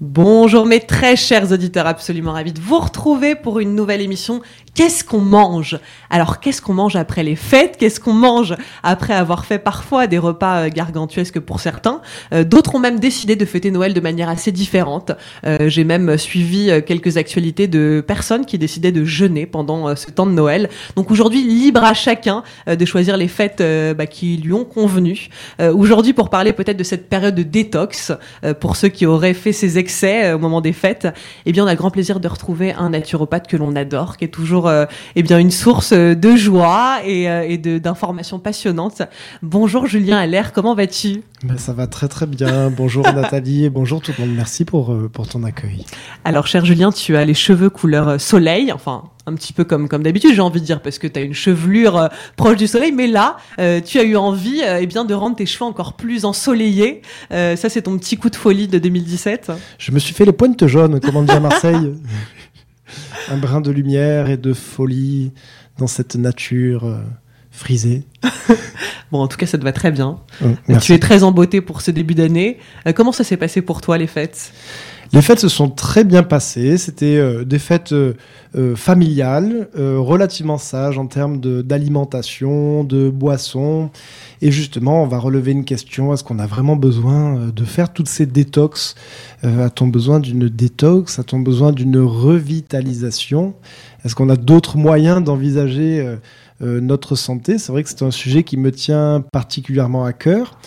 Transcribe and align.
Bonjour 0.00 0.64
mes 0.64 0.78
très 0.78 1.16
chers 1.16 1.50
auditeurs, 1.50 1.86
absolument 1.88 2.32
ravis 2.32 2.52
de 2.52 2.60
vous 2.60 2.78
retrouver 2.78 3.34
pour 3.34 3.58
une 3.58 3.74
nouvelle 3.74 4.00
émission 4.00 4.42
Qu'est-ce 4.78 5.02
qu'on 5.02 5.18
mange? 5.18 5.76
Alors 6.08 6.38
qu'est-ce 6.38 6.62
qu'on 6.62 6.72
mange 6.72 6.94
après 6.94 7.24
les 7.24 7.34
fêtes? 7.34 7.76
Qu'est-ce 7.80 7.98
qu'on 7.98 8.12
mange 8.12 8.54
après 8.84 9.12
avoir 9.12 9.44
fait 9.44 9.58
parfois 9.58 10.06
des 10.06 10.18
repas 10.18 10.66
euh, 10.66 10.68
gargantuesques 10.72 11.40
pour 11.40 11.58
certains? 11.58 12.00
Euh, 12.32 12.44
D'autres 12.44 12.76
ont 12.76 12.78
même 12.78 13.00
décidé 13.00 13.34
de 13.34 13.44
fêter 13.44 13.72
Noël 13.72 13.92
de 13.92 13.98
manière 13.98 14.28
assez 14.28 14.52
différente. 14.52 15.10
Euh, 15.44 15.68
J'ai 15.68 15.82
même 15.82 16.16
suivi 16.16 16.70
quelques 16.86 17.16
actualités 17.16 17.66
de 17.66 18.04
personnes 18.06 18.46
qui 18.46 18.56
décidaient 18.56 18.92
de 18.92 19.04
jeûner 19.04 19.46
pendant 19.46 19.96
ce 19.96 20.12
temps 20.12 20.26
de 20.26 20.30
Noël. 20.30 20.70
Donc 20.94 21.10
aujourd'hui, 21.10 21.42
libre 21.42 21.82
à 21.82 21.92
chacun 21.92 22.44
de 22.68 22.84
choisir 22.84 23.16
les 23.16 23.26
fêtes 23.26 23.60
bah, 23.96 24.06
qui 24.06 24.36
lui 24.36 24.52
ont 24.52 24.64
convenu. 24.64 25.28
Aujourd'hui, 25.58 26.12
pour 26.12 26.30
parler 26.30 26.52
peut-être 26.52 26.76
de 26.76 26.84
cette 26.84 27.08
période 27.08 27.34
de 27.34 27.42
détox, 27.42 28.12
pour 28.60 28.76
ceux 28.76 28.88
qui 28.88 29.06
auraient 29.06 29.34
fait 29.34 29.52
ces 29.52 29.76
excès 29.76 30.32
au 30.32 30.38
moment 30.38 30.60
des 30.60 30.72
fêtes, 30.72 31.08
eh 31.46 31.50
bien, 31.52 31.64
on 31.64 31.66
a 31.66 31.74
grand 31.74 31.90
plaisir 31.90 32.20
de 32.20 32.28
retrouver 32.28 32.72
un 32.74 32.90
naturopathe 32.90 33.48
que 33.48 33.56
l'on 33.56 33.74
adore, 33.74 34.16
qui 34.16 34.24
est 34.24 34.28
toujours 34.28 34.67
euh, 34.68 34.86
eh 35.16 35.22
bien 35.22 35.38
une 35.38 35.50
source 35.50 35.92
de 35.92 36.36
joie 36.36 36.98
et, 37.04 37.28
euh, 37.28 37.46
et 37.48 37.58
d'informations 37.58 38.38
passionnantes. 38.38 39.02
Bonjour 39.42 39.86
Julien 39.86 40.18
Allaire, 40.18 40.52
comment 40.52 40.74
vas-tu? 40.74 41.22
Ben, 41.44 41.56
ça 41.56 41.72
va 41.72 41.86
très 41.86 42.08
très 42.08 42.26
bien. 42.26 42.70
Bonjour 42.76 43.04
Nathalie 43.04 43.64
et 43.64 43.70
bonjour 43.70 44.00
tout 44.00 44.12
le 44.18 44.24
monde. 44.24 44.34
Merci 44.34 44.64
pour, 44.64 44.92
euh, 44.92 45.08
pour 45.12 45.28
ton 45.28 45.44
accueil. 45.44 45.84
Alors 46.24 46.46
cher 46.46 46.64
Julien, 46.64 46.90
tu 46.90 47.16
as 47.16 47.24
les 47.24 47.34
cheveux 47.34 47.70
couleur 47.70 48.08
euh, 48.08 48.18
soleil, 48.18 48.72
enfin 48.72 49.04
un 49.28 49.34
petit 49.34 49.52
peu 49.52 49.64
comme 49.64 49.88
comme 49.88 50.02
d'habitude, 50.02 50.34
j'ai 50.34 50.40
envie 50.40 50.60
de 50.60 50.66
dire 50.66 50.80
parce 50.80 50.98
que 50.98 51.06
tu 51.06 51.18
as 51.18 51.22
une 51.22 51.34
chevelure 51.34 51.96
euh, 51.96 52.08
proche 52.36 52.56
du 52.56 52.66
soleil, 52.66 52.92
mais 52.92 53.06
là, 53.06 53.36
euh, 53.60 53.80
tu 53.80 53.98
as 53.98 54.02
eu 54.02 54.16
envie 54.16 54.62
euh, 54.64 54.78
eh 54.80 54.86
bien 54.86 55.04
de 55.04 55.14
rendre 55.14 55.36
tes 55.36 55.46
cheveux 55.46 55.66
encore 55.66 55.94
plus 55.94 56.24
ensoleillés. 56.24 57.02
Euh, 57.32 57.54
ça 57.54 57.68
c'est 57.68 57.82
ton 57.82 57.96
petit 57.98 58.16
coup 58.16 58.30
de 58.30 58.36
folie 58.36 58.66
de 58.68 58.78
2017. 58.78 59.52
Je 59.78 59.92
me 59.92 59.98
suis 59.98 60.14
fait 60.14 60.24
les 60.24 60.32
pointes 60.32 60.66
jaunes, 60.66 60.98
comme 61.00 61.16
on 61.16 61.22
dit 61.22 61.30
à 61.30 61.40
Marseille. 61.40 61.92
Un 63.30 63.36
brin 63.36 63.60
de 63.60 63.70
lumière 63.70 64.30
et 64.30 64.38
de 64.38 64.54
folie 64.54 65.32
dans 65.76 65.86
cette 65.86 66.16
nature 66.16 66.98
frisée. 67.58 68.04
Bon, 69.10 69.20
en 69.20 69.26
tout 69.26 69.38
cas, 69.38 69.46
ça 69.46 69.56
te 69.56 69.64
va 69.64 69.72
très 69.72 69.90
bien. 69.90 70.18
Tu 70.82 70.92
es 70.92 70.98
très 70.98 71.22
en 71.22 71.32
beauté 71.32 71.62
pour 71.62 71.80
ce 71.80 71.90
début 71.90 72.14
d'année. 72.14 72.58
Euh, 72.86 72.92
comment 72.92 73.10
ça 73.10 73.24
s'est 73.24 73.38
passé 73.38 73.62
pour 73.62 73.80
toi 73.80 73.96
les 73.96 74.06
fêtes? 74.06 74.52
Les 75.14 75.22
fêtes 75.22 75.38
se 75.38 75.48
sont 75.48 75.70
très 75.70 76.04
bien 76.04 76.22
passées. 76.22 76.76
C'était 76.76 77.16
euh, 77.16 77.44
des 77.44 77.58
fêtes 77.58 77.92
euh, 77.92 78.12
euh, 78.56 78.76
familiales, 78.76 79.68
relativement 79.74 80.58
sages 80.58 80.98
en 80.98 81.06
termes 81.06 81.40
de- 81.40 81.62
d'alimentation, 81.62 82.84
de, 82.84 83.08
boissons. 83.08 83.90
Et 84.42 84.50
justement, 84.50 85.02
on 85.02 85.06
va 85.06 85.18
relever 85.18 85.52
une 85.52 85.64
question. 85.64 86.12
Est-ce 86.12 86.24
qu'on 86.24 86.38
a 86.38 86.46
vraiment 86.46 86.76
besoin 86.76 87.50
de 87.54 87.64
faire 87.64 87.92
toutes 87.92 88.08
ces 88.08 88.26
détox? 88.26 88.94
A-t-on 89.42 89.86
besoin 89.88 90.20
d'une 90.20 90.48
détox? 90.48 91.18
A-t-on 91.18 91.40
besoin 91.40 91.72
d'une 91.72 91.98
revitalisation? 91.98 93.54
Est-ce 94.04 94.14
qu'on 94.14 94.28
a 94.28 94.36
d'autres 94.36 94.76
moyens 94.76 95.22
d'envisager 95.22 96.16
euh, 96.62 96.80
notre 96.80 97.16
santé 97.16 97.58
C'est 97.58 97.72
vrai 97.72 97.82
que 97.82 97.88
c'est 97.88 98.02
un 98.02 98.10
sujet 98.10 98.42
qui 98.42 98.56
me 98.56 98.72
tient 98.72 99.24
particulièrement 99.32 100.04
à 100.04 100.12
cœur. 100.12 100.58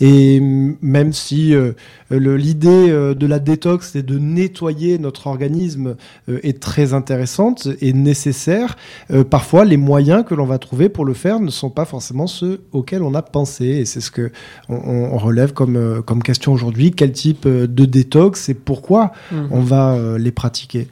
Et 0.00 0.40
même 0.40 1.12
si 1.12 1.54
euh, 1.54 1.72
l'idée 2.10 2.68
euh, 2.68 3.14
de 3.14 3.26
la 3.26 3.38
détox 3.38 3.94
et 3.96 4.02
de 4.02 4.18
nettoyer 4.18 4.98
notre 4.98 5.26
organisme 5.26 5.96
euh, 6.28 6.40
est 6.42 6.58
très 6.58 6.94
intéressante 6.94 7.68
et 7.82 7.92
nécessaire, 7.92 8.76
euh, 9.10 9.24
parfois 9.24 9.66
les 9.66 9.76
moyens 9.76 10.24
que 10.24 10.34
l'on 10.34 10.46
va 10.46 10.58
trouver 10.58 10.88
pour 10.88 11.04
le 11.04 11.12
faire 11.12 11.38
ne 11.38 11.50
sont 11.50 11.68
pas 11.68 11.84
forcément 11.84 12.26
ceux 12.26 12.62
auxquels 12.72 13.02
on 13.02 13.14
a 13.14 13.20
pensé. 13.20 13.66
Et 13.66 13.84
c'est 13.84 14.00
ce 14.00 14.10
que 14.10 14.32
on, 14.70 14.76
on 14.76 15.18
relève 15.18 15.52
comme, 15.52 16.02
comme 16.06 16.22
question 16.22 16.54
aujourd'hui. 16.54 16.92
Quel 16.92 17.12
type 17.12 17.46
de 17.46 17.84
détox 17.84 18.48
et 18.48 18.54
pourquoi 18.54 19.12
on 19.50 19.60
va 19.60 19.98
les 20.18 20.32
pratiquer? 20.32 20.88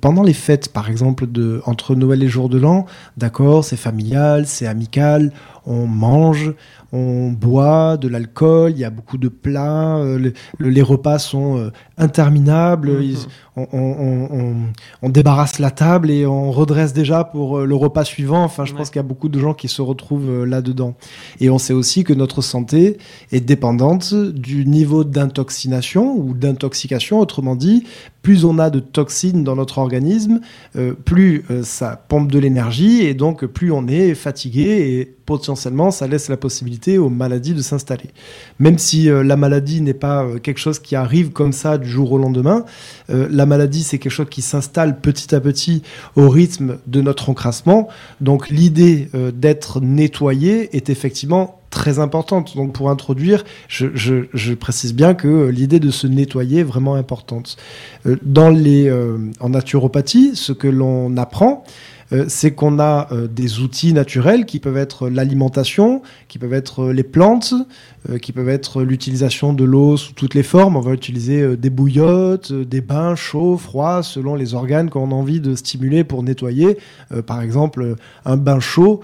Pendant 0.00 0.22
les 0.22 0.32
fêtes, 0.32 0.72
par 0.72 0.90
exemple, 0.90 1.26
de, 1.30 1.62
entre 1.64 1.94
Noël 1.94 2.22
et 2.22 2.28
Jour 2.28 2.48
de 2.48 2.58
l'An, 2.58 2.86
d'accord, 3.16 3.64
c'est 3.64 3.76
familial, 3.76 4.46
c'est 4.46 4.66
amical, 4.66 5.32
on 5.68 5.86
mange, 5.86 6.54
on 6.92 7.30
boit 7.30 7.96
de 7.98 8.08
l'alcool, 8.08 8.72
il 8.72 8.78
y 8.78 8.84
a 8.84 8.90
beaucoup 8.90 9.18
de 9.18 9.28
plats, 9.28 9.98
euh, 9.98 10.18
le- 10.18 10.32
le- 10.58 10.70
les 10.70 10.80
repas 10.82 11.18
sont 11.18 11.58
euh, 11.58 11.70
interminables, 11.98 12.90
Mhm. 12.92 13.02
ils- 13.02 13.26
on, 13.56 13.66
on- 13.72 13.78
on- 13.78 14.28
on- 14.40 14.54
on 15.02 15.08
débarrasse 15.08 15.58
la 15.58 15.70
table 15.70 16.10
et 16.10 16.24
on 16.26 16.50
redresse 16.50 16.92
déjà 16.92 17.24
pour 17.24 17.58
euh, 17.58 17.64
le 17.66 17.74
repas 17.74 18.04
suivant. 18.04 18.42
Enfin, 18.44 18.64
je 18.64 18.72
Ouais. 18.72 18.78
pense 18.78 18.88
qu'il 18.90 18.98
y 18.98 19.04
a 19.04 19.08
beaucoup 19.08 19.28
de 19.28 19.38
gens 19.38 19.52
qui 19.52 19.68
se 19.68 19.82
retrouvent 19.82 20.44
là-dedans. 20.44 20.94
Et 21.40 21.50
on 21.50 21.58
sait 21.58 21.72
aussi 21.74 22.04
que 22.04 22.12
notre 22.14 22.40
santé 22.40 22.96
est 23.32 23.40
dépendante 23.40 24.14
du 24.14 24.64
niveau 24.64 25.04
d'intoxination 25.04 26.16
ou 26.16 26.34
d'intoxication, 26.34 27.20
autrement 27.20 27.56
dit, 27.56 27.84
plus 28.22 28.44
on 28.44 28.58
a 28.58 28.70
de 28.70 28.80
toxines 28.80 29.44
dans 29.44 29.56
notre 29.56 29.78
organisme, 29.78 30.40
euh, 30.76 30.92
plus 30.94 31.44
euh, 31.50 31.62
ça 31.62 32.02
pompe 32.08 32.30
de 32.32 32.38
l'énergie 32.38 33.02
et 33.02 33.14
donc 33.14 33.44
plus 33.46 33.72
on 33.72 33.86
est 33.88 34.14
fatigué 34.14 34.98
et 35.00 35.14
potentiellement 35.26 35.57
ça 35.90 36.06
laisse 36.06 36.28
la 36.28 36.36
possibilité 36.36 36.98
aux 36.98 37.08
maladies 37.08 37.54
de 37.54 37.62
s'installer. 37.62 38.10
Même 38.58 38.78
si 38.78 39.10
euh, 39.10 39.22
la 39.22 39.36
maladie 39.36 39.80
n'est 39.80 39.94
pas 39.94 40.24
euh, 40.24 40.38
quelque 40.38 40.58
chose 40.58 40.78
qui 40.78 40.96
arrive 40.96 41.30
comme 41.30 41.52
ça 41.52 41.78
du 41.78 41.88
jour 41.88 42.12
au 42.12 42.18
lendemain, 42.18 42.64
euh, 43.10 43.28
la 43.30 43.46
maladie 43.46 43.82
c'est 43.82 43.98
quelque 43.98 44.12
chose 44.12 44.28
qui 44.30 44.42
s'installe 44.42 45.00
petit 45.00 45.34
à 45.34 45.40
petit 45.40 45.82
au 46.16 46.28
rythme 46.28 46.78
de 46.86 47.00
notre 47.00 47.30
encrassement. 47.30 47.88
Donc 48.20 48.48
l'idée 48.48 49.08
d'être 49.34 49.80
nettoyé 49.80 50.76
est 50.76 50.90
effectivement 50.90 51.57
très 51.78 52.00
importante. 52.00 52.56
Donc 52.56 52.72
pour 52.72 52.90
introduire, 52.90 53.44
je, 53.68 54.54
précise 54.54 54.94
bien 54.94 55.14
que 55.14 55.28
euh, 55.28 55.52
l'idée 55.52 55.78
de 55.78 55.92
se 55.92 56.08
nettoyer 56.08 56.60
est 56.60 56.64
vraiment 56.64 56.96
importante. 56.96 57.56
Euh, 58.04 58.16
dans 58.22 58.50
les, 58.50 58.88
euh, 58.88 59.16
en 59.38 59.50
naturopathie, 59.50 60.32
ce 60.34 60.52
que 60.52 60.66
l'on 60.66 61.16
apprend, 61.16 61.62
c'est 62.26 62.52
qu'on 62.52 62.78
a 62.78 63.10
des 63.30 63.58
outils 63.58 63.92
naturels 63.92 64.46
qui 64.46 64.60
peuvent 64.60 64.78
être 64.78 65.10
l'alimentation, 65.10 66.00
qui 66.28 66.38
peuvent 66.38 66.54
être 66.54 66.86
les 66.86 67.02
plantes, 67.02 67.52
qui 68.22 68.32
peuvent 68.32 68.48
être 68.48 68.82
l'utilisation 68.82 69.52
de 69.52 69.62
l'eau 69.62 69.98
sous 69.98 70.14
toutes 70.14 70.34
les 70.34 70.42
formes. 70.42 70.78
On 70.78 70.80
va 70.80 70.94
utiliser 70.94 71.54
des 71.58 71.68
bouillottes, 71.68 72.50
des 72.50 72.80
bains 72.80 73.14
chauds, 73.14 73.58
froids, 73.58 74.02
selon 74.02 74.36
les 74.36 74.54
organes 74.54 74.88
qu'on 74.88 75.10
a 75.10 75.14
envie 75.14 75.40
de 75.40 75.54
stimuler 75.54 76.02
pour 76.02 76.22
nettoyer. 76.22 76.78
Par 77.26 77.42
exemple, 77.42 77.96
un 78.24 78.38
bain 78.38 78.58
chaud 78.58 79.02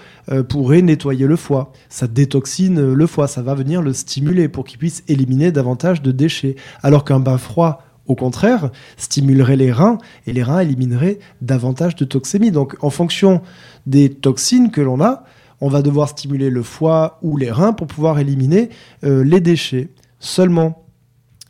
pourrait 0.48 0.80
nettoyer 0.80 1.26
le 1.26 1.36
foie. 1.36 1.74
Ça 1.90 2.06
détoxine 2.06 2.63
euh, 2.70 2.94
le 2.94 3.06
foie, 3.06 3.28
ça 3.28 3.42
va 3.42 3.54
venir 3.54 3.82
le 3.82 3.92
stimuler 3.92 4.48
pour 4.48 4.64
qu'il 4.64 4.78
puisse 4.78 5.02
éliminer 5.08 5.52
davantage 5.52 6.02
de 6.02 6.12
déchets. 6.12 6.56
Alors 6.82 7.04
qu'un 7.04 7.20
bain 7.20 7.38
froid, 7.38 7.82
au 8.06 8.14
contraire, 8.14 8.70
stimulerait 8.97 9.56
les 9.56 9.72
reins 9.72 9.98
et 10.26 10.32
les 10.32 10.42
reins 10.42 10.60
élimineraient 10.60 11.19
davantage 11.41 11.97
de 11.97 12.04
toxémie. 12.04 12.50
Donc, 12.50 12.76
en 12.82 12.91
fonction 12.91 13.41
des 13.86 14.10
toxines 14.10 14.70
que 14.70 14.80
l'on 14.80 15.00
a, 15.00 15.25
on 15.60 15.69
va 15.69 15.82
devoir 15.82 16.08
stimuler 16.08 16.50
le 16.50 16.62
foie 16.62 17.19
ou 17.22 17.36
les 17.36 17.50
reins 17.50 17.72
pour 17.72 17.86
pouvoir 17.86 18.19
éliminer 18.19 18.69
euh, 19.04 19.25
les 19.25 19.41
déchets. 19.41 19.88
Seulement, 20.19 20.83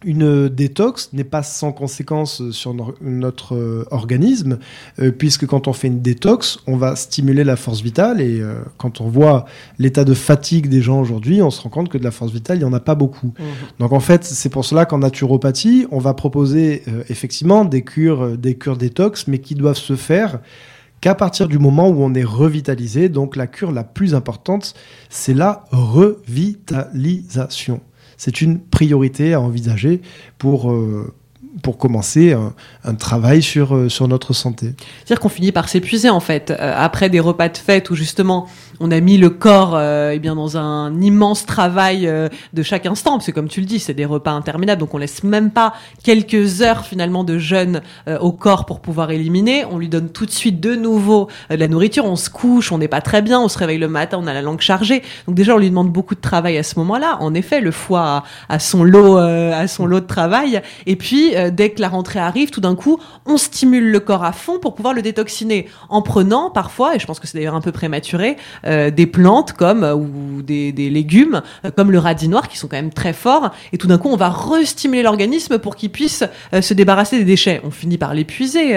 une 0.05 0.49
détox 0.49 1.11
n'est 1.13 1.25
pas 1.25 1.43
sans 1.43 1.73
conséquence 1.73 2.51
sur 2.51 2.75
no- 2.75 2.95
notre 3.01 3.55
euh, 3.55 3.85
organisme, 3.91 4.59
euh, 5.01 5.11
puisque 5.11 5.47
quand 5.47 5.67
on 5.69 5.73
fait 5.73 5.89
une 5.89 6.03
détox, 6.03 6.59
on 6.67 6.77
va 6.77 6.97
stimuler 6.97 7.45
la 7.45 7.57
force 7.57 7.81
vitale, 7.83 8.21
et 8.21 8.41
euh, 8.41 8.57
quand 8.79 9.01
on 9.01 9.09
voit 9.09 9.45
l'état 9.79 10.05
de 10.05 10.15
fatigue 10.15 10.69
des 10.69 10.83
gens 10.83 11.01
aujourd'hui, 11.01 11.41
on 11.43 11.51
se 11.51 11.61
rend 11.63 11.71
compte 11.71 11.89
que 11.89 11.99
de 11.99 12.05
la 12.05 12.11
force 12.11 12.33
vitale, 12.33 12.59
il 12.59 12.61
n'y 12.61 12.67
en 12.67 12.73
a 12.73 12.81
pas 12.81 12.95
beaucoup. 12.95 13.33
Donc 13.79 13.93
en 13.93 14.01
fait, 14.01 14.25
c'est 14.25 14.49
pour 14.51 14.65
cela 14.65 14.85
qu'en 14.85 14.99
naturopathie, 14.99 15.87
on 15.91 15.99
va 15.99 16.15
proposer 16.15 16.83
effectivement 17.09 17.65
des 17.65 17.83
cures, 17.83 18.37
des 18.39 18.57
cures 18.57 18.77
détox, 18.77 19.27
mais 19.29 19.39
qui 19.39 19.55
doivent 19.55 19.77
se 19.77 19.95
faire 19.97 20.41
qu'à 21.01 21.15
partir 21.15 21.49
du 21.49 21.59
moment 21.59 21.89
où 21.89 22.03
on 22.03 22.13
est 22.15 22.25
revitalisé. 22.25 23.09
Donc 23.09 23.37
la 23.37 23.47
cure 23.47 23.73
la 23.73 23.85
plus 23.85 24.15
importante, 24.15 24.75
c'est 25.11 25.35
la 25.35 25.65
revitalisation. 25.71 27.81
C'est 28.17 28.41
une 28.41 28.59
priorité 28.61 29.35
à 29.35 29.41
envisager 29.41 30.01
pour, 30.39 30.71
euh, 30.71 31.13
pour 31.63 31.79
commencer 31.79 32.37
un, 32.85 32.95
travail 32.95 33.43
sur, 33.43 33.75
euh, 33.75 33.89
sur 33.89 34.09
notre 34.09 34.33
santé. 34.33 34.75
C'est-à-dire 35.05 35.21
qu'on 35.21 35.29
finit 35.29 35.53
par 35.53 35.69
s'épuiser 35.69 36.11
en 36.11 36.21
fait 36.21 36.53
Euh, 36.65 36.75
après 36.77 37.11
des 37.11 37.21
repas 37.21 37.49
de 37.49 37.57
fête 37.57 37.91
où 37.91 37.95
justement 37.95 38.47
on 38.81 38.91
a 38.91 39.01
mis 39.01 39.17
le 39.17 39.31
corps 39.31 39.75
euh, 39.77 40.11
eh 40.13 40.19
bien 40.19 40.35
dans 40.35 40.57
un 40.57 41.01
immense 41.01 41.47
travail 41.47 42.09
euh, 42.09 42.29
de 42.53 42.63
chaque 42.63 42.87
instant 42.87 43.13
parce 43.13 43.27
que 43.27 43.31
comme 43.31 43.49
tu 43.49 43.61
le 43.61 43.67
dis 43.67 43.79
c'est 43.79 43.95
des 43.95 44.05
repas 44.05 44.33
interminables 44.33 44.81
donc 44.81 44.93
on 44.95 44.99
laisse 44.99 45.23
même 45.23 45.51
pas 45.51 45.75
quelques 46.03 46.61
heures 46.61 46.85
finalement 46.85 47.25
de 47.25 47.39
jeûne 47.39 47.83
euh, 48.09 48.19
au 48.19 48.33
corps 48.33 48.67
pour 48.67 48.81
pouvoir 48.81 49.13
éliminer. 49.13 49.65
On 49.71 49.79
lui 49.79 49.89
donne 49.89 50.09
tout 50.09 50.27
de 50.27 50.33
suite 50.33 50.61
de 50.61 50.75
nouveau 50.75 51.29
euh, 51.51 51.55
de 51.55 51.61
la 51.61 51.69
nourriture 51.69 52.05
on 52.05 52.17
se 52.17 52.31
couche 52.31 52.73
on 52.73 52.79
n'est 52.79 52.89
pas 52.89 53.01
très 53.01 53.23
bien 53.23 53.41
on 53.41 53.49
se 53.49 53.59
réveille 53.59 53.79
le 53.79 53.89
matin 53.89 54.19
on 54.21 54.27
a 54.27 54.35
la 54.35 54.43
langue 54.43 54.61
chargée. 54.61 55.03
Donc 55.29 55.37
déjà 55.37 55.55
on 55.55 55.59
lui 55.59 55.71
demande 55.71 55.93
beaucoup 55.93 56.17
de 56.17 56.21
travail 56.21 56.59
à 56.59 56.65
ce 56.65 56.79
moment-là. 56.81 57.19
En 57.21 57.33
effet 57.35 57.61
le 57.61 57.71
foie 57.71 58.25
a, 58.49 58.59
son 58.59 58.83
lot 58.83 59.19
euh, 59.19 59.53
a 59.53 59.69
son 59.69 59.87
lot 59.87 60.01
de 60.01 60.07
travail. 60.07 60.61
Et 60.87 60.97
puis 60.97 61.37
euh, 61.37 61.45
euh, 61.45 61.51
dès 61.51 61.71
que 61.71 61.81
la 61.81 61.89
rentrée 61.89 62.19
arrive, 62.19 62.51
tout 62.51 62.61
d'un 62.61 62.75
coup, 62.75 62.99
on 63.27 63.37
stimule 63.37 63.91
le 63.91 64.01
corps 64.01 64.25
à 64.25 64.33
fond 64.33 64.59
pour 64.59 64.75
pouvoir 64.75 64.95
le 64.95 65.03
détoxiner 65.03 65.69
en 65.89 66.03
prenant 66.03 66.51
parfois, 66.51 66.97
et 66.97 66.99
je 66.99 67.07
pense 67.07 67.21
que 67.21 67.27
c'est 67.27 67.39
d'ailleurs 67.39 67.55
un 67.55 67.61
peu 67.61 67.73
prématuré, 67.73 68.37
euh, 68.64 68.64
des 68.65 69.07
plantes 69.07 69.53
comme 69.53 69.85
ou 69.85 70.43
des, 70.43 70.73
légumes 70.73 71.43
comme 71.77 71.91
le 71.91 71.99
radis 71.99 72.29
noir 72.29 72.49
qui 72.49 72.59
sont 72.59 72.69
quand 72.69 72.77
même 72.77 72.93
très 72.93 73.13
forts, 73.13 73.51
et 73.73 73.79
tout 73.79 73.87
d'un 73.87 73.99
coup, 73.99 74.09
on 74.09 74.17
va 74.17 74.31
restimuler 74.31 75.03
l'organisme 75.03 75.59
pour 75.59 75.77
qu'il 75.77 75.91
puisse 75.91 76.25
se 76.61 76.75
débarrasser 76.75 77.19
des 77.19 77.25
déchets. 77.25 77.61
On 77.65 77.71
finit 77.71 77.99
par 77.99 78.15
l'épuiser 78.15 78.77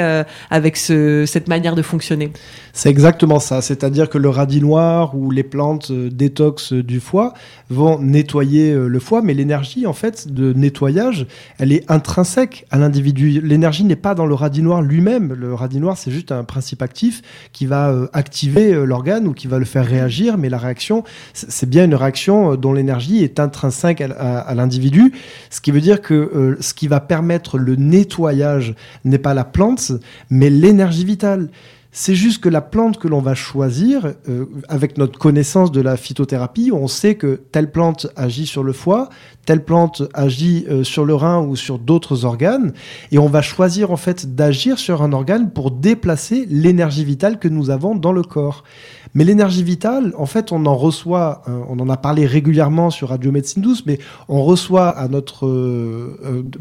avec 0.50 0.78
ce, 0.78 1.25
cette 1.25 1.48
manière 1.48 1.75
de 1.75 1.81
fonctionner. 1.81 2.31
C'est 2.74 2.89
exactement 2.89 3.39
ça, 3.39 3.62
c'est-à-dire 3.62 4.10
que 4.10 4.18
le 4.18 4.30
radis 4.30 4.62
noir 4.62 5.16
ou 5.16 5.31
les 5.31 5.44
plantes 5.44 5.92
détox 5.92 6.74
du 6.74 7.00
foie 7.00 7.34
vont 7.69 8.00
nettoyer 8.00 8.74
le 8.74 9.00
foie, 9.00 9.22
mais 9.22 9.34
l'énergie 9.34 9.88
en 9.88 9.94
fait 9.94 10.34
de 10.34 10.54
nettoyage, 10.54 11.28
elle 11.60 11.72
est 11.72 11.89
intrinsèque 11.89 12.66
à 12.72 12.78
l'individu. 12.78 13.42
L'énergie 13.42 13.84
n'est 13.84 13.95
pas 13.95 14.16
dans 14.16 14.25
le 14.25 14.34
radis 14.34 14.62
noir 14.62 14.81
lui-même. 14.81 15.34
Le 15.34 15.54
radis 15.54 15.80
noir, 15.80 15.98
c'est 15.98 16.12
juste 16.12 16.31
un 16.31 16.44
principe 16.44 16.81
actif 16.81 17.22
qui 17.54 17.66
va 17.66 17.89
euh, 17.89 18.07
activer 18.13 18.74
euh, 18.74 18.86
l'organe 18.86 19.28
ou 19.28 19.34
qui 19.34 19.48
va 19.48 19.60
le 19.60 19.66
faire 19.66 19.76
réagir, 19.81 20.38
mais 20.38 20.50
la 20.50 20.57
réaction, 20.57 21.03
c'est 21.33 21.69
bien 21.69 21.85
une 21.85 21.95
réaction 21.95 22.53
euh, 22.53 22.57
dont 22.57 22.74
l'énergie 22.74 23.24
est 23.24 23.39
intrinsèque 23.39 24.01
à, 24.01 24.53
l'individu, 24.56 25.13
ce 25.50 25.62
qui 25.62 25.71
veut 25.71 25.81
dire 25.81 26.01
que 26.01 26.57
ce 26.59 26.74
qui 26.74 26.88
va 26.88 27.00
permettre 27.00 27.57
le 27.57 27.75
nettoyage 27.75 28.75
n'est 29.06 29.18
pas 29.18 29.33
la 29.33 29.44
plante, 29.44 29.91
mais 30.29 30.50
l'énergie 30.50 31.06
vitale. 31.06 31.50
C'est 32.00 32.13
juste 32.13 32.44
que 32.44 32.50
la 32.50 32.62
plante 32.62 33.00
que 33.00 33.07
l'on 33.07 33.21
va 33.21 33.33
choisir, 33.33 34.13
euh, 34.29 34.45
avec 34.68 35.00
notre 35.00 35.18
connaissance 35.18 35.71
de 35.71 35.81
la 35.81 35.97
phytothérapie, 35.97 36.71
on 36.71 36.88
sait 36.88 37.15
que 37.15 37.41
telle 37.51 37.71
plante 37.71 38.06
agit 38.15 38.45
sur 38.45 38.63
le 38.63 38.71
foie, 38.71 39.09
telle 39.47 39.65
plante 39.65 40.03
agit 40.13 40.68
euh, 40.69 40.83
sur 40.83 41.06
le 41.06 41.15
rein 41.15 41.41
ou 41.41 41.56
sur 41.56 41.79
d'autres 41.79 42.24
organes, 42.24 42.74
et 43.12 43.18
on 43.18 43.25
va 43.25 43.41
choisir 43.41 43.89
en 43.89 43.97
fait 43.97 44.35
d'agir 44.35 44.77
sur 44.77 45.01
un 45.01 45.12
organe 45.12 45.50
pour 45.50 45.71
déplacer 45.71 46.45
l'énergie 46.51 47.03
vitale 47.03 47.39
que 47.39 47.47
nous 47.47 47.71
avons 47.71 47.95
dans 47.95 48.12
le 48.12 48.21
corps. 48.21 48.63
Mais 49.18 49.24
l'énergie 49.24 49.64
vitale, 49.64 50.14
en 50.16 50.28
fait, 50.28 50.52
on 50.52 50.68
en 50.68 50.75
reçoit, 50.75 51.42
euh, 51.50 51.60
on 51.68 51.80
en 51.80 51.90
a 51.90 51.98
parlé 51.98 52.28
régulièrement 52.28 52.92
sur 52.92 53.10
Radio 53.10 53.31
Médecine 53.31 53.64
Douce, 53.64 53.84
mais 53.88 53.98
on 54.30 54.44
reçoit 54.44 54.90
à 54.90 55.08
notre, 55.08 55.48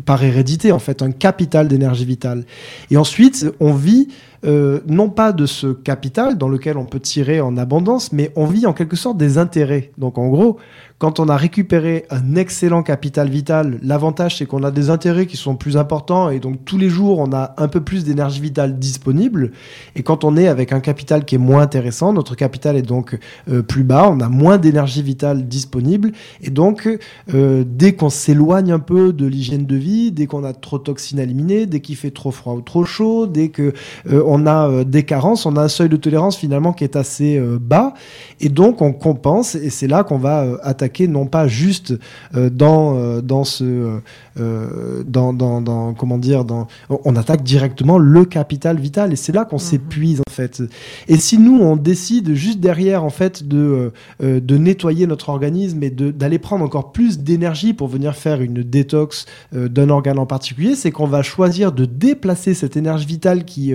par 0.07 0.25
hérédité, 0.25 0.73
en 0.73 0.79
fait, 0.79 1.03
un 1.03 1.11
capital 1.11 1.69
d'énergie 1.69 2.07
vitale. 2.07 2.47
Et 2.91 2.97
ensuite, 2.97 3.47
on 3.61 3.75
vit 3.75 4.09
euh, 4.47 4.81
non 4.87 5.09
pas 5.09 5.33
de 5.33 5.45
ce 5.45 5.69
capital 5.69 6.39
dans 6.39 6.49
lequel 6.49 6.77
on 6.77 6.85
peut 6.85 7.01
tirer 7.01 7.41
en 7.41 7.57
abondance, 7.57 8.13
mais 8.13 8.31
on 8.37 8.47
vit 8.47 8.67
en 8.67 8.73
quelque 8.73 8.97
sorte 8.97 9.17
des 9.17 9.39
intérêts. 9.39 9.91
Donc 9.99 10.19
en 10.19 10.29
gros, 10.29 10.59
quand 10.99 11.21
on 11.21 11.29
a 11.29 11.37
récupéré 11.37 12.07
un 12.09 12.37
excellent 12.37 12.83
capital 12.83 13.29
vital, 13.29 13.79
l'avantage 13.83 14.39
c'est 14.39 14.47
qu'on 14.47 14.63
a 14.63 14.71
des 14.71 14.89
intérêts 14.89 15.27
qui 15.27 15.37
sont 15.37 15.55
plus 15.55 15.77
importants 15.77 16.31
et 16.31 16.41
donc 16.41 16.65
tous 16.65 16.79
les 16.79 16.89
jours 16.89 17.19
on 17.19 17.35
a 17.35 17.55
un 17.59 17.69
peu 17.69 17.83
plus 17.83 18.05
d'énergie 18.05 18.41
vitale 18.41 18.79
disponible. 18.79 19.53
Et 19.95 20.03
quand 20.03 20.25
on 20.25 20.39
est 20.39 20.49
avec 20.49 20.73
un 20.73 20.81
capital 20.81 21.27
qui 21.27 21.35
est 21.35 21.39
moins 21.39 21.61
intéressant, 21.61 22.15
notre 22.15 22.35
capital 22.35 22.77
est 22.77 22.83
donc 22.83 23.19
euh, 23.51 23.63
plus 23.63 23.83
bas, 23.83 24.09
on 24.11 24.21
a 24.21 24.31
moins 24.31 24.57
d'énergie 24.57 25.03
vitale 25.03 25.47
disponible. 25.47 26.13
Et 26.43 26.49
donc 26.49 26.89
euh, 27.35 27.65
dès 27.67 27.93
qu'on 27.93 28.09
s'éloigne 28.09 28.73
un 28.73 28.79
peu 28.79 29.13
de 29.13 29.27
l'hygiène 29.27 29.67
de 29.67 29.77
vie, 29.77 30.13
dès 30.13 30.27
qu'on 30.27 30.45
a 30.45 30.55
trop 30.55 30.79
de 30.79 30.85
toxines 30.85 31.21
à 31.21 31.25
éliminer, 31.25 31.67
dès 31.67 31.81
qu'il 31.81 31.97
fait 31.97 32.11
trop 32.11 32.31
froid 32.31 32.55
ou 32.55 32.63
trop 32.63 32.87
chaud, 32.87 33.27
dès 33.27 33.51
que 33.51 33.75
euh, 34.11 34.23
on 34.27 34.47
a 34.47 34.83
des 34.85 35.03
carences, 35.03 35.45
on 35.45 35.57
a 35.57 35.63
un 35.63 35.69
seuil 35.69 35.91
de 35.91 35.97
tolérance 35.97 36.39
finalement 36.39 36.73
qui 36.73 36.85
est 36.85 36.97
assez 36.97 37.39
bas. 37.61 37.93
Et 38.41 38.49
donc 38.49 38.81
on 38.81 38.95
compense 38.95 39.57
et 39.57 39.69
c'est 39.69 39.89
là 39.89 40.03
qu'on 40.03 40.19
va 40.19 40.57
attaquer 40.63 40.86
non 41.09 41.27
pas 41.27 41.49
juste 41.49 41.95
euh, 42.35 42.51
euh, 42.57 43.21
dans 43.21 43.45
ce. 43.45 44.01
Euh, 44.39 45.03
dans, 45.07 45.33
dans, 45.33 45.95
comment 45.95 46.19
dire 46.19 46.45
dans, 46.45 46.67
On 46.89 47.17
attaque 47.17 47.43
directement 47.43 47.99
le 47.99 48.25
capital 48.25 48.79
vital 48.79 49.13
et 49.13 49.17
c'est 49.17 49.33
là 49.33 49.45
qu'on 49.45 49.57
mhm. 49.57 49.61
s'épuise 49.61 50.21
en 50.21 50.31
fait. 50.31 50.63
Et 51.09 51.17
si 51.17 51.39
nous, 51.39 51.59
on 51.59 51.77
décide 51.77 52.35
juste 52.35 52.61
derrière 52.61 53.05
en 53.05 53.11
fait 53.11 53.47
de, 53.47 53.93
de 54.21 54.59
nettoyer 54.59 55.07
notre 55.07 55.29
organisme 55.29 55.83
et 55.83 55.91
d'aller 55.91 56.39
prendre 56.39 56.65
encore 56.65 56.93
plus 56.93 57.19
d'énergie 57.19 57.73
pour 57.73 57.89
venir 57.89 58.15
faire 58.15 58.41
une 58.41 58.63
détox 58.63 59.27
d'un 59.53 59.89
organe 59.89 60.19
en 60.19 60.27
particulier, 60.27 60.75
c'est 60.75 60.91
qu'on 60.91 61.07
va 61.07 61.23
choisir 61.23 61.73
de 61.73 61.85
déplacer 61.85 62.55
cette 62.55 62.77
énergie 62.77 63.07
vitale 63.07 63.45
qui, 63.45 63.73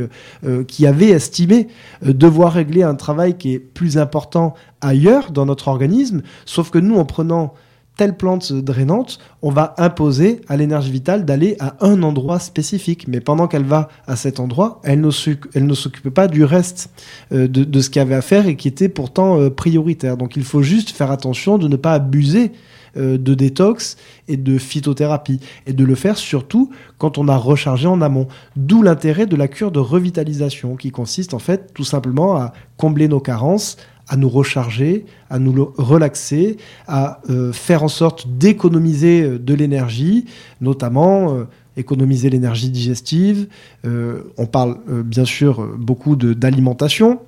qui 0.67 0.85
avait 0.85 1.09
estimé 1.09 1.67
devoir 2.03 2.53
régler 2.53 2.83
un 2.83 2.95
travail 2.95 3.37
qui 3.37 3.53
est 3.53 3.59
plus 3.59 3.97
important 3.97 4.53
ailleurs 4.81 5.31
dans 5.31 5.45
notre 5.45 5.67
organisme, 5.67 6.21
sauf 6.45 6.69
que 6.69 6.79
nous, 6.79 6.97
en 6.97 7.05
prenant 7.05 7.53
telle 8.01 8.17
plante 8.17 8.51
drainante, 8.51 9.19
on 9.43 9.51
va 9.51 9.75
imposer 9.77 10.41
à 10.47 10.57
l'énergie 10.57 10.89
vitale 10.89 11.23
d'aller 11.23 11.55
à 11.59 11.75
un 11.81 12.01
endroit 12.01 12.39
spécifique. 12.39 13.07
Mais 13.07 13.19
pendant 13.19 13.47
qu'elle 13.47 13.63
va 13.63 13.89
à 14.07 14.15
cet 14.15 14.39
endroit, 14.39 14.81
elle 14.83 15.01
ne 15.01 15.11
s'occupe 15.11 16.09
pas 16.09 16.27
du 16.27 16.43
reste 16.43 16.89
euh, 17.31 17.47
de, 17.47 17.79
ce 17.79 17.91
qu'il 17.91 17.99
y 17.99 18.01
avait 18.01 18.15
à 18.15 18.23
faire 18.23 18.47
et 18.47 18.55
qui 18.55 18.67
était 18.67 18.89
pourtant 18.89 19.39
euh, 19.39 19.51
prioritaire. 19.51 20.17
Donc 20.17 20.35
il 20.35 20.43
faut 20.43 20.63
juste 20.63 20.89
faire 20.89 21.11
attention 21.11 21.59
de 21.59 21.67
ne 21.67 21.75
pas 21.75 21.93
abuser 21.93 22.53
euh, 22.97 23.19
de 23.19 23.35
détox 23.35 23.97
et 24.27 24.35
de 24.35 24.57
phytothérapie. 24.57 25.39
Et 25.67 25.73
de 25.73 25.85
le 25.85 25.93
faire 25.93 26.17
surtout 26.17 26.71
quand 26.97 27.19
on 27.19 27.27
a 27.27 27.37
rechargé 27.37 27.87
en 27.87 28.01
amont. 28.01 28.27
D'où 28.55 28.81
l'intérêt 28.81 29.27
de 29.27 29.35
la 29.35 29.47
cure 29.47 29.71
de 29.71 29.79
revitalisation 29.79 30.75
qui 30.75 30.89
consiste 30.89 31.35
en 31.35 31.39
fait 31.39 31.71
tout 31.75 31.83
simplement 31.83 32.35
à 32.35 32.51
combler 32.77 33.07
nos 33.07 33.19
carences 33.19 33.77
à 34.11 34.17
nous 34.17 34.27
recharger, 34.27 35.05
à 35.29 35.39
nous 35.39 35.73
relaxer, 35.77 36.57
à 36.85 37.21
euh, 37.29 37.53
faire 37.53 37.81
en 37.81 37.87
sorte 37.87 38.27
d'économiser 38.27 39.21
euh, 39.21 39.39
de 39.39 39.53
l'énergie, 39.53 40.25
notamment 40.59 41.33
euh, 41.33 41.45
économiser 41.77 42.29
l'énergie 42.29 42.69
digestive. 42.69 43.47
on 43.85 44.45
parle 44.45 44.77
bien 45.05 45.23
sûr 45.23 45.65
beaucoup 45.77 46.17
d'alimentation. 46.17 47.21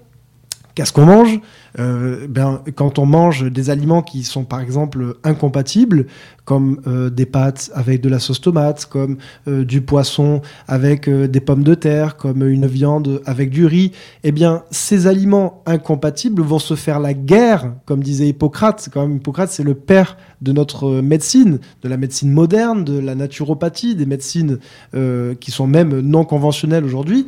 Qu'est-ce 0.75 0.91
qu'on 0.91 1.05
mange? 1.05 1.39
Ben, 1.77 2.61
Quand 2.75 2.99
on 2.99 3.05
mange 3.05 3.51
des 3.51 3.69
aliments 3.69 4.01
qui 4.01 4.23
sont 4.23 4.43
par 4.43 4.61
exemple 4.61 5.17
incompatibles, 5.23 6.07
comme 6.45 6.81
euh, 6.87 7.09
des 7.09 7.25
pâtes 7.25 7.71
avec 7.73 8.01
de 8.01 8.09
la 8.09 8.19
sauce 8.19 8.41
tomate, 8.41 8.85
comme 8.85 9.17
euh, 9.47 9.63
du 9.63 9.81
poisson 9.81 10.41
avec 10.67 11.07
euh, 11.07 11.27
des 11.27 11.39
pommes 11.39 11.63
de 11.63 11.73
terre, 11.73 12.17
comme 12.17 12.45
une 12.47 12.67
viande 12.67 13.21
avec 13.25 13.49
du 13.49 13.65
riz, 13.65 13.91
eh 14.23 14.31
bien, 14.31 14.63
ces 14.71 15.07
aliments 15.07 15.63
incompatibles 15.65 16.41
vont 16.41 16.59
se 16.59 16.75
faire 16.75 16.99
la 16.99 17.13
guerre, 17.13 17.73
comme 17.85 18.03
disait 18.03 18.27
Hippocrate. 18.27 18.89
Quand 18.91 19.07
même, 19.07 19.17
Hippocrate, 19.17 19.51
c'est 19.51 19.63
le 19.63 19.75
père 19.75 20.17
de 20.41 20.51
notre 20.51 21.01
médecine, 21.01 21.59
de 21.81 21.89
la 21.89 21.95
médecine 21.95 22.31
moderne, 22.31 22.83
de 22.83 22.99
la 22.99 23.15
naturopathie, 23.15 23.95
des 23.95 24.05
médecines 24.05 24.59
qui 25.39 25.51
sont 25.51 25.67
même 25.67 26.01
non 26.01 26.25
conventionnelles 26.25 26.83
aujourd'hui. 26.83 27.27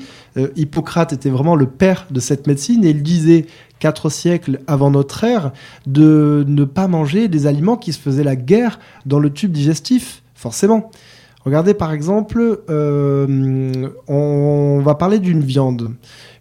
Hippocrate 0.58 1.14
était 1.14 1.30
vraiment 1.30 1.56
le 1.56 1.66
père 1.66 2.08
de 2.12 2.20
cette 2.20 2.46
médecine 2.46 2.84
et 2.84 2.90
il 2.90 3.04
disait 3.04 3.46
quatre 3.86 4.10
siècles 4.10 4.62
avant 4.66 4.90
notre 4.90 5.24
ère, 5.24 5.52
de 5.86 6.44
ne 6.48 6.64
pas 6.64 6.88
manger 6.88 7.28
des 7.28 7.46
aliments 7.46 7.78
qui 7.78 7.94
se 7.94 8.00
faisaient 8.00 8.24
la 8.24 8.36
guerre 8.36 8.80
dans 9.06 9.20
le 9.20 9.30
tube 9.30 9.52
digestif, 9.52 10.24
forcément. 10.34 10.90
Regardez 11.42 11.76
par 11.76 11.94
exemple, 11.94 12.64
euh, 12.68 13.88
on 14.08 14.82
va 14.84 14.96
parler 14.96 15.20
d'une 15.20 15.42
viande. 15.42 15.92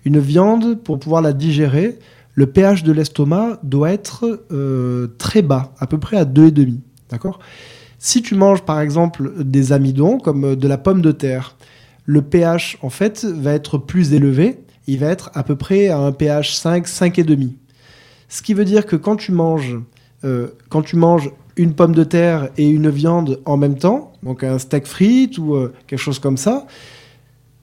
Une 0.06 0.20
viande, 0.20 0.78
pour 0.82 0.98
pouvoir 0.98 1.20
la 1.20 1.34
digérer, 1.34 1.98
le 2.32 2.46
pH 2.46 2.82
de 2.82 2.92
l'estomac 2.92 3.58
doit 3.62 3.90
être 3.92 4.46
euh, 4.50 5.08
très 5.18 5.42
bas, 5.42 5.74
à 5.78 5.86
peu 5.86 5.98
près 5.98 6.16
à 6.16 6.24
2,5. 6.24 6.78
D'accord? 7.10 7.40
Si 7.98 8.22
tu 8.22 8.36
manges 8.36 8.62
par 8.62 8.80
exemple 8.80 9.44
des 9.44 9.72
amidons, 9.72 10.16
comme 10.16 10.56
de 10.56 10.66
la 10.66 10.78
pomme 10.78 11.02
de 11.02 11.12
terre, 11.12 11.56
le 12.06 12.22
pH 12.22 12.78
en 12.80 12.88
fait 12.88 13.26
va 13.26 13.52
être 13.52 13.76
plus 13.76 14.14
élevé 14.14 14.63
il 14.86 14.98
va 14.98 15.08
être 15.08 15.30
à 15.34 15.42
peu 15.42 15.56
près 15.56 15.88
à 15.88 15.98
un 15.98 16.12
pH 16.12 16.54
5, 16.54 16.86
5,5. 16.86 17.50
Ce 18.28 18.42
qui 18.42 18.54
veut 18.54 18.64
dire 18.64 18.86
que 18.86 18.96
quand 18.96 19.16
tu 19.16 19.32
manges, 19.32 19.78
euh, 20.24 20.48
quand 20.68 20.82
tu 20.82 20.96
manges 20.96 21.30
une 21.56 21.74
pomme 21.74 21.94
de 21.94 22.04
terre 22.04 22.48
et 22.56 22.68
une 22.68 22.90
viande 22.90 23.40
en 23.44 23.56
même 23.56 23.78
temps, 23.78 24.12
donc 24.22 24.42
un 24.42 24.58
steak 24.58 24.86
frites 24.86 25.38
ou 25.38 25.54
euh, 25.54 25.72
quelque 25.86 26.00
chose 26.00 26.18
comme 26.18 26.36
ça, 26.36 26.66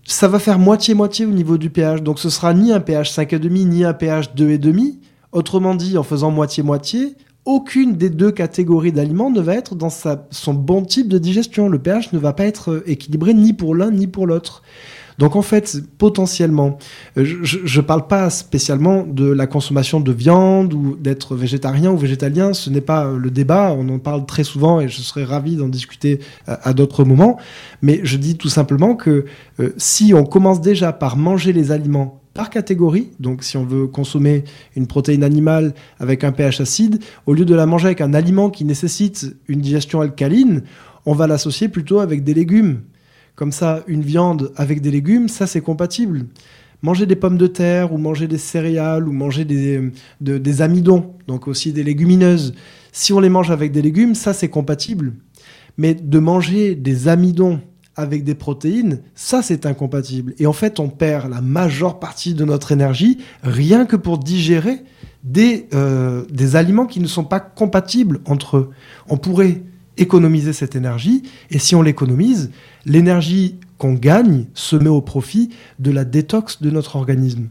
ça 0.06 0.28
va 0.28 0.40
faire 0.40 0.60
moitié-moitié 0.60 1.26
au 1.26 1.32
niveau 1.32 1.58
du 1.58 1.70
pH. 1.70 2.02
Donc 2.02 2.20
ce 2.20 2.30
sera 2.30 2.54
ni 2.54 2.72
un 2.72 2.80
pH 2.80 3.12
5,5 3.12 3.50
ni 3.50 3.84
un 3.84 3.94
pH 3.94 4.34
2,5. 4.36 4.96
Autrement 5.32 5.76
dit, 5.76 5.98
en 5.98 6.04
faisant 6.04 6.32
moitié-moitié, 6.32 7.16
aucune 7.46 7.96
des 7.96 8.10
deux 8.10 8.32
catégories 8.32 8.92
d'aliments 8.92 9.32
ne 9.32 9.42
va 9.42 9.56
être 9.56 9.76
dans 9.76 9.90
son 9.90 10.54
bon 10.54 10.84
type 10.84 11.08
de 11.08 11.18
digestion. 11.18 11.70
Le 11.70 11.80
pH 11.80 12.14
ne 12.14 12.20
va 12.20 12.34
pas 12.34 12.46
être 12.46 12.72
euh, 12.72 12.84
équilibré 12.90 13.34
ni 13.34 13.54
pour 13.54 13.76
l'un 13.76 13.92
ni 13.92 14.08
pour 14.08 14.28
l'autre. 14.28 14.62
Donc 15.18 15.36
en 15.36 15.42
fait, 15.42 15.78
potentiellement, 15.98 16.78
euh, 17.18 17.26
je 17.44 17.80
ne 17.80 17.86
parle 17.86 18.08
pas 18.08 18.30
spécialement 18.30 19.04
de 19.04 19.30
la 19.30 19.48
consommation 19.48 20.00
de 20.00 20.12
viande 20.12 20.74
ou 20.74 20.96
d'être 20.96 21.36
végétarien 21.36 21.92
ou 21.92 21.98
végétalien, 21.98 22.54
ce 22.54 22.70
n'est 22.70 22.82
pas 22.82 23.06
euh, 23.06 23.18
le 23.18 23.32
débat, 23.32 23.76
on 23.78 23.88
en 23.90 24.00
parle 24.00 24.26
très 24.26 24.44
souvent 24.44 24.80
et 24.82 24.88
je 24.88 25.02
serais 25.02 25.24
ravi 25.24 25.56
d'en 25.56 25.68
discuter 25.68 26.20
euh, 26.48 26.56
à, 26.64 26.74
d'autres 26.74 27.04
moments, 27.04 27.38
mais 27.82 28.00
je 28.04 28.18
dis 28.18 28.38
tout 28.38 28.50
simplement 28.50 28.96
que 28.96 29.26
si 29.78 30.14
on 30.14 30.24
commence 30.24 30.62
déjà 30.62 30.92
par 30.92 31.18
manger 31.18 31.54
les 31.54 31.72
aliments 31.72 32.22
par 32.34 32.50
catégorie. 32.50 33.10
Donc, 33.20 33.44
si 33.44 33.58
on 33.58 33.66
veut 33.66 33.88
consommer 33.88 34.46
une 34.76 34.88
protéine 34.88 35.24
animale 35.24 35.74
avec 36.00 36.24
un 36.24 36.32
pH 36.32 36.62
acide, 36.62 37.04
au 37.26 37.34
lieu 37.34 37.46
de 37.46 37.54
la 37.54 37.66
manger 37.66 37.88
avec 37.88 38.02
un 38.02 38.14
aliment 38.14 38.50
qui 38.50 38.64
nécessite 38.64 39.36
une 39.48 39.60
digestion 39.60 40.02
alcaline, 40.02 40.64
on 41.06 41.14
va 41.14 41.28
l'associer 41.28 41.68
plutôt 41.68 42.00
avec 42.00 42.24
des 42.24 42.34
légumes 42.34 42.82
comme 43.36 43.52
ça 43.52 43.84
une 43.88 44.02
viande 44.02 44.52
avec 44.56 44.82
des 44.82 44.92
légumes, 44.92 45.28
ça 45.28 45.48
c'est 45.48 45.62
compatible. 45.62 46.26
Manger 46.82 47.06
des 47.06 47.16
pommes 47.16 47.38
de 47.38 47.48
terre 47.48 47.94
ou 47.94 47.98
manger 47.98 48.28
des 48.28 48.40
céréales 48.40 49.08
ou 49.08 49.12
manger 49.12 49.46
des, 49.46 49.92
des 50.20 50.62
amidons, 50.62 51.14
donc 51.28 51.48
aussi 51.48 51.74
des 51.74 51.84
légumineuses, 51.84 52.54
si 52.92 53.14
on 53.14 53.20
les 53.20 53.30
mange 53.30 53.52
avec 53.52 53.72
des 53.72 53.82
légumes, 53.82 54.16
ça 54.16 54.34
c'est 54.34 54.50
compatible. 54.50 55.14
Mais 55.78 55.94
de 55.94 56.20
manger 56.20 56.76
des 56.76 57.08
amidons 57.08 57.62
avec 57.96 58.24
des 58.24 58.36
protéines, 58.36 59.02
ça 59.16 59.42
c'est 59.42 59.66
incompatible. 59.66 60.34
Et 60.40 60.48
en 60.48 60.54
fait, 60.54 60.80
on 60.80 60.90
perd 60.90 61.30
la 61.30 61.42
majeure 61.42 62.00
partie 62.00 62.34
de 62.34 62.46
notre 62.46 62.72
énergie 62.72 63.20
rien 63.44 63.86
que 63.86 63.96
pour 63.96 64.18
digérer 64.18 64.84
des, 65.24 65.68
euh, 65.74 66.26
des 66.30 66.56
aliments 66.56 66.86
qui 66.86 67.00
ne 67.00 67.08
sont 67.08 67.24
pas 67.24 67.40
compatibles 67.40 68.22
entre 68.26 68.58
eux. 68.58 68.70
On 69.10 69.18
pourrait 69.18 69.62
économiser 69.98 70.54
cette 70.54 70.76
énergie, 70.76 71.24
et 71.50 71.60
si 71.60 71.76
on 71.76 71.82
l'économise, 71.82 72.52
l'énergie 72.86 73.56
qu'on 73.78 73.94
gagne 73.94 74.46
se 74.54 74.76
met 74.76 74.90
au 74.90 75.02
profit 75.02 75.50
de 75.80 75.92
la 75.92 76.06
détox 76.06 76.62
de 76.62 76.70
notre 76.70 76.96
organisme. 76.96 77.48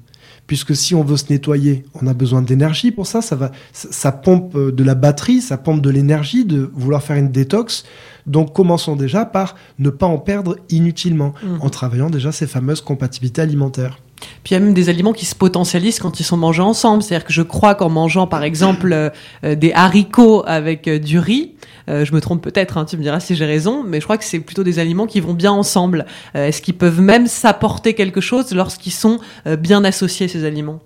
Puisque 0.46 0.74
si 0.74 0.94
on 0.94 1.04
veut 1.04 1.16
se 1.16 1.26
nettoyer, 1.30 1.84
on 1.94 2.06
a 2.06 2.14
besoin 2.14 2.42
d'énergie 2.42 2.90
pour 2.90 3.06
ça, 3.06 3.22
ça, 3.22 3.36
va, 3.36 3.52
ça 3.72 4.10
pompe 4.10 4.56
de 4.56 4.84
la 4.84 4.94
batterie, 4.94 5.40
ça 5.40 5.58
pompe 5.58 5.80
de 5.80 5.90
l'énergie 5.90 6.44
de 6.44 6.70
vouloir 6.74 7.02
faire 7.02 7.16
une 7.16 7.30
détox. 7.30 7.84
Donc 8.26 8.52
commençons 8.52 8.96
déjà 8.96 9.24
par 9.24 9.56
ne 9.78 9.90
pas 9.90 10.06
en 10.06 10.18
perdre 10.18 10.56
inutilement, 10.68 11.34
mmh. 11.42 11.62
en 11.62 11.70
travaillant 11.70 12.10
déjà 12.10 12.32
ces 12.32 12.46
fameuses 12.46 12.80
compatibilités 12.80 13.42
alimentaires. 13.42 13.98
Puis 14.42 14.52
il 14.52 14.54
y 14.54 14.56
a 14.56 14.60
même 14.60 14.74
des 14.74 14.88
aliments 14.88 15.12
qui 15.12 15.26
se 15.26 15.34
potentialisent 15.34 15.98
quand 15.98 16.20
ils 16.20 16.24
sont 16.24 16.36
mangés 16.36 16.62
ensemble. 16.62 17.02
C'est-à-dire 17.02 17.26
que 17.26 17.32
je 17.32 17.42
crois 17.42 17.74
qu'en 17.74 17.88
mangeant 17.88 18.26
par 18.26 18.42
exemple 18.42 18.92
euh, 18.92 19.10
euh, 19.44 19.54
des 19.54 19.72
haricots 19.72 20.42
avec 20.46 20.88
euh, 20.88 20.98
du 20.98 21.18
riz, 21.18 21.54
je 21.88 22.14
me 22.14 22.20
trompe 22.20 22.40
peut-être, 22.40 22.78
hein, 22.78 22.84
tu 22.84 22.96
me 22.96 23.02
diras 23.02 23.18
si 23.18 23.34
j'ai 23.34 23.46
raison, 23.46 23.82
mais 23.82 23.98
je 23.98 24.04
crois 24.04 24.16
que 24.16 24.22
c'est 24.22 24.38
plutôt 24.38 24.62
des 24.62 24.78
aliments 24.78 25.06
qui 25.06 25.18
vont 25.18 25.34
bien 25.34 25.50
ensemble. 25.50 26.06
Est-ce 26.34 26.62
qu'ils 26.62 26.76
peuvent 26.76 27.00
même 27.00 27.26
s'apporter 27.26 27.94
quelque 27.94 28.20
chose 28.20 28.54
lorsqu'ils 28.54 28.92
sont 28.92 29.18
bien 29.58 29.82
associés, 29.82 30.28
ces 30.28 30.44
aliments? 30.44 30.78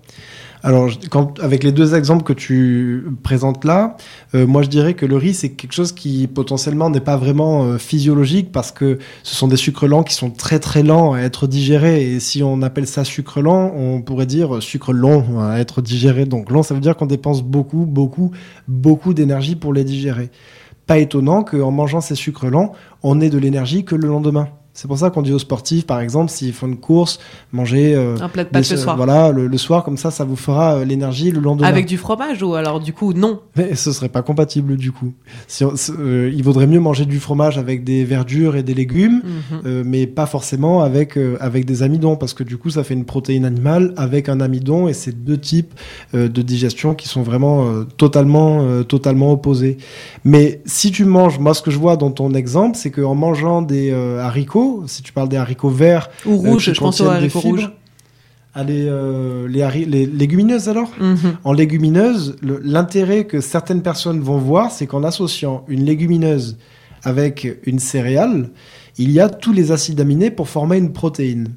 Alors, 0.65 0.89
avec 1.43 1.63
les 1.63 1.71
deux 1.71 1.93
exemples 1.93 2.23
que 2.23 2.33
tu 2.33 3.05
présentes 3.21 3.65
là, 3.65 3.97
euh, 4.33 4.47
moi 4.47 4.63
je 4.63 4.67
dirais 4.67 4.95
que 4.95 5.05
le 5.05 5.15
riz, 5.15 5.35
c'est 5.35 5.51
quelque 5.51 5.73
chose 5.73 5.91
qui 5.91 6.25
potentiellement 6.25 6.89
n'est 6.89 7.01
pas 7.01 7.17
vraiment 7.17 7.65
euh, 7.65 7.77
physiologique 7.77 8.51
parce 8.51 8.71
que 8.71 8.97
ce 9.21 9.35
sont 9.35 9.47
des 9.47 9.57
sucres 9.57 9.85
lents 9.85 10.01
qui 10.01 10.15
sont 10.15 10.31
très 10.31 10.57
très 10.57 10.81
lents 10.81 11.13
à 11.13 11.19
être 11.19 11.45
digérés. 11.45 12.15
Et 12.15 12.19
si 12.19 12.41
on 12.41 12.63
appelle 12.63 12.87
ça 12.87 13.03
sucre 13.03 13.41
lent, 13.41 13.73
on 13.75 14.01
pourrait 14.01 14.25
dire 14.25 14.59
sucre 14.59 14.91
long 14.91 15.39
à 15.39 15.59
être 15.59 15.83
digéré. 15.83 16.25
Donc 16.25 16.49
long, 16.49 16.63
ça 16.63 16.73
veut 16.73 16.81
dire 16.81 16.95
qu'on 16.95 17.05
dépense 17.05 17.43
beaucoup, 17.43 17.85
beaucoup, 17.85 18.31
beaucoup 18.67 19.13
d'énergie 19.13 19.55
pour 19.55 19.71
les 19.71 19.83
digérer. 19.83 20.31
Pas 20.87 20.97
étonnant 20.97 21.43
qu'en 21.43 21.69
mangeant 21.69 22.01
ces 22.01 22.15
sucres 22.15 22.49
lents, 22.49 22.71
on 23.03 23.21
ait 23.21 23.29
de 23.29 23.37
l'énergie 23.37 23.85
que 23.85 23.93
le 23.93 24.07
lendemain. 24.07 24.47
C'est 24.75 24.89
pour 24.89 24.97
ça 24.97 25.09
qu'on 25.09 25.21
dit 25.21 25.31
aux 25.31 25.39
sportifs, 25.39 25.87
par 25.87 26.01
exemple, 26.01 26.29
s'ils 26.29 26.51
font 26.51 26.67
une 26.67 26.75
course, 26.75 27.19
manger 27.53 27.95
euh, 27.95 28.17
un 28.19 28.27
plat 28.27 28.43
de 28.43 28.49
pâtes 28.49 28.69
le 28.69 28.75
soir. 28.75 28.97
Voilà, 28.97 29.31
le, 29.31 29.57
soir, 29.57 29.85
comme 29.85 29.95
ça, 29.95 30.11
ça 30.11 30.25
vous 30.25 30.35
fera 30.35 30.75
euh, 30.75 30.83
l'énergie 30.83 31.31
le 31.31 31.39
lendemain. 31.39 31.65
Avec 31.65 31.85
du 31.85 31.97
fromage 31.97 32.43
ou 32.43 32.55
alors 32.55 32.81
du 32.81 32.91
coup 32.91 33.13
non 33.13 33.39
Mais 33.55 33.75
ce 33.75 33.93
serait 33.93 34.09
pas 34.09 34.21
compatible 34.21 34.75
du 34.75 34.91
coup. 34.91 35.13
Si 35.47 35.63
euh, 35.63 36.29
il 36.35 36.43
vaudrait 36.43 36.67
mieux 36.67 36.81
manger 36.81 37.05
du 37.05 37.21
fromage 37.21 37.57
avec 37.57 37.85
des 37.85 38.03
verdures 38.03 38.57
et 38.57 38.63
des 38.63 38.73
légumes, 38.73 39.21
mhm. 39.63 39.83
mais 39.85 40.07
pas 40.07 40.25
forcément 40.25 40.81
avec 40.81 41.17
avec 41.39 41.63
des 41.63 41.81
amidons, 41.81 42.17
parce 42.17 42.33
que 42.33 42.43
du 42.43 42.57
coup, 42.57 42.69
ça 42.69 42.83
fait 42.83 42.95
une 42.95 43.05
protéine 43.05 43.45
animale 43.45 43.93
avec 43.95 44.27
un 44.27 44.41
amidon 44.41 44.89
et 44.89 44.93
c'est 44.93 45.23
deux 45.23 45.37
types 45.37 45.73
de 46.13 46.41
digestion 46.41 46.95
qui 46.95 47.07
sont 47.07 47.23
vraiment 47.23 47.85
totalement 47.95 48.83
totalement 48.83 49.31
opposés. 49.31 49.77
Mais 50.25 50.61
si 50.65 50.91
tu 50.91 51.05
manges, 51.05 51.39
moi, 51.39 51.53
ce 51.53 51.61
que 51.61 51.71
je 51.71 51.79
vois 51.79 51.95
dans 51.95 52.11
ton 52.11 52.33
exemple, 52.33 52.75
c'est 52.75 52.91
qu'en 52.91 53.15
mangeant 53.15 53.61
des 53.61 53.93
haricots 53.93 54.64
si 54.87 55.01
tu 55.01 55.13
parles 55.13 55.29
des 55.29 55.37
haricots 55.37 55.69
verts 55.69 56.09
ou 56.25 56.33
euh, 56.33 56.51
rouges, 56.51 56.73
je 56.73 56.79
pense 56.79 57.01
aux 57.01 57.07
haricots 57.07 57.39
rouges. 57.39 57.71
Ah, 58.53 58.61
euh, 58.69 59.47
les, 59.49 60.05
légumineuses 60.05 60.69
alors? 60.69 60.89
Mhm. 60.99 61.37
En 61.43 61.51
légumineuses, 61.51 62.37
l'intérêt 62.41 63.25
que 63.25 63.41
certaines 63.41 63.81
personnes 63.81 64.21
vont 64.21 64.37
voir, 64.37 64.71
c'est 64.71 64.87
qu'en 64.87 65.03
associant 65.03 65.65
une 65.67 65.83
légumineuse 65.83 66.57
avec 67.03 67.47
une 67.65 67.79
céréale, 67.79 68.49
il 68.97 69.11
y 69.11 69.19
a 69.19 69.27
tous 69.27 69.51
les 69.51 69.71
acides 69.73 69.99
aminés 69.99 70.31
pour 70.31 70.47
former 70.47 70.77
une 70.77 70.93
protéine. 70.93 71.49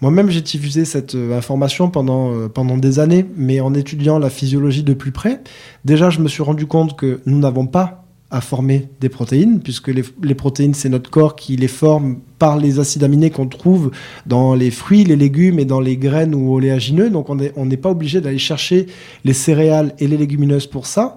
Moi-même, 0.00 0.30
j'ai 0.30 0.40
diffusé 0.40 0.86
cette 0.86 1.14
euh, 1.14 1.36
information 1.36 1.90
pendant, 1.90 2.48
pendant 2.48 2.78
des 2.78 3.00
années, 3.00 3.26
mais 3.36 3.60
en 3.60 3.74
étudiant 3.74 4.18
la 4.18 4.30
physiologie 4.30 4.82
de 4.82 4.94
plus 4.94 5.12
près, 5.12 5.42
déjà, 5.84 6.08
je 6.08 6.20
me 6.20 6.28
suis 6.28 6.42
rendu 6.42 6.64
compte 6.64 6.96
que 6.96 7.20
nous 7.26 7.38
n'avons 7.38 7.66
pas 7.66 7.99
à 8.30 8.40
former 8.40 8.88
des 9.00 9.08
protéines, 9.08 9.60
puisque 9.60 9.88
les, 9.88 10.34
protéines, 10.34 10.74
c'est 10.74 10.88
notre 10.88 11.10
corps 11.10 11.34
qui 11.34 11.56
les 11.56 11.68
forme 11.68 12.20
par 12.38 12.58
les 12.58 12.78
acides 12.78 13.02
aminés 13.02 13.30
qu'on 13.30 13.48
trouve 13.48 13.90
dans 14.26 14.54
les 14.54 14.70
fruits, 14.70 15.04
les 15.04 15.16
légumes 15.16 15.58
et 15.58 15.64
dans 15.64 15.80
les 15.80 15.96
graines 15.96 16.34
ou 16.34 16.54
oléagineux. 16.54 17.10
Donc 17.10 17.28
on 17.28 17.66
n'est 17.66 17.76
pas 17.76 17.90
obligé 17.90 18.20
d'aller 18.20 18.38
chercher 18.38 18.86
les 19.24 19.34
céréales 19.34 19.94
et 19.98 20.06
les 20.06 20.16
légumineuses 20.16 20.66
pour 20.66 20.86
ça. 20.86 21.16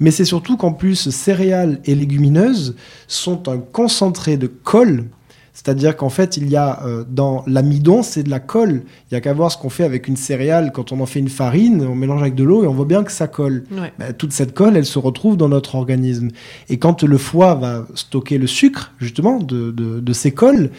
Mais 0.00 0.10
c'est 0.10 0.24
surtout 0.24 0.56
qu'en 0.56 0.72
plus, 0.72 1.10
céréales 1.10 1.80
et 1.84 1.94
légumineuses 1.94 2.76
sont 3.08 3.48
un 3.48 3.58
concentré 3.58 4.36
de 4.36 4.46
colle 4.46 5.06
c'est-à-dire 5.58 5.96
qu'en 5.96 6.08
fait, 6.08 6.36
il 6.36 6.48
y 6.48 6.54
a 6.54 6.84
euh, 6.84 7.04
dans 7.08 7.42
l'amidon, 7.48 8.04
c'est 8.04 8.22
de 8.22 8.30
la 8.30 8.38
colle. 8.38 8.82
Il 9.10 9.14
y 9.14 9.16
a 9.16 9.20
qu'à 9.20 9.32
voir 9.32 9.50
ce 9.50 9.58
qu'on 9.58 9.70
fait 9.70 9.82
avec 9.82 10.06
une 10.06 10.14
céréale 10.16 10.70
quand 10.72 10.92
on 10.92 11.00
en 11.00 11.06
fait 11.06 11.18
une 11.18 11.28
farine, 11.28 11.84
on 11.84 11.96
mélange 11.96 12.20
avec 12.22 12.36
de 12.36 12.44
l'eau 12.44 12.62
et 12.62 12.68
on 12.68 12.74
voit 12.74 12.84
bien 12.84 13.02
que 13.02 13.10
ça 13.10 13.26
colle. 13.26 13.64
Ben, 13.98 14.12
toute 14.16 14.30
cette 14.30 14.54
colle, 14.54 14.76
elle 14.76 14.86
se 14.86 15.00
retrouve 15.00 15.36
dans 15.36 15.48
notre 15.48 15.74
organisme. 15.74 16.28
Et 16.68 16.78
quand 16.78 17.02
le 17.02 17.18
foie 17.18 17.56
va 17.56 17.88
stocker 17.96 18.38
le 18.38 18.46
sucre, 18.46 18.92
justement, 19.00 19.40
de, 19.40 19.72
de 19.72 20.12
ces 20.12 20.30
colles, 20.30 20.70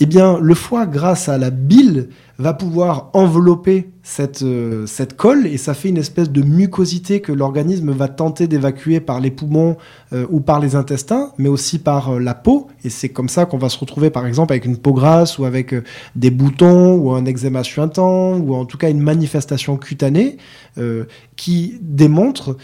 eh 0.00 0.06
bien, 0.06 0.38
le 0.40 0.54
foie, 0.54 0.86
grâce 0.86 1.28
à 1.28 1.38
la 1.38 1.50
bile, 1.50 2.08
va 2.38 2.52
pouvoir 2.52 3.10
envelopper 3.12 3.90
cette, 4.02 4.42
euh, 4.42 4.86
cette 4.86 5.16
colle 5.16 5.46
et 5.46 5.56
ça 5.56 5.72
fait 5.72 5.88
une 5.88 5.98
espèce 5.98 6.30
de 6.30 6.42
mucosité 6.42 7.20
que 7.20 7.30
l'organisme 7.30 7.92
va 7.92 8.08
tenter 8.08 8.48
d'évacuer 8.48 8.98
par 8.98 9.20
les 9.20 9.30
poumons 9.30 9.76
euh, 10.12 10.26
ou 10.30 10.40
par 10.40 10.58
les 10.58 10.74
intestins, 10.74 11.30
mais 11.38 11.48
aussi 11.48 11.78
par 11.78 12.14
euh, 12.14 12.18
la 12.18 12.34
peau. 12.34 12.66
Et 12.82 12.90
c'est 12.90 13.08
comme 13.08 13.28
ça 13.28 13.46
qu'on 13.46 13.56
va 13.56 13.68
se 13.68 13.78
retrouver, 13.78 14.10
par 14.10 14.26
exemple, 14.26 14.52
avec 14.52 14.64
une 14.64 14.78
peau 14.78 14.92
grasse 14.92 15.38
ou 15.38 15.44
avec 15.44 15.74
des 16.16 16.30
boutons 16.30 16.96
ou 16.96 17.12
un 17.12 17.24
eczéma 17.24 17.62
suintant 17.62 18.36
ou 18.36 18.54
en 18.54 18.64
tout 18.64 18.78
cas 18.78 18.90
une 18.90 19.00
manifestation 19.00 19.76
cutanée 19.76 20.36
qui 21.36 21.78
démontre 21.80 22.56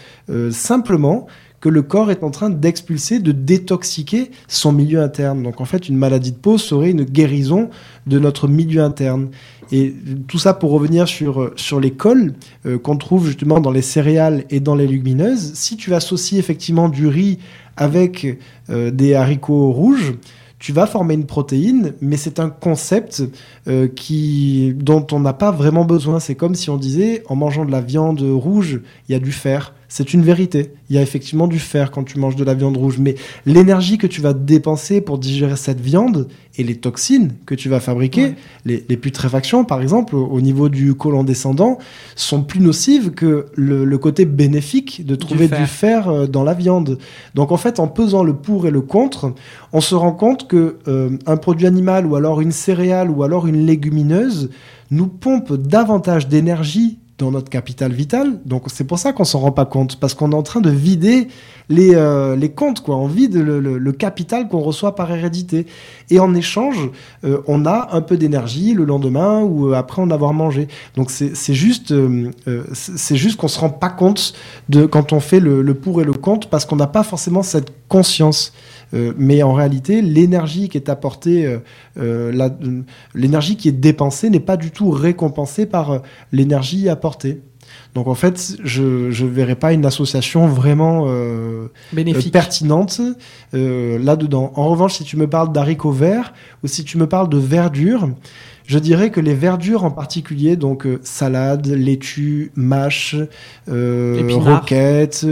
simplement 0.51 1.29
que 1.61 1.69
le 1.69 1.83
corps 1.83 2.11
est 2.11 2.25
en 2.25 2.31
train 2.31 2.51
d'expulser, 2.51 3.19
de 3.19 3.33
détoxiquer 3.33 4.31
son 4.49 4.73
milieu 4.73 5.03
interne. 5.03 5.43
Donc 5.43 5.61
en 5.61 5.65
fait, 5.65 5.89
une 5.89 5.97
maladie 5.97 6.33
de 6.33 6.37
peau 6.37 6.59
serait 6.59 6.91
une 6.91 7.05
guérison 7.05 7.71
de 8.07 8.19
notre 8.19 8.49
milieu 8.49 8.83
interne. 8.83 9.29
Et 9.73 9.95
tout 10.27 10.39
ça 10.39 10.55
pour 10.55 10.73
revenir 10.73 11.07
sur, 11.07 11.53
sur 11.57 11.79
les 11.79 11.93
cols 11.93 12.35
euh, 12.67 12.79
qu'on 12.79 12.97
trouve 12.97 13.27
justement 13.27 13.61
dans 13.61 13.71
les 13.71 13.83
céréales 13.83 14.45
et 14.51 14.59
dans 14.59 14.75
les 14.75 14.87
légumineuses. 14.87 15.53
Si 15.55 15.77
tu 15.77 15.95
associes 15.95 16.39
effectivement 16.39 16.89
du 16.89 17.07
riz 17.07 17.39
avec 17.77 18.39
euh, 18.69 18.91
des 18.91 19.15
haricots 19.15 19.71
rouges, 19.71 20.15
tu 20.59 20.73
vas 20.73 20.87
former 20.87 21.15
une 21.15 21.25
protéine, 21.25 21.95
mais 22.03 22.17
c'est 22.17 22.39
un 22.39 22.51
concept 22.51 23.23
euh, 23.69 23.89
qui, 23.89 24.75
dont 24.77 25.07
on 25.13 25.21
n'a 25.21 25.33
pas 25.33 25.53
vraiment 25.53 25.85
besoin. 25.85 26.21
C'est 26.21 26.35
comme 26.35 26.55
si 26.55 26.69
on 26.69 26.77
disait, 26.77 27.23
en 27.29 27.37
mangeant 27.37 27.65
de 27.65 27.71
la 27.71 27.81
viande 27.81 28.21
rouge, 28.21 28.81
il 29.09 29.13
y 29.13 29.15
a 29.15 29.19
du 29.19 29.33
fer 29.33 29.73
c'est 29.91 30.15
une 30.15 30.23
vérité. 30.23 30.73
Il 30.89 30.97
y 30.97 30.99
a 30.99 31.03
effectivement 31.03 31.47
du 31.47 31.59
fer 31.59 31.91
quand 31.91 32.05
tu 32.05 32.19
manges 32.19 32.37
de 32.37 32.45
la 32.45 32.55
viande 32.55 32.79
rouge, 32.79 32.97
mais 32.99 33.17
l'énergie 33.45 33.99
que 33.99 34.07
tu 34.07 34.23
vas 34.23 34.33
dépenser 34.33 35.03
pour 35.03 35.19
digérer 35.19 35.57
cette 35.57 35.81
viande 35.81 36.29
et 36.57 36.65
les 36.65 36.77
toxines 36.77 37.35
que 37.45 37.55
tu 37.55 37.69
vas 37.69 37.81
fabriquer, 37.81 38.35
les, 38.65 38.81
putréfactions 38.97 39.65
par 39.65 39.83
exemple, 39.83 40.17
au, 40.17 40.41
niveau 40.41 40.71
du 40.71 40.95
côlon 40.95 41.25
descendant, 41.25 41.77
sont 42.17 42.43
plus 42.43 42.61
nocives 42.61 43.11
que 43.11 43.47
le, 43.55 43.99
côté 43.99 44.25
bénéfique 44.25 45.05
de 45.05 45.15
trouver 45.15 45.47
du 45.47 45.67
fer. 45.67 46.09
Euh, 46.09 46.27
dans 46.31 46.45
la 46.45 46.55
viande. 46.55 46.99
Donc 47.35 47.53
en 47.53 47.57
fait, 47.57 47.81
en 47.81 47.89
pesant 47.89 48.23
le 48.23 48.35
pour 48.35 48.67
et 48.67 48.71
le 48.71 48.81
contre, 48.81 49.35
on 49.73 49.81
se 49.81 49.95
rend 49.95 50.13
compte 50.13 50.49
que 50.49 50.79
euh, 50.89 51.11
un 51.27 51.37
produit 51.37 51.67
animal 51.67 52.07
ou 52.07 52.17
alors 52.17 52.41
une 52.41 52.53
céréale 52.53 53.11
ou 53.11 53.23
alors 53.23 53.47
une 53.47 53.67
légumineuse 53.67 54.51
nous 54.91 55.09
pompe 55.09 55.53
davantage 55.53 56.29
d'énergie 56.29 56.99
dans 57.21 57.31
notre 57.31 57.51
capital 57.51 57.93
vital. 57.93 58.41
Donc 58.45 58.65
c'est 58.67 58.85
pour 58.85 58.99
ça 58.99 59.13
qu'on 59.13 59.25
s'en 59.25 59.41
rend 59.41 59.53
pas 59.53 59.67
compte, 59.67 60.01
parce 60.01 60.15
qu'on 60.15 60.33
est 60.33 60.35
en 60.35 60.43
train 60.43 60.61
de 60.61 60.71
vider 60.71 61.29
les, 61.69 61.95
euh, 61.95 62.35
les 62.35 62.51
comptes, 62.51 62.81
quoi. 62.81 62.97
On 62.97 63.07
vide 63.07 63.37
le, 63.37 63.61
le, 63.61 63.93
capital 63.93 64.49
qu'on 64.49 64.61
reçoit 64.61 64.95
par 64.95 65.11
hérédité. 65.13 65.67
Et 66.11 66.19
en 66.19 66.35
échange, 66.35 66.91
euh, 67.25 67.43
on 67.47 67.65
a 67.67 67.91
un 67.93 68.01
peu 68.01 68.17
d'énergie 68.17 68.75
le 68.75 68.85
lendemain 68.85 69.43
ou 69.43 69.69
euh, 69.69 69.75
après 69.75 70.03
en 70.03 70.11
avoir 70.11 70.33
mangé. 70.33 70.69
Donc 70.97 71.11
c'est 71.11 71.55
juste, 71.55 71.95
c'est 72.73 73.17
juste 73.17 73.37
qu'on 73.37 73.49
se 73.49 73.61
rend 73.61 73.71
pas 73.71 73.91
compte 73.91 74.33
de 74.69 74.87
quand 74.87 75.13
on 75.13 75.21
fait 75.21 75.41
le, 75.41 75.63
le 75.63 75.75
pour 75.75 76.01
et 76.01 76.05
le 76.05 76.13
contre, 76.13 76.49
parce 76.49 76.65
qu'on 76.65 76.77
n'a 76.77 76.87
pas 76.87 77.03
forcément 77.03 77.43
cette 77.43 77.73
conscience. 77.89 78.53
Mais 78.93 79.43
en 79.43 79.53
réalité, 79.53 80.03
l'énergie 80.03 80.69
qui 80.69 80.77
est 80.77 80.89
apportée, 80.89 81.59
l'énergie 83.15 83.57
qui 83.57 83.69
est 83.69 83.73
dépensée 83.73 84.31
n'est 84.31 84.41
pas 84.41 84.57
du 84.57 84.71
tout 84.71 84.91
récompensée 84.91 85.67
par 85.67 86.03
l'énergie 86.33 86.89
apportée. 86.89 87.41
Donc 87.95 88.07
en 88.07 88.15
fait, 88.15 88.57
je 88.63 88.83
ne 88.83 89.29
verrais 89.29 89.57
pas 89.57 89.73
une 89.73 89.85
association 89.85 90.47
vraiment 90.47 91.07
euh, 91.09 91.69
Bénéfique. 91.93 92.33
pertinente 92.33 93.01
euh, 93.55 93.99
là-dedans. 93.99 94.53
En 94.55 94.69
revanche, 94.69 94.95
si 94.95 95.05
tu 95.05 95.17
me 95.17 95.29
parles 95.29 95.53
d'haricots 95.53 95.91
verts 95.91 96.33
ou 96.63 96.69
si 96.69 96.85
tu 96.85 96.99
me 96.99 97.09
parles 97.09 97.29
de 97.29 97.39
verdure, 97.39 98.09
je 98.71 98.79
dirais 98.79 99.11
que 99.11 99.19
les 99.21 99.35
verdures 99.35 99.83
en 99.83 99.91
particulier, 99.91 100.55
donc 100.55 100.87
euh, 100.87 101.01
salade, 101.03 101.67
laitue, 101.67 102.53
mâche, 102.55 103.17
euh, 103.69 104.15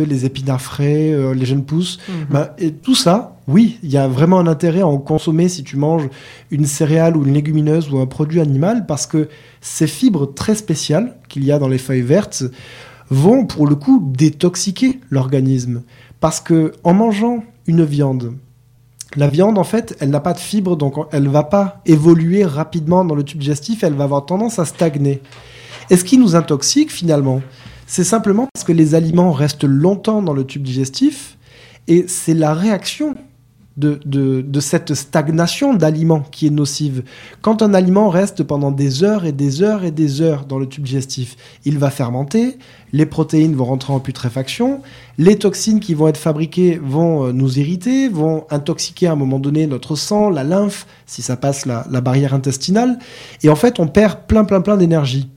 les 0.09 0.25
épinards 0.27 0.61
frais, 0.61 1.13
euh, 1.13 1.35
les 1.35 1.47
jeunes 1.47 1.65
pousses, 1.65 2.01
Mhm. 2.09 2.15
bah, 2.31 2.57
et 2.59 2.73
tout 2.73 2.97
ça, 2.97 3.37
oui, 3.47 3.79
il 3.85 3.93
y 3.93 3.97
a 3.97 4.09
vraiment 4.09 4.41
un 4.41 4.49
intérêt 4.49 4.81
à 4.81 4.89
en 4.89 4.99
consommer 4.99 5.49
si 5.49 5.63
tu 5.63 5.77
manges 5.77 6.09
une 6.51 6.67
céréale 6.67 7.17
ou 7.17 7.25
une 7.25 7.33
légumineuse 7.33 7.89
ou 7.93 7.99
un 8.01 8.07
produit 8.07 8.41
animal 8.41 8.87
parce 8.87 9.07
que 9.07 9.29
ces 9.61 9.87
fibres 9.87 10.27
très 10.35 10.57
spéciales 10.57 11.15
qu'il 11.29 11.45
y 11.45 11.53
a 11.53 11.61
dans 11.61 11.69
les 11.69 11.79
feuilles 11.79 12.03
vertes 12.03 12.43
vont 13.09 13.47
pour 13.47 13.69
le 13.69 13.77
coup 13.77 14.03
détoxiquer 14.17 14.99
l'organisme 15.11 15.83
parce 16.19 16.41
que 16.41 16.73
en 16.83 16.93
mangeant 16.93 17.45
une 17.69 17.85
viande 17.85 18.33
la 19.17 19.29
viande, 19.29 19.59
en 19.59 19.65
fait, 19.65 19.97
elle 20.01 20.11
n'a 20.11 20.21
pas 20.21 20.35
de 20.35 20.39
fibres, 20.39 20.77
donc 20.77 20.95
elle 21.13 21.29
va 21.29 21.43
pas 21.43 21.81
évoluer 21.87 22.45
rapidement 22.45 23.05
dans 23.05 23.15
le 23.15 23.25
tube 23.25 23.41
digestif, 23.41 23.83
elle 23.83 23.95
va 23.95 24.05
avoir 24.05 24.27
tendance 24.27 24.59
à 24.59 24.65
stagner. 24.65 25.23
Et 25.91 25.97
ce 25.97 26.05
qui 26.05 26.19
nous 26.19 26.37
intoxique 26.37 26.93
finalement, 26.93 27.41
c'est 27.87 28.05
simplement 28.05 28.47
parce 28.53 28.65
que 28.65 28.73
les 28.73 28.95
aliments 28.95 29.33
restent 29.33 29.65
longtemps 29.65 30.21
dans 30.21 30.35
le 30.35 30.45
tube 30.45 30.63
digestif, 30.63 31.39
et 31.87 32.05
c'est 32.07 32.35
la 32.35 32.53
réaction 32.53 33.15
de, 33.79 34.61
cette 34.61 34.95
stagnation 34.95 35.75
d'aliments 35.75 36.25
qui 36.31 36.47
est 36.47 36.51
nocive. 36.51 37.05
Quand 37.41 37.63
un 37.63 37.75
aliment 37.75 38.09
reste 38.09 38.43
pendant 38.43 38.71
des 38.71 39.05
heures 39.05 39.25
et 39.25 39.33
des 39.33 39.63
heures 39.63 39.85
et 39.85 39.91
des 39.91 40.21
heures 40.21 40.45
dans 40.45 40.59
le 40.59 40.67
tube 40.67 40.85
digestif, 40.85 41.37
il 41.65 41.79
va 41.79 41.91
fermenter, 41.91 42.59
les 42.93 43.07
protéines 43.07 43.55
vont 43.55 43.67
rentrer 43.67 43.93
en 43.93 44.01
putréfaction, 44.01 44.83
les 45.17 45.37
toxines 45.37 45.81
qui 45.81 45.95
vont 45.95 46.09
être 46.09 46.19
fabriquées 46.19 46.81
vont 46.83 47.27
euh, 47.27 47.33
nous 47.33 47.59
irriter, 47.59 48.09
vont 48.09 48.47
intoxiquer 48.51 49.07
à 49.07 49.13
un 49.13 49.17
moment 49.17 49.39
donné 49.39 49.67
notre 49.67 49.95
sang, 49.95 50.31
la 50.31 50.45
lymphe, 50.45 50.87
si 51.07 51.23
ça 51.23 51.37
passe 51.37 51.67
la 51.67 52.01
barrière 52.01 52.35
intestinale, 52.35 52.99
et 53.43 53.49
en 53.49 53.57
fait 53.57 53.81
on 53.81 53.87
perd 53.87 54.27
plein 54.27 54.45
plein 54.45 54.61
plein 54.61 54.77
d'énergie. 54.77 55.29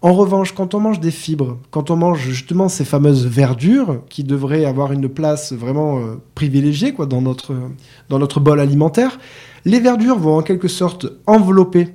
En 0.00 0.12
revanche, 0.12 0.52
quand 0.52 0.74
on 0.74 0.80
mange 0.80 1.00
des 1.00 1.10
fibres, 1.10 1.58
quand 1.72 1.90
on 1.90 1.96
mange 1.96 2.20
justement 2.20 2.68
ces 2.68 2.84
fameuses 2.84 3.26
verdures 3.26 4.02
qui 4.08 4.22
devraient 4.22 4.64
avoir 4.64 4.92
une 4.92 5.08
place 5.08 5.52
vraiment 5.52 5.98
euh, 5.98 6.22
privilégiée 6.36 6.94
dans 7.08 7.20
notre 7.20 8.40
bol 8.40 8.60
alimentaire, 8.60 9.18
les 9.64 9.80
verdures 9.80 10.18
vont 10.18 10.38
en 10.38 10.42
quelque 10.42 10.68
sorte 10.68 11.06
envelopper 11.26 11.88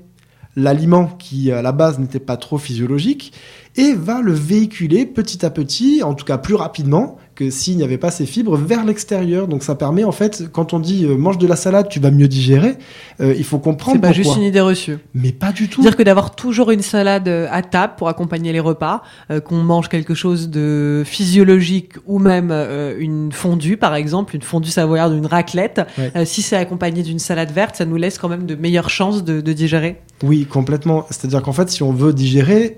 l'aliment 0.57 1.07
qui 1.07 1.51
à 1.51 1.61
la 1.61 1.71
base 1.71 1.97
n'était 1.97 2.19
pas 2.19 2.37
trop 2.37 2.57
physiologique 2.57 3.33
et 3.75 3.93
va 3.93 4.21
le 4.21 4.33
véhiculer 4.33 5.05
petit 5.05 5.45
à 5.45 5.49
petit, 5.49 6.01
en 6.03 6.13
tout 6.13 6.25
cas 6.25 6.37
plus 6.37 6.55
rapidement 6.55 7.17
que 7.35 7.49
s'il 7.49 7.75
n'y 7.77 7.83
avait 7.83 7.97
pas 7.97 8.11
ces 8.11 8.27
fibres, 8.27 8.55
vers 8.57 8.85
l'extérieur. 8.85 9.47
Donc 9.47 9.63
ça 9.63 9.73
permet 9.73 10.03
en 10.03 10.11
fait, 10.11 10.43
quand 10.51 10.73
on 10.73 10.79
dit 10.79 11.05
euh, 11.05 11.17
mange 11.17 11.39
de 11.39 11.47
la 11.47 11.55
salade, 11.55 11.89
tu 11.89 11.99
vas 11.99 12.11
mieux 12.11 12.27
digérer, 12.27 12.75
euh, 13.21 13.33
il 13.35 13.43
faut 13.43 13.57
comprendre 13.57 13.95
C'est 13.97 14.01
pas 14.01 14.09
pourquoi. 14.09 14.23
juste 14.23 14.35
une 14.37 14.43
idée 14.43 14.59
reçue. 14.59 14.99
Mais 15.15 15.31
pas 15.31 15.51
du 15.51 15.67
tout. 15.67 15.81
Dire 15.81 15.95
que 15.97 16.03
d'avoir 16.03 16.35
toujours 16.35 16.69
une 16.69 16.83
salade 16.83 17.27
euh, 17.27 17.47
à 17.49 17.63
table 17.63 17.93
pour 17.97 18.07
accompagner 18.07 18.53
les 18.53 18.59
repas, 18.59 19.01
euh, 19.31 19.39
qu'on 19.39 19.63
mange 19.63 19.89
quelque 19.89 20.13
chose 20.13 20.49
de 20.51 21.01
physiologique 21.05 21.93
ou 22.05 22.19
même 22.19 22.51
une 22.99 23.31
fondue 23.31 23.77
par 23.77 23.95
exemple, 23.95 24.35
une 24.35 24.43
fondue 24.43 24.69
savoyarde 24.69 25.13
une 25.15 25.25
raclette, 25.25 25.81
Ouais. 25.97 26.25
si 26.25 26.41
c'est 26.43 26.55
accompagné 26.55 27.01
d'une 27.01 27.17
salade 27.19 27.51
verte, 27.51 27.77
ça 27.77 27.85
nous 27.85 27.95
laisse 27.97 28.19
quand 28.19 28.29
même 28.29 28.45
de 28.45 28.53
meilleures 28.55 28.89
chances 28.91 29.23
de, 29.23 29.41
de 29.41 29.53
digérer. 29.53 30.01
Oui, 30.23 30.45
complètement. 30.45 31.05
C'est-à-dire 31.09 31.41
qu'en 31.41 31.51
fait, 31.51 31.69
si 31.69 31.81
on 31.83 31.91
veut 31.91 32.13
digérer, 32.13 32.75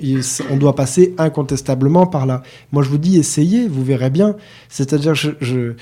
on 0.50 0.58
doit 0.58 0.76
passer 0.86 1.16
incontestablement 1.18 2.06
par 2.06 2.28
là. 2.28 2.44
Moi, 2.72 2.84
je 2.84 2.90
vous 2.90 3.00
dis, 3.00 3.18
essayez, 3.18 3.68
vous 3.68 3.84
verrez 3.84 4.12
bien. 4.12 4.36
C'est-à-dire, 4.70 5.16
je, 5.16 5.32
je- 5.42 5.74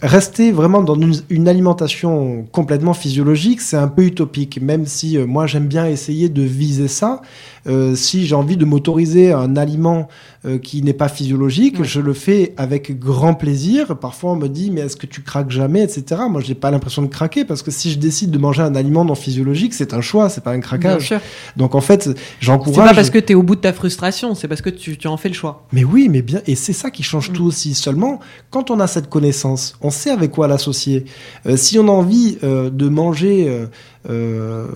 rester 0.00 0.50
vraiment 0.52 0.82
dans 0.82 0.94
une, 0.94 1.14
une 1.28 1.48
alimentation 1.48 2.46
complètement 2.52 2.94
physiologique, 2.94 3.60
c'est 3.60 3.76
un 3.76 3.88
peu 3.88 4.04
utopique. 4.04 4.60
Même 4.62 4.86
si 4.86 5.18
euh, 5.18 5.26
moi, 5.26 5.46
j'aime 5.46 5.66
bien 5.66 5.86
essayer 5.86 6.28
de 6.28 6.42
viser 6.42 6.88
ça. 6.88 7.20
Euh, 7.66 7.94
si 7.94 8.24
j'ai 8.26 8.34
envie 8.34 8.56
de 8.56 8.64
m'autoriser 8.64 9.32
un 9.32 9.56
aliment 9.56 10.08
euh, 10.46 10.56
qui 10.56 10.82
n'est 10.82 10.94
pas 10.94 11.08
physiologique, 11.08 11.76
Oui. 11.80 11.86
je 11.86 12.00
le 12.00 12.14
fais 12.14 12.54
avec 12.56 12.98
grand 12.98 13.34
plaisir. 13.34 13.98
Parfois, 13.98 14.32
on 14.32 14.36
me 14.36 14.48
dit, 14.48 14.70
mais 14.70 14.82
est-ce 14.82 14.96
que 14.96 15.06
tu 15.06 15.20
craques 15.20 15.50
jamais, 15.50 15.82
etc. 15.82 16.22
Moi, 16.30 16.40
j'ai 16.40 16.54
pas 16.54 16.70
l'impression 16.70 17.02
de 17.02 17.08
craquer 17.08 17.44
parce 17.44 17.62
que 17.62 17.70
si 17.70 17.90
je 17.90 17.98
décide 17.98 18.30
de 18.30 18.38
manger 18.38 18.62
un 18.62 18.74
aliment 18.74 19.04
non 19.04 19.14
physiologique, 19.16 19.74
c'est 19.74 19.92
un 19.92 20.00
choix, 20.00 20.30
c'est 20.30 20.42
pas 20.42 20.52
un 20.52 20.60
craquage. 20.60 21.12
Donc 21.58 21.74
en 21.74 21.82
fait, 21.82 22.04
C'est 22.04 22.14
j'encourage. 22.40 22.88
pas 22.88 22.94
parce 22.94 23.10
que 23.10 23.18
tu 23.18 23.32
es 23.32 23.34
au 23.34 23.42
bout 23.42 23.56
de 23.56 23.60
ta 23.60 23.74
frustration, 23.80 24.34
c'est 24.34 24.46
parce 24.46 24.60
que 24.60 24.70
tu, 24.70 24.96
tu 24.98 25.08
en 25.08 25.16
fais 25.16 25.28
le 25.28 25.34
choix. 25.34 25.66
Mais 25.72 25.84
oui, 25.84 26.08
mais 26.10 26.22
bien, 26.22 26.40
et 26.46 26.54
c'est 26.54 26.72
ça 26.74 26.90
qui 26.90 27.02
change 27.02 27.30
Mm. 27.30 27.32
tout 27.32 27.44
aussi. 27.44 27.74
Seulement, 27.74 28.20
quand 28.50 28.70
on 28.70 28.80
a 28.80 28.86
cette 28.86 29.08
connaissance, 29.08 29.76
on 29.80 29.90
sait 29.90 30.10
avec 30.10 30.30
quoi 30.30 30.48
l'associer. 30.48 31.04
Euh, 31.46 31.56
si 31.56 31.78
on 31.78 31.88
a 31.88 31.90
envie 31.90 32.38
euh, 32.42 32.70
de 32.70 32.88
manger 32.88 33.66
euh, 34.08 34.66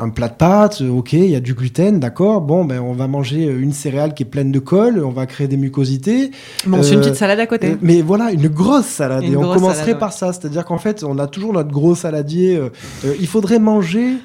un 0.00 0.08
plat 0.10 0.28
de 0.28 0.34
pâtes, 0.34 0.80
ok, 0.82 1.12
il 1.12 1.30
y 1.30 1.36
a 1.36 1.40
du 1.40 1.54
gluten, 1.54 2.00
d'accord. 2.00 2.40
Bon, 2.40 2.64
ben 2.64 2.80
on 2.80 2.92
va 2.92 3.06
manger 3.06 3.44
une 3.44 3.72
céréale 3.72 4.14
qui 4.14 4.22
est 4.22 4.26
pleine 4.26 4.52
de 4.52 4.58
colle, 4.58 5.02
on 5.04 5.10
va 5.10 5.26
créer 5.26 5.48
des 5.48 5.56
mucosités. 5.56 6.30
Mais 6.66 6.78
on 6.78 6.82
fait 6.82 6.94
une 6.94 7.00
petite 7.00 7.16
salade 7.16 7.40
à 7.40 7.46
côté. 7.46 7.76
Mais 7.80 8.02
voilà, 8.02 8.30
une 8.32 8.48
grosse 8.48 8.86
salade. 8.86 9.24
Une 9.24 9.32
et 9.32 9.36
on 9.36 9.42
commencerait 9.42 9.74
salade, 9.74 9.94
ouais. 9.94 9.98
par 9.98 10.12
ça. 10.12 10.32
C'est-à-dire 10.32 10.64
qu'en 10.64 10.78
fait, 10.78 11.04
on 11.04 11.18
a 11.18 11.26
toujours 11.26 11.52
notre 11.52 11.70
gros 11.70 11.94
saladier. 11.94 12.60
il 13.04 13.26
faudrait 13.26 13.58
manger 13.58 14.16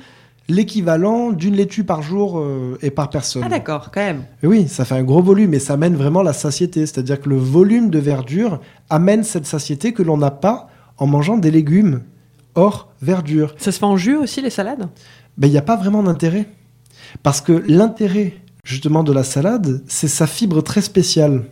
l'équivalent 0.50 1.32
d'une 1.32 1.56
laitue 1.56 1.84
par 1.84 2.02
jour 2.02 2.40
euh, 2.40 2.78
et 2.82 2.90
par 2.90 3.10
personne. 3.10 3.44
Ah 3.46 3.50
d'accord, 3.50 3.92
quand 3.92 4.02
même. 4.02 4.24
Et 4.42 4.48
Oui, 4.48 4.68
ça 4.68 4.86
fait 4.86 4.96
un 4.96 5.04
gros 5.04 5.22
volume 5.22 5.54
et 5.54 5.60
ça 5.60 5.74
amène 5.74 5.96
vraiment 5.96 6.24
la 6.24 6.34
satiété. 6.34 6.86
C'est-à-dire 6.86 7.20
que 7.20 7.30
le 7.30 7.38
volume 7.38 7.90
de 7.90 8.00
verdure 8.00 8.60
amène 8.90 9.24
cette 9.24 9.46
satiété 9.46 9.94
que 9.94 10.04
l'on 10.04 10.18
n'a 10.18 10.32
pas 10.32 10.70
en 10.98 11.08
mangeant 11.08 11.38
des 11.38 11.52
légumes 11.52 12.02
hors 12.56 12.92
verdure. 13.02 13.54
Ça 13.58 13.72
se 13.72 13.80
fait 13.80 13.86
en 13.86 13.98
jus 13.98 14.16
aussi 14.16 14.42
les 14.42 14.50
salades? 14.50 14.90
Ben, 15.38 15.48
il 15.48 15.52
n'y 15.52 15.58
a 15.58 15.64
pas 15.64 15.76
vraiment 15.76 16.02
d'intérêt. 16.02 16.48
Parce 17.24 17.42
que 17.42 17.64
l'intérêt, 17.68 18.34
justement, 18.64 19.04
de 19.04 19.14
la 19.14 19.24
salade, 19.24 19.84
c'est 19.88 20.08
sa 20.08 20.28
fibre 20.28 20.62
très 20.62 20.82
spéciale 20.82 21.44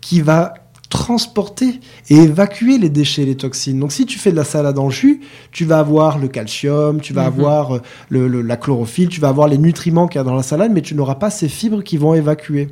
qui 0.00 0.20
va 0.20 0.54
transporter 0.88 1.80
et 2.08 2.16
évacuer 2.16 2.78
les 2.78 2.88
déchets, 2.88 3.24
les 3.24 3.36
toxines. 3.36 3.78
Donc 3.78 3.92
si 3.92 4.06
tu 4.06 4.18
fais 4.18 4.30
de 4.30 4.36
la 4.36 4.44
salade 4.44 4.78
en 4.78 4.90
jus, 4.90 5.20
tu 5.52 5.64
vas 5.64 5.78
avoir 5.80 6.18
le 6.18 6.28
calcium, 6.28 7.00
tu 7.00 7.12
vas 7.12 7.22
Mhm. 7.22 7.26
avoir 7.28 7.76
euh, 7.76 7.82
le- 8.08 8.28
le- 8.28 8.42
la 8.42 8.56
chlorophylle, 8.56 9.08
tu 9.08 9.20
vas 9.20 9.28
avoir 9.28 9.48
les 9.48 9.58
nutriments 9.58 10.08
qu'il 10.08 10.18
y 10.18 10.22
a 10.22 10.24
dans 10.24 10.34
la 10.34 10.42
salade, 10.42 10.72
mais 10.72 10.82
tu 10.82 10.94
n'auras 10.94 11.16
pas 11.16 11.30
ces 11.30 11.48
fibres 11.48 11.82
qui 11.82 11.96
vont 11.98 12.14
évacuer. 12.14 12.68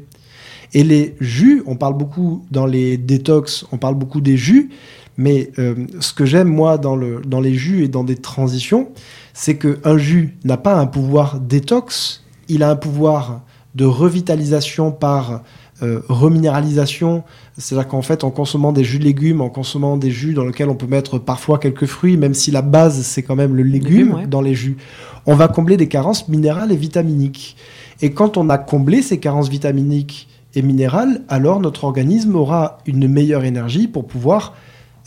Et 0.75 0.83
les 0.83 1.15
jus, 1.21 1.63
on 1.67 1.77
parle 1.77 1.95
beaucoup 1.97 2.45
dans 2.51 2.67
les 2.67 2.97
détox, 2.97 3.65
on 3.71 3.77
parle 3.79 3.95
beaucoup 3.95 4.21
des 4.21 4.37
jus, 4.37 4.71
mais 5.17 5.51
euh, 5.59 5.75
ce 6.01 6.13
que 6.13 6.25
j'aime 6.25 6.49
moi 6.49 6.77
dans, 6.79 6.97
le, 6.97 7.21
dans 7.27 7.41
les 7.41 7.55
jus 7.55 7.85
et 7.85 7.89
dans 7.89 8.03
des 8.05 8.17
transitions, 8.17 8.89
c'est 9.33 9.57
qu'un 9.57 9.97
jus 9.99 10.37
n'a 10.45 10.57
pas 10.57 10.75
un 10.75 10.87
pouvoir 10.87 11.39
détox, 11.41 12.25
il 12.49 12.63
a 12.63 12.71
un 12.71 12.77
pouvoir 12.77 13.43
de 13.75 13.85
revitalisation 13.85 14.91
par 14.91 15.43
euh, 15.83 16.01
reminéralisation, 16.09 17.23
c'est-à-dire 17.59 17.89
qu'en 17.89 18.03
fait 18.03 18.23
en 18.23 18.31
consommant 18.31 18.73
des 18.73 18.85
jus 18.85 18.99
de 18.99 19.05
légumes, 19.05 19.41
en 19.41 19.49
consommant 19.49 19.97
des 19.97 20.11
jus 20.11 20.35
dans 20.35 20.45
lesquels 20.45 20.69
on 20.69 20.75
peut 20.75 20.87
mettre 20.87 21.19
parfois 21.19 21.59
quelques 21.59 21.87
fruits, 21.87 22.17
même 22.17 22.35
si 22.35 22.51
la 22.51 22.63
base 22.63 23.03
c'est 23.03 23.23
quand 23.23 23.37
même 23.37 23.55
le 23.55 23.63
légume 23.63 24.15
ouais. 24.15 24.27
dans 24.27 24.43
les 24.43 24.55
jus, 24.55 24.77
on 25.25 25.35
va 25.35 25.49
combler 25.49 25.77
des 25.77 25.89
carences 25.89 26.29
minérales 26.29 26.71
et 26.73 26.77
vitaminiques. 26.77 27.57
Et 28.03 28.11
quand 28.11 28.37
on 28.37 28.51
a 28.51 28.59
comblé 28.59 29.01
ces 29.01 29.19
carences 29.19 29.49
vitaminiques 29.49 30.29
et 30.55 30.63
minérales, 30.63 31.23
alors 31.29 31.61
notre 31.61 31.85
organisme 31.85 32.37
aura 32.37 32.79
une 32.87 33.09
meilleure 33.09 33.45
énergie 33.45 33.89
pour 33.89 34.07
pouvoir 34.07 34.55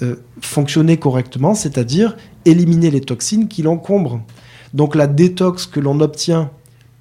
euh, 0.02 0.16
fonctionner 0.42 0.98
correctement, 0.98 1.54
c'est-à-dire 1.54 2.18
éliminer 2.46 2.90
les 2.90 3.02
toxines 3.02 3.48
qui 3.48 3.62
l'encombrent. 3.62 4.22
Donc 4.74 4.96
la 4.96 5.08
détox 5.08 5.66
que 5.66 5.80
l'on 5.80 6.00
obtient 6.00 6.52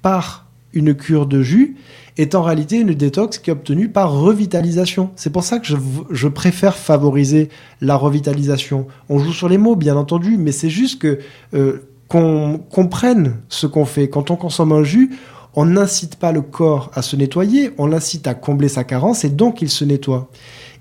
par 0.01 0.45
une 0.73 0.93
cure 0.93 1.25
de 1.25 1.41
jus 1.41 1.75
est 2.17 2.35
en 2.35 2.43
réalité 2.43 2.77
une 2.77 2.93
détox 2.93 3.37
qui 3.37 3.49
est 3.49 3.53
obtenue 3.53 3.89
par 3.89 4.11
revitalisation. 4.11 5.11
C'est 5.15 5.31
pour 5.31 5.43
ça 5.43 5.59
que 5.59 5.67
je, 6.11 6.27
préfère 6.27 6.75
favoriser 6.75 7.49
la 7.81 7.95
revitalisation. 7.95 8.87
On 9.07 9.19
joue 9.19 9.33
sur 9.33 9.49
les 9.49 9.57
mots, 9.57 9.75
bien 9.75 9.95
entendu, 9.95 10.37
mais 10.37 10.51
c'est 10.51 10.69
juste 10.69 11.01
que 11.01 11.19
euh, 11.53 11.89
qu'on 12.07 12.59
comprenne 12.69 13.37
ce 13.47 13.67
qu'on 13.67 13.85
fait. 13.85 14.09
Quand 14.09 14.31
on 14.31 14.35
consomme 14.35 14.71
un 14.71 14.83
jus, 14.83 15.11
on 15.55 15.65
n'incite 15.65 16.17
pas 16.17 16.31
le 16.31 16.41
corps 16.41 16.91
à 16.93 17.01
se 17.01 17.15
nettoyer, 17.15 17.71
on 17.77 17.87
l'incite 17.87 18.27
à 18.27 18.33
combler 18.33 18.67
sa 18.67 18.83
carence 18.83 19.23
et 19.23 19.29
donc 19.29 19.61
il 19.61 19.69
se 19.69 19.85
nettoie. 19.85 20.29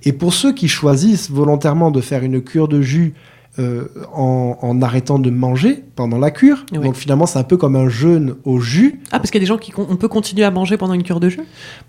Et 0.05 0.13
pour 0.13 0.35
ceux 0.35 0.53
qui 0.53 0.69
choisissent 0.69 1.31
volontairement 1.31 1.91
de 1.91 2.01
faire 2.01 2.23
une 2.23 2.43
cure 2.43 2.69
de 2.69 2.81
jus 2.81 3.15
euh, 3.59 3.89
en, 4.13 4.81
arrêtant 4.83 5.19
de 5.19 5.31
manger 5.31 5.83
pendant 5.97 6.19
la 6.19 6.31
cure. 6.31 6.65
Donc 6.73 6.95
finalement, 6.95 7.27
c'est 7.27 7.39
un 7.39 7.45
peu 7.45 7.57
comme 7.57 7.75
un 7.75 7.89
jeûne 7.89 8.37
au 8.45 8.61
jus. 8.61 9.01
Ah, 9.11 9.19
parce 9.19 9.31
qu'il 9.31 9.41
y 9.41 9.43
a 9.43 9.47
des 9.47 9.49
gens 9.49 9.59
qui 9.59 9.73
on 9.77 9.97
peut 9.97 10.07
continuer 10.07 10.45
à 10.45 10.51
manger 10.51 10.77
pendant 10.77 10.95
une 10.95 11.03
cure 11.03 11.19
de 11.19 11.29
jus 11.29 11.41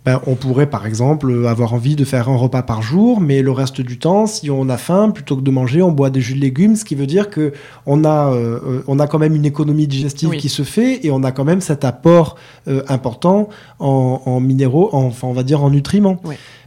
ben, 0.06 0.20
On 0.26 0.34
pourrait 0.34 0.70
par 0.70 0.88
exemple 0.88 1.46
avoir 1.48 1.74
envie 1.74 1.96
de 1.96 2.04
faire 2.06 2.28
un 2.28 2.36
repas 2.36 2.64
par 2.64 2.82
jour, 2.82 3.22
mais 3.22 3.44
le 3.44 3.52
reste 3.52 3.82
du 3.82 4.00
temps, 4.00 4.26
si 4.26 4.50
on 4.50 4.68
a 4.70 4.78
faim, 4.78 5.12
plutôt 5.12 5.36
que 5.36 5.42
de 5.42 5.52
manger, 5.52 5.84
on 5.84 5.92
boit 5.92 6.10
des 6.10 6.22
jus 6.22 6.34
de 6.34 6.40
légumes, 6.40 6.76
ce 6.76 6.86
qui 6.86 6.96
veut 6.96 7.06
dire 7.06 7.30
que 7.30 7.54
on 7.86 8.04
a, 8.04 8.34
euh, 8.34 8.82
on 8.88 9.00
a 9.00 9.06
quand 9.06 9.20
même 9.20 9.36
une 9.36 9.46
économie 9.46 9.86
digestive 9.86 10.32
qui 10.32 10.50
se 10.50 10.64
fait 10.64 11.06
et 11.06 11.12
on 11.12 11.24
a 11.24 11.32
quand 11.32 11.46
même 11.46 11.62
cet 11.62 11.86
apport 11.86 12.36
euh, 12.68 12.82
important 12.88 13.50
en, 13.78 14.40
minéraux, 14.40 14.90
enfin 14.92 15.28
on 15.28 15.34
va 15.34 15.44
dire 15.44 15.64
en 15.64 15.70
nutriments. 15.70 16.20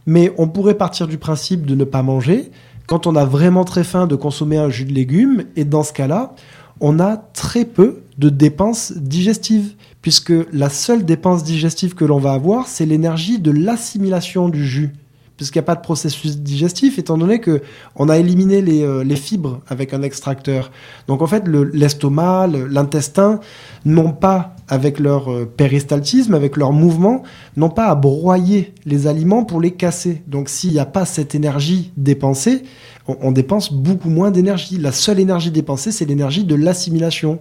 Mais 0.07 0.33
on 0.39 0.49
pourrait 0.49 0.75
partir 0.75 1.07
du 1.07 1.19
principe 1.19 1.67
de 1.67 1.75
ne 1.75 1.85
pas 1.85 2.03
manger 2.03 2.51
quand 2.93 3.07
on 3.07 3.17
a 3.17 3.25
vraiment 3.25 3.65
très 3.65 3.85
faim 3.85 4.07
de 4.07 4.17
consommer 4.17 4.59
un 4.59 4.69
jus 4.69 4.85
de 4.85 4.93
légumes, 4.93 5.45
et 5.57 5.65
dans 5.65 5.83
ce 5.83 5.95
cas-là, 5.95 6.35
on 6.79 7.01
a 7.01 7.17
très 7.17 7.65
peu 7.65 8.03
de 8.19 8.29
dépenses 8.29 8.93
digestives, 8.95 9.77
puisque 10.03 10.35
la 10.53 10.69
seule 10.69 11.07
dépense 11.07 11.43
digestive 11.43 11.95
que 11.95 12.05
l'on 12.05 12.19
va 12.19 12.33
avoir, 12.35 12.67
c'est 12.69 12.85
l'énergie 12.85 13.39
de 13.39 13.51
l'assimilation 13.51 14.51
du 14.51 14.67
jus 14.67 14.93
puisqu'il 15.39 15.59
n'y 15.59 15.65
a 15.65 15.67
pas 15.67 15.75
de 15.75 15.81
processus 15.81 16.39
digestif, 16.39 16.99
étant 16.99 17.19
donné 17.19 17.41
que 17.41 17.63
on 17.97 18.09
a 18.09 18.19
éliminé 18.19 18.61
les, 18.61 18.83
euh, 18.83 19.03
les 19.03 19.17
fibres 19.17 19.61
avec 19.67 19.93
un 19.93 20.03
extracteur. 20.03 20.71
Donc 21.09 21.21
en 21.21 21.27
fait, 21.27 21.49
l'estomac, 21.49 22.47
l'intestin 22.47 23.41
n'ont 23.85 24.13
pas, 24.13 24.55
avec 24.73 24.99
leur 24.99 25.31
euh, 25.31 25.45
péristaltisme, 25.45 26.33
avec 26.33 26.57
leur 26.57 26.73
mouvement, 26.73 27.25
n'ont 27.59 27.69
pas 27.69 27.89
à 27.89 27.95
broyer 27.95 28.73
les 28.87 29.07
aliments 29.07 29.45
pour 29.45 29.61
les 29.61 29.73
casser. 29.73 30.23
Donc 30.27 30.49
s'il 30.49 30.73
n'y 30.73 30.79
a 30.79 30.87
pas 30.87 31.05
cette 31.05 31.35
énergie 31.35 31.93
dépensée, 31.99 32.63
on 33.07 33.33
dépense 33.33 33.71
beaucoup 33.71 34.09
moins 34.09 34.31
d'énergie. 34.31 34.79
La 34.79 34.91
seule 34.91 35.21
énergie 35.21 35.51
dépensée, 35.51 35.93
c'est 35.93 36.07
l'énergie 36.07 36.45
de 36.45 36.55
l'assimilation. 36.55 37.41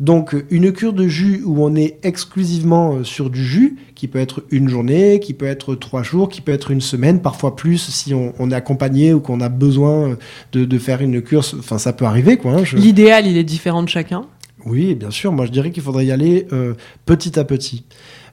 Donc 0.00 0.34
une 0.50 0.72
cure 0.72 0.94
de 0.94 1.06
jus 1.06 1.42
où 1.44 1.62
on 1.62 1.76
est 1.76 1.98
exclusivement 2.02 2.94
euh, 2.94 3.04
sur 3.04 3.28
du 3.28 3.44
jus, 3.44 3.76
qui 3.94 4.08
peut 4.08 4.18
être 4.18 4.42
une 4.50 4.68
journée, 4.70 5.20
qui 5.20 5.34
peut 5.34 5.46
être 5.46 5.74
trois 5.74 6.02
jours, 6.02 6.30
qui 6.30 6.40
peut 6.40 6.52
être 6.52 6.70
une 6.70 6.80
semaine, 6.80 7.20
parfois 7.20 7.54
plus 7.54 7.78
si 7.78 8.14
on, 8.14 8.50
est 8.50 8.54
accompagné 8.54 9.12
ou 9.12 9.20
qu'on 9.20 9.40
a 9.42 9.50
besoin 9.50 10.16
euh, 10.54 10.66
de, 10.66 10.78
faire 10.78 11.02
une 11.02 11.20
cure. 11.20 11.44
Enfin, 11.58 11.76
ça 11.76 11.92
peut 11.92 12.06
arriver, 12.06 12.38
quoi. 12.38 12.52
Hein, 12.54 12.64
L'idéal, 12.74 13.26
il 13.26 13.36
est 13.36 13.44
différent 13.44 13.82
de 13.82 13.88
chacun. 13.88 14.24
Oui, 14.66 14.94
bien 14.94 15.10
sûr. 15.10 15.32
Moi, 15.32 15.46
je 15.46 15.50
dirais 15.50 15.70
qu'il 15.70 15.82
faudrait 15.82 16.06
y 16.06 16.12
aller 16.12 16.46
euh, 16.52 16.74
petit 17.04 17.38
à 17.38 17.44
petit. 17.44 17.84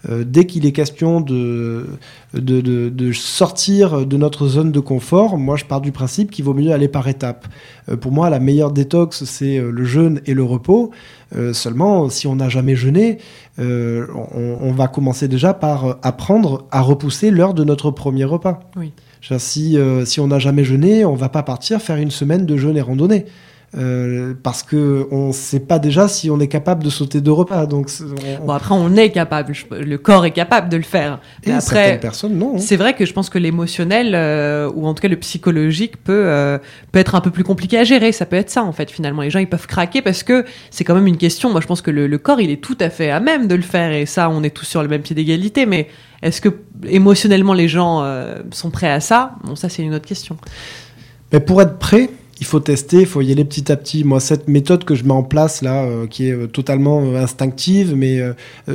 Euh, 0.09 0.23
dès 0.25 0.45
qu'il 0.45 0.65
est 0.65 0.71
question 0.71 1.21
de, 1.21 1.85
de, 2.33 3.11
sortir 3.11 4.05
de 4.05 4.17
notre 4.17 4.47
zone 4.47 4.71
de 4.71 4.79
confort, 4.79 5.37
moi 5.37 5.57
je 5.57 5.65
pars 5.65 5.79
du 5.79 5.91
principe 5.91 6.31
qu'il 6.31 6.43
vaut 6.43 6.55
mieux 6.55 6.71
aller 6.71 6.87
par 6.87 7.07
étapes. 7.07 7.47
Euh, 7.87 7.97
pour 7.97 8.11
moi, 8.11 8.29
la 8.31 8.39
meilleure 8.39 8.71
détox, 8.71 9.25
c'est 9.25 9.59
le 9.59 9.85
jeûne 9.85 10.21
et 10.25 10.33
le 10.33 10.43
repos. 10.43 10.91
seulement, 11.53 12.09
si 12.09 12.27
on 12.27 12.35
n'a 12.35 12.49
jamais 12.49 12.75
jeûné, 12.75 13.19
on, 13.57 14.73
va 14.75 14.87
commencer 14.87 15.27
déjà 15.27 15.53
par 15.53 15.99
apprendre 16.01 16.65
à 16.71 16.81
repousser 16.81 17.29
l'heure 17.29 17.53
de 17.53 17.63
notre 17.63 17.91
premier 17.91 18.25
repas. 18.25 18.59
Oui. 18.75 18.91
Si, 19.37 19.77
si 20.05 20.19
on 20.19 20.27
n'a 20.27 20.39
jamais 20.39 20.63
jeûné, 20.63 21.05
on 21.05 21.15
va 21.15 21.29
pas 21.29 21.43
partir 21.43 21.79
faire 21.79 21.97
une 21.97 22.11
semaine 22.11 22.45
de 22.45 22.57
jeûne 22.57 22.75
et 22.75 22.81
randonnée. 22.81 23.25
Euh, 23.77 24.33
parce 24.43 24.63
que 24.63 25.07
on 25.11 25.31
sait 25.31 25.61
pas 25.61 25.79
déjà 25.79 26.09
si 26.09 26.29
on 26.29 26.41
est 26.41 26.49
capable 26.49 26.83
de 26.83 26.89
sauter 26.89 27.21
deux 27.21 27.31
repas. 27.31 27.65
Donc 27.67 27.89
bon 28.45 28.51
après 28.51 28.75
on 28.75 28.97
est 28.97 29.11
capable, 29.11 29.53
le 29.71 29.97
corps 29.97 30.25
est 30.25 30.31
capable 30.31 30.67
de 30.67 30.75
le 30.75 30.83
faire. 30.83 31.21
Mais 31.45 31.53
après 31.53 31.97
personnes 31.97 32.37
non. 32.37 32.55
Hein. 32.55 32.59
C'est 32.59 32.75
vrai 32.75 32.95
que 32.95 33.05
je 33.05 33.13
pense 33.13 33.29
que 33.29 33.37
l'émotionnel 33.37 34.13
euh, 34.13 34.69
ou 34.75 34.87
en 34.87 34.93
tout 34.93 35.01
cas 35.01 35.07
le 35.07 35.15
psychologique 35.15 36.03
peut 36.03 36.23
euh, 36.25 36.57
peut 36.91 36.99
être 36.99 37.15
un 37.15 37.21
peu 37.21 37.31
plus 37.31 37.45
compliqué 37.45 37.77
à 37.77 37.85
gérer. 37.85 38.11
Ça 38.11 38.25
peut 38.25 38.35
être 38.35 38.49
ça 38.49 38.63
en 38.63 38.73
fait 38.73 38.91
finalement. 38.91 39.21
Les 39.21 39.29
gens 39.29 39.39
ils 39.39 39.47
peuvent 39.47 39.67
craquer 39.67 40.01
parce 40.01 40.23
que 40.23 40.43
c'est 40.69 40.83
quand 40.83 40.95
même 40.95 41.07
une 41.07 41.17
question. 41.17 41.49
Moi 41.49 41.61
je 41.61 41.67
pense 41.67 41.81
que 41.81 41.91
le, 41.91 42.07
le, 42.07 42.17
corps 42.17 42.41
il 42.41 42.49
est 42.49 42.61
tout 42.61 42.77
à 42.81 42.89
fait 42.89 43.09
à 43.09 43.21
même 43.21 43.47
de 43.47 43.55
le 43.55 43.61
faire 43.61 43.93
et 43.93 44.05
ça 44.05 44.29
on 44.29 44.43
est 44.43 44.49
tous 44.49 44.65
sur 44.65 44.81
le 44.81 44.89
même 44.89 45.01
pied 45.01 45.15
d'égalité. 45.15 45.65
Mais 45.65 45.87
est-ce 46.21 46.41
que 46.41 46.49
émotionnellement 46.85 47.53
les 47.53 47.69
gens 47.69 48.05
sont 48.51 48.69
prêts 48.69 48.91
à 48.91 48.99
ça? 48.99 49.35
Bon 49.45 49.55
ça 49.55 49.69
c'est 49.69 49.81
une 49.81 49.93
autre 49.93 50.07
question. 50.07 50.35
Mais 51.31 51.39
pour 51.39 51.61
être 51.61 51.79
prêt 51.79 52.09
il 52.41 52.47
faut 52.47 52.59
tester, 52.59 53.01
il 53.01 53.05
faut 53.05 53.21
y 53.21 53.31
aller 53.31 53.45
petit 53.45 53.71
à 53.71 53.77
petit. 53.77 54.03
Moi, 54.03 54.19
cette 54.19 54.47
méthode 54.47 54.83
que 54.83 54.95
je 54.95 55.03
mets 55.03 55.13
en 55.13 55.21
place 55.21 55.61
là, 55.61 55.83
euh, 55.83 56.07
qui 56.07 56.27
est 56.27 56.31
euh, 56.31 56.47
totalement 56.47 57.03
euh, 57.03 57.21
instinctive, 57.21 57.93
mais 57.95 58.19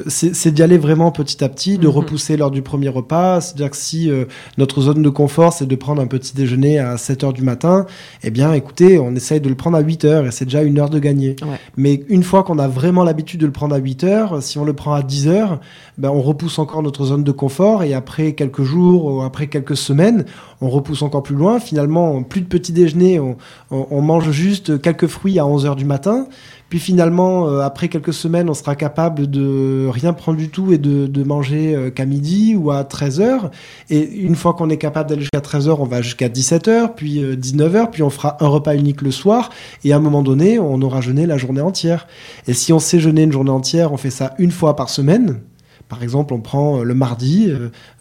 c'est 0.06 0.52
d'y 0.52 0.62
aller 0.62 0.78
vraiment 0.78 1.10
petit 1.10 1.42
à 1.42 1.48
petit, 1.48 1.76
de 1.76 1.88
mhm. 1.88 1.94
repousser 1.94 2.36
l'heure 2.36 2.52
du 2.52 2.62
premier 2.62 2.88
repas. 2.88 3.40
C'est-à-dire 3.40 3.70
que 3.70 3.76
si 3.76 4.08
notre 4.56 4.82
zone 4.82 5.02
de 5.02 5.08
confort, 5.08 5.52
c'est 5.52 5.66
de 5.66 5.74
prendre 5.74 6.00
un 6.00 6.06
petit 6.06 6.34
déjeuner 6.34 6.78
à 6.78 6.96
7 6.96 7.24
heures 7.24 7.32
du 7.32 7.42
matin, 7.42 7.86
eh 8.22 8.30
bien, 8.30 8.52
écoutez, 8.52 9.00
on 9.00 9.14
essaye 9.16 9.40
de 9.40 9.48
le 9.48 9.56
prendre 9.56 9.76
à 9.76 9.80
8 9.80 10.04
heures 10.04 10.26
et 10.26 10.30
c'est 10.30 10.44
déjà 10.44 10.62
une 10.62 10.78
heure 10.78 10.90
de 10.90 11.00
gagner. 11.00 11.34
Mais 11.76 12.04
une 12.08 12.22
fois 12.22 12.44
qu'on 12.44 12.60
a 12.60 12.68
vraiment 12.68 13.02
l'habitude 13.02 13.40
de 13.40 13.46
le 13.46 13.52
prendre 13.52 13.74
à 13.74 13.78
8 13.78 14.04
heures, 14.04 14.42
si 14.44 14.58
on 14.58 14.64
le 14.64 14.74
prend 14.74 14.94
à 14.94 15.02
10 15.02 15.26
heures, 15.26 15.60
ben, 15.98 16.10
on 16.10 16.22
repousse 16.22 16.60
encore 16.60 16.82
notre 16.82 17.06
zone 17.06 17.24
de 17.24 17.32
confort 17.32 17.82
et 17.82 17.94
après 17.94 18.34
quelques 18.34 18.62
jours 18.62 19.06
ou 19.06 19.22
après 19.22 19.48
quelques 19.48 19.76
semaines, 19.76 20.24
on 20.60 20.68
repousse 20.68 21.02
encore 21.02 21.22
plus 21.22 21.34
loin. 21.34 21.60
Finalement, 21.60 22.22
plus 22.22 22.40
de 22.40 22.46
petit 22.46 22.72
déjeuner, 22.72 23.20
on, 23.70 24.02
mange 24.02 24.30
juste 24.30 24.80
quelques 24.80 25.06
fruits 25.06 25.38
à 25.38 25.44
11h 25.44 25.76
du 25.76 25.84
matin. 25.84 26.26
Puis 26.68 26.80
finalement, 26.80 27.48
euh, 27.48 27.60
après 27.60 27.88
quelques 27.88 28.12
semaines, 28.12 28.50
on 28.50 28.54
sera 28.54 28.74
capable 28.74 29.30
de 29.30 29.88
rien 29.88 30.12
prendre 30.12 30.38
du 30.38 30.48
tout 30.48 30.72
et 30.72 30.78
de, 30.78 31.22
manger 31.22 31.74
euh, 31.74 31.90
qu'à 31.90 32.04
midi 32.06 32.56
ou 32.56 32.70
à 32.70 32.82
13h. 32.82 33.50
Et 33.90 34.00
une 34.00 34.34
fois 34.34 34.54
qu'on 34.54 34.68
est 34.68 34.76
capable 34.76 35.08
d'aller 35.08 35.22
jusqu'à 35.22 35.40
13h, 35.40 35.76
on 35.78 35.84
va 35.84 36.02
jusqu'à 36.02 36.28
17h, 36.28 36.94
puis 36.96 37.20
19h, 37.20 37.76
euh, 37.76 37.86
puis 37.86 38.02
on 38.02 38.10
fera 38.10 38.36
un 38.40 38.48
repas 38.48 38.74
unique 38.74 39.02
le 39.02 39.12
soir. 39.12 39.50
Et 39.84 39.92
à 39.92 39.96
un 39.96 40.00
moment 40.00 40.22
donné, 40.22 40.58
on 40.58 40.80
aura 40.82 41.00
jeûné 41.00 41.26
la 41.26 41.36
journée 41.36 41.60
entière. 41.60 42.08
Et 42.48 42.52
si 42.52 42.72
on 42.72 42.78
sait 42.78 42.98
jeûner 42.98 43.22
une 43.22 43.32
journée 43.32 43.50
entière, 43.50 43.92
on 43.92 43.96
fait 43.96 44.10
ça 44.10 44.34
une 44.38 44.50
fois 44.50 44.74
par 44.74 44.88
semaine. 44.88 45.40
Par 45.88 46.02
exemple, 46.02 46.34
on 46.34 46.40
prend 46.40 46.82
le 46.82 46.94
mardi, 46.94 47.48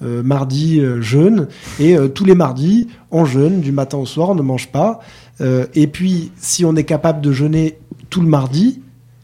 mardi 0.02 0.82
jeûne, 1.02 1.48
et 1.80 1.96
tous 2.16 2.26
les 2.26 2.34
mardis, 2.34 2.88
on 3.12 3.26
jeûne 3.26 3.62
du 3.62 3.72
matin 3.72 3.98
au 3.98 4.06
soir, 4.06 4.30
on 4.30 4.36
ne 4.36 4.42
mange 4.42 4.70
pas. 4.72 5.02
Euh, 5.42 5.66
et 5.76 5.88
puis, 5.88 6.32
si 6.38 6.66
on 6.66 6.76
est 6.76 6.84
capable 6.84 7.22
de 7.22 7.32
jeûner 7.32 7.78
tout 8.10 8.22
le 8.22 8.28
mardi, 8.28 8.82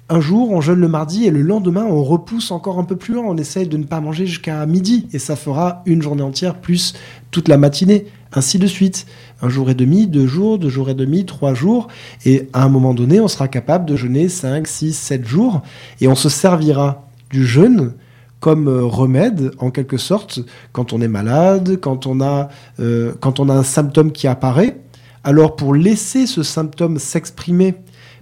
un 0.09 0.19
jour, 0.19 0.51
on 0.51 0.59
jeûne 0.59 0.79
le 0.79 0.89
mardi 0.89 1.25
et 1.25 1.31
le 1.31 1.41
lendemain, 1.41 1.85
on 1.85 2.03
repousse 2.03 2.51
encore 2.51 2.79
un 2.79 2.83
peu 2.83 2.97
plus 2.97 3.13
loin. 3.13 3.23
On 3.25 3.37
essaye 3.37 3.67
de 3.67 3.77
ne 3.77 3.85
pas 3.85 4.01
manger 4.01 4.25
jusqu'à 4.25 4.65
midi 4.65 5.07
et 5.13 5.19
ça 5.19 5.37
fera 5.37 5.83
une 5.85 6.01
journée 6.01 6.21
entière 6.21 6.55
plus 6.55 6.95
toute 7.31 7.47
la 7.47 7.57
matinée, 7.57 8.07
ainsi 8.33 8.59
de 8.59 8.67
suite. 8.67 9.05
Un 9.41 9.47
jour 9.47 9.69
et 9.69 9.73
demi, 9.73 10.07
deux 10.07 10.27
jours, 10.27 10.59
deux 10.59 10.67
jours 10.67 10.89
et 10.89 10.95
demi, 10.95 11.25
trois 11.25 11.53
jours. 11.53 11.87
Et 12.25 12.49
à 12.51 12.65
un 12.65 12.69
moment 12.69 12.93
donné, 12.93 13.21
on 13.21 13.29
sera 13.29 13.47
capable 13.47 13.85
de 13.85 13.95
jeûner 13.95 14.27
5, 14.27 14.67
6, 14.67 14.93
7 14.93 15.25
jours 15.25 15.61
et 16.01 16.09
on 16.09 16.15
se 16.15 16.27
servira 16.27 17.07
du 17.29 17.45
jeûne 17.45 17.93
comme 18.41 18.67
euh, 18.67 18.83
remède 18.83 19.51
en 19.59 19.71
quelque 19.71 19.97
sorte 19.97 20.41
quand 20.73 20.91
on 20.91 20.99
est 20.99 21.07
malade, 21.07 21.79
quand 21.79 22.05
on 22.05 22.19
a, 22.19 22.49
euh, 22.81 23.13
quand 23.21 23.39
on 23.39 23.47
a 23.47 23.53
un 23.53 23.63
symptôme 23.63 24.11
qui 24.11 24.27
apparaît 24.27 24.81
alors 25.23 25.55
pour 25.55 25.73
laisser 25.75 26.25
ce 26.25 26.43
symptôme 26.43 26.97
s'exprimer, 26.97 27.75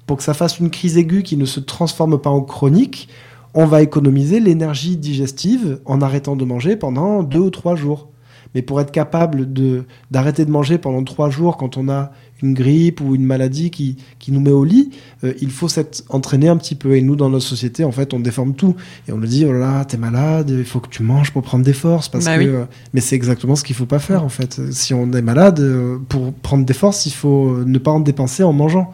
pour 0.05 0.17
que 0.17 0.23
ça 0.23 0.33
fasse 0.33 0.59
une 0.59 0.69
crise 0.69 0.97
aiguë 0.97 1.23
qui 1.23 1.37
ne 1.37 1.45
se 1.45 1.59
transforme 1.59 2.19
pas 2.19 2.29
en 2.29 2.41
chronique, 2.41 3.07
on 3.53 3.65
va 3.65 3.81
économiser 3.81 4.39
l'énergie 4.39 4.97
digestive 4.97 5.79
en 5.85 6.01
arrêtant 6.01 6.35
de 6.35 6.45
manger 6.45 6.75
pendant 6.75 7.23
deux 7.23 7.39
ou 7.39 7.49
trois 7.49 7.75
jours. 7.75 8.09
Mais 8.53 8.61
pour 8.61 8.81
être 8.81 8.91
capable 8.91 9.53
de, 9.53 9.85
d'arrêter 10.11 10.43
de 10.43 10.51
manger 10.51 10.77
pendant 10.77 11.03
trois 11.03 11.29
jours 11.29 11.55
quand 11.55 11.77
on 11.77 11.87
a 11.87 12.11
une 12.41 12.53
grippe 12.53 13.01
ou 13.01 13.15
une 13.15 13.25
maladie 13.25 13.69
qui, 13.69 13.97
qui 14.19 14.31
nous 14.31 14.39
met 14.39 14.51
au 14.51 14.63
lit, 14.63 14.91
euh, 15.23 15.33
il 15.41 15.51
faut 15.51 15.67
s'être 15.67 16.03
entraîné 16.09 16.47
un 16.47 16.57
petit 16.57 16.75
peu. 16.75 16.95
Et 16.95 17.01
nous, 17.01 17.15
dans 17.15 17.29
notre 17.29 17.45
société, 17.45 17.83
en 17.83 17.91
fait, 17.91 18.13
on 18.13 18.19
déforme 18.19 18.53
tout. 18.53 18.75
Et 19.07 19.11
on 19.11 19.17
nous 19.17 19.27
dit, 19.27 19.45
oh 19.45 19.51
là 19.51 19.59
là, 19.59 19.85
t'es 19.85 19.97
malade, 19.97 20.49
il 20.49 20.65
faut 20.65 20.79
que 20.79 20.89
tu 20.89 21.03
manges 21.03 21.31
pour 21.31 21.43
prendre 21.43 21.63
des 21.63 21.73
forces. 21.73 22.09
Parce 22.09 22.25
bah 22.25 22.37
que, 22.37 22.43
euh, 22.43 22.65
mais 22.93 23.01
c'est 23.01 23.15
exactement 23.15 23.55
ce 23.55 23.63
qu'il 23.63 23.75
faut 23.75 23.85
pas 23.85 23.99
faire, 23.99 24.23
en 24.23 24.29
fait. 24.29 24.61
Si 24.71 24.93
on 24.93 25.11
est 25.13 25.21
malade, 25.21 25.59
euh, 25.59 25.97
pour 26.09 26.33
prendre 26.33 26.65
des 26.65 26.73
forces, 26.73 27.05
il 27.05 27.13
faut 27.13 27.63
ne 27.65 27.77
pas 27.77 27.91
en 27.91 27.99
dépenser 27.99 28.43
en 28.43 28.53
mangeant. 28.53 28.93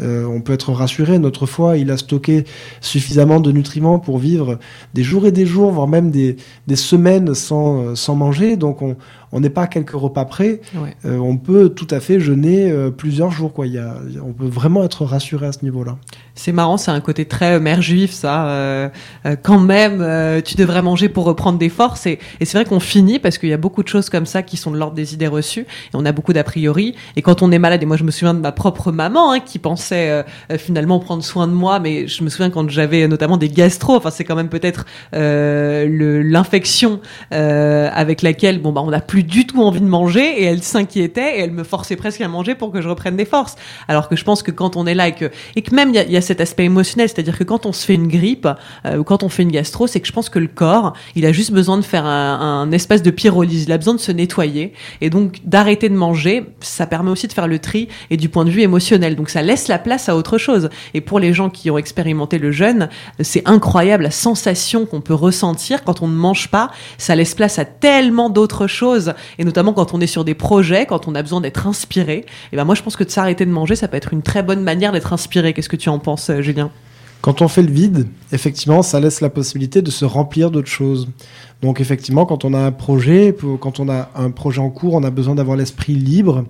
Euh, 0.00 0.24
on 0.26 0.40
peut 0.40 0.52
être 0.52 0.72
rassuré, 0.72 1.20
notre 1.20 1.46
foie, 1.46 1.76
il 1.76 1.90
a 1.92 1.96
stocké 1.96 2.44
suffisamment 2.80 3.38
de 3.38 3.52
nutriments 3.52 4.00
pour 4.00 4.18
vivre 4.18 4.58
des 4.92 5.04
jours 5.04 5.24
et 5.26 5.30
des 5.30 5.46
jours, 5.46 5.70
voire 5.70 5.86
même 5.86 6.10
des, 6.10 6.36
semaines 6.74 7.32
sans, 7.34 7.94
sans 7.94 8.16
manger. 8.16 8.56
Donc 8.56 8.82
on 8.82 8.96
n'est 9.40 9.50
pas 9.50 9.66
quelques 9.66 9.90
repas 9.90 10.24
près. 10.24 10.60
Euh, 11.04 11.16
on 11.18 11.36
peut 11.36 11.70
tout 11.70 11.88
à 11.90 12.00
fait 12.00 12.20
jeûner 12.20 12.72
plusieurs 12.96 13.30
jours. 13.30 13.52
Quoi. 13.52 13.66
on 14.24 14.32
peut 14.32 14.46
vraiment 14.46 14.84
être 14.84 15.04
rassuré 15.04 15.46
à 15.46 15.52
ce 15.52 15.64
niveau-là. 15.64 15.96
C'est 16.36 16.52
marrant, 16.52 16.76
c'est 16.76 16.90
un 16.90 17.00
côté 17.00 17.26
très 17.26 17.60
mère 17.60 17.80
juif, 17.80 18.12
ça. 18.12 18.48
Euh, 18.48 18.88
euh, 19.26 19.36
quand 19.40 19.60
même, 19.60 20.00
euh, 20.00 20.40
tu 20.40 20.56
devrais 20.56 20.82
manger 20.82 21.08
pour 21.08 21.24
reprendre 21.24 21.58
des 21.58 21.68
forces. 21.68 22.06
Et, 22.06 22.18
et 22.40 22.44
c'est 22.44 22.58
vrai 22.58 22.64
qu'on 22.64 22.80
finit 22.80 23.18
parce 23.18 23.38
qu'il 23.38 23.48
y 23.48 23.52
a 23.52 23.58
beaucoup 23.58 23.82
de 23.82 23.88
choses 23.88 24.10
comme 24.10 24.26
ça 24.26 24.42
qui 24.42 24.56
sont 24.56 24.70
de 24.70 24.76
l'ordre 24.76 24.94
des 24.94 25.14
idées 25.14 25.28
reçues. 25.28 25.60
Et 25.62 25.94
on 25.94 26.04
a 26.04 26.12
beaucoup 26.12 26.32
d'a 26.32 26.44
priori. 26.44 26.94
Et 27.16 27.22
quand 27.22 27.42
on 27.42 27.52
est 27.52 27.58
malade, 27.58 27.82
et 27.82 27.86
moi 27.86 27.96
je 27.96 28.04
me 28.04 28.10
souviens 28.10 28.34
de 28.34 28.40
ma 28.40 28.52
propre 28.52 28.92
maman 28.92 29.32
hein, 29.32 29.40
qui 29.40 29.58
pensait 29.58 30.24
finalement 30.58 30.98
prendre 30.98 31.22
soin 31.22 31.46
de 31.46 31.52
moi, 31.52 31.78
mais 31.80 32.06
je 32.06 32.22
me 32.24 32.28
souviens 32.28 32.50
quand 32.50 32.68
j'avais 32.68 33.08
notamment 33.08 33.36
des 33.36 33.48
gastro. 33.48 33.96
Enfin, 33.96 34.10
c'est 34.10 34.24
quand 34.24 34.36
même 34.36 34.48
peut-être 34.48 34.84
l'infection 35.12 37.00
avec 37.30 38.22
laquelle, 38.22 38.60
bon 38.60 38.72
bah, 38.72 38.82
on 38.84 38.90
n'a 38.90 39.00
plus 39.00 39.23
du 39.24 39.46
tout 39.46 39.62
envie 39.62 39.80
de 39.80 39.86
manger. 39.86 40.42
Et 40.42 40.44
elle 40.44 40.62
s'inquiétait 40.62 41.38
et 41.38 41.40
elle 41.40 41.52
me 41.52 41.64
forçait 41.64 41.96
presque 41.96 42.20
à 42.20 42.28
manger 42.28 42.54
pour 42.54 42.70
que 42.70 42.80
je 42.80 42.88
reprenne 42.88 43.16
des 43.16 43.24
forces. 43.24 43.56
Alors 43.88 44.08
que 44.08 44.16
je 44.16 44.24
pense 44.24 44.42
que 44.42 44.50
quand 44.50 44.76
on 44.76 44.86
est 44.86 44.94
là 44.94 45.08
et 45.08 45.14
que, 45.14 45.30
et 45.56 45.62
que 45.62 45.74
même 45.74 45.90
il 45.90 46.12
y 46.12 46.16
a, 46.16 46.20
cet 46.20 46.40
aspect 46.40 46.64
émotionnel, 46.64 47.08
c'est-à-dire 47.08 47.38
que 47.38 47.44
quand 47.44 47.66
on 47.66 47.72
se 47.72 47.84
fait 47.84 47.94
une 47.94 48.08
grippe 48.08 48.48
euh, 48.86 48.98
ou 48.98 49.04
quand 49.04 49.22
on 49.22 49.28
fait 49.28 49.42
une 49.42 49.52
gastro, 49.52 49.86
c'est 49.86 50.00
que 50.00 50.06
je 50.06 50.12
pense 50.12 50.28
que 50.28 50.38
le 50.38 50.48
corps, 50.48 50.94
il 51.14 51.26
a 51.26 51.32
juste 51.32 51.52
besoin 51.52 51.76
de 51.76 51.82
faire 51.82 52.06
un, 52.06 52.62
un 52.62 52.72
espace 52.72 53.02
de 53.02 53.10
pyrolyse, 53.10 53.64
il 53.64 53.72
a 53.72 53.78
besoin 53.78 53.94
de 53.94 54.00
se 54.00 54.12
nettoyer 54.12 54.72
et 55.00 55.10
donc 55.10 55.40
d'arrêter 55.44 55.88
de 55.88 55.94
manger, 55.94 56.46
ça 56.60 56.86
permet 56.86 57.10
aussi 57.10 57.28
de 57.28 57.32
faire 57.32 57.48
le 57.48 57.58
tri 57.58 57.88
et 58.10 58.16
du 58.16 58.28
point 58.28 58.44
de 58.44 58.50
vue 58.50 58.62
émotionnel. 58.62 59.16
Donc 59.16 59.30
ça 59.30 59.42
laisse 59.42 59.68
la 59.68 59.78
place 59.78 60.08
à 60.08 60.16
autre 60.16 60.38
chose. 60.38 60.68
Et 60.94 61.00
pour 61.00 61.18
les 61.18 61.32
gens 61.32 61.50
qui 61.50 61.70
ont 61.70 61.78
expérimenté 61.78 62.38
le 62.38 62.52
jeûne, 62.52 62.88
c'est 63.20 63.46
incroyable 63.48 64.04
la 64.04 64.10
sensation 64.10 64.86
qu'on 64.86 65.00
peut 65.00 65.14
ressentir 65.14 65.84
quand 65.84 66.02
on 66.02 66.08
ne 66.08 66.16
mange 66.16 66.48
pas. 66.48 66.70
Ça 66.98 67.14
laisse 67.14 67.34
place 67.34 67.58
à 67.58 67.64
tellement 67.64 68.30
d'autres 68.30 68.66
choses 68.66 69.13
et 69.38 69.44
notamment 69.44 69.72
quand 69.72 69.94
on 69.94 70.00
est 70.00 70.06
sur 70.06 70.24
des 70.24 70.34
projets, 70.34 70.86
quand 70.86 71.08
on 71.08 71.14
a 71.14 71.22
besoin 71.22 71.40
d'être 71.40 71.66
inspiré. 71.66 72.26
Et 72.52 72.56
ben 72.56 72.64
moi 72.64 72.74
je 72.74 72.82
pense 72.82 72.96
que 72.96 73.04
de 73.04 73.10
s'arrêter 73.10 73.46
de 73.46 73.50
manger, 73.50 73.76
ça 73.76 73.88
peut 73.88 73.96
être 73.96 74.12
une 74.12 74.22
très 74.22 74.42
bonne 74.42 74.62
manière 74.62 74.92
d'être 74.92 75.12
inspiré. 75.12 75.52
Qu'est-ce 75.52 75.68
que 75.68 75.76
tu 75.76 75.88
en 75.88 75.98
penses? 75.98 76.30
Euh, 76.30 76.42
Julien? 76.42 76.70
Quand 77.24 77.40
on 77.40 77.48
fait 77.48 77.62
le 77.62 77.72
vide, 77.72 78.06
effectivement, 78.32 78.82
ça 78.82 79.00
laisse 79.00 79.22
la 79.22 79.30
possibilité 79.30 79.80
de 79.80 79.90
se 79.90 80.04
remplir 80.04 80.50
d'autres 80.50 80.68
choses. 80.68 81.08
Donc 81.64 81.80
effectivement, 81.80 82.26
quand 82.26 82.44
on 82.44 82.52
a 82.52 82.58
un 82.58 82.72
projet, 82.72 83.34
quand 83.58 83.80
on 83.80 83.88
a 83.88 84.10
un 84.14 84.30
projet 84.30 84.60
en 84.60 84.68
cours, 84.68 84.92
on 84.92 85.02
a 85.02 85.08
besoin 85.08 85.34
d'avoir 85.34 85.56
l'esprit 85.56 85.94
libre. 85.94 86.44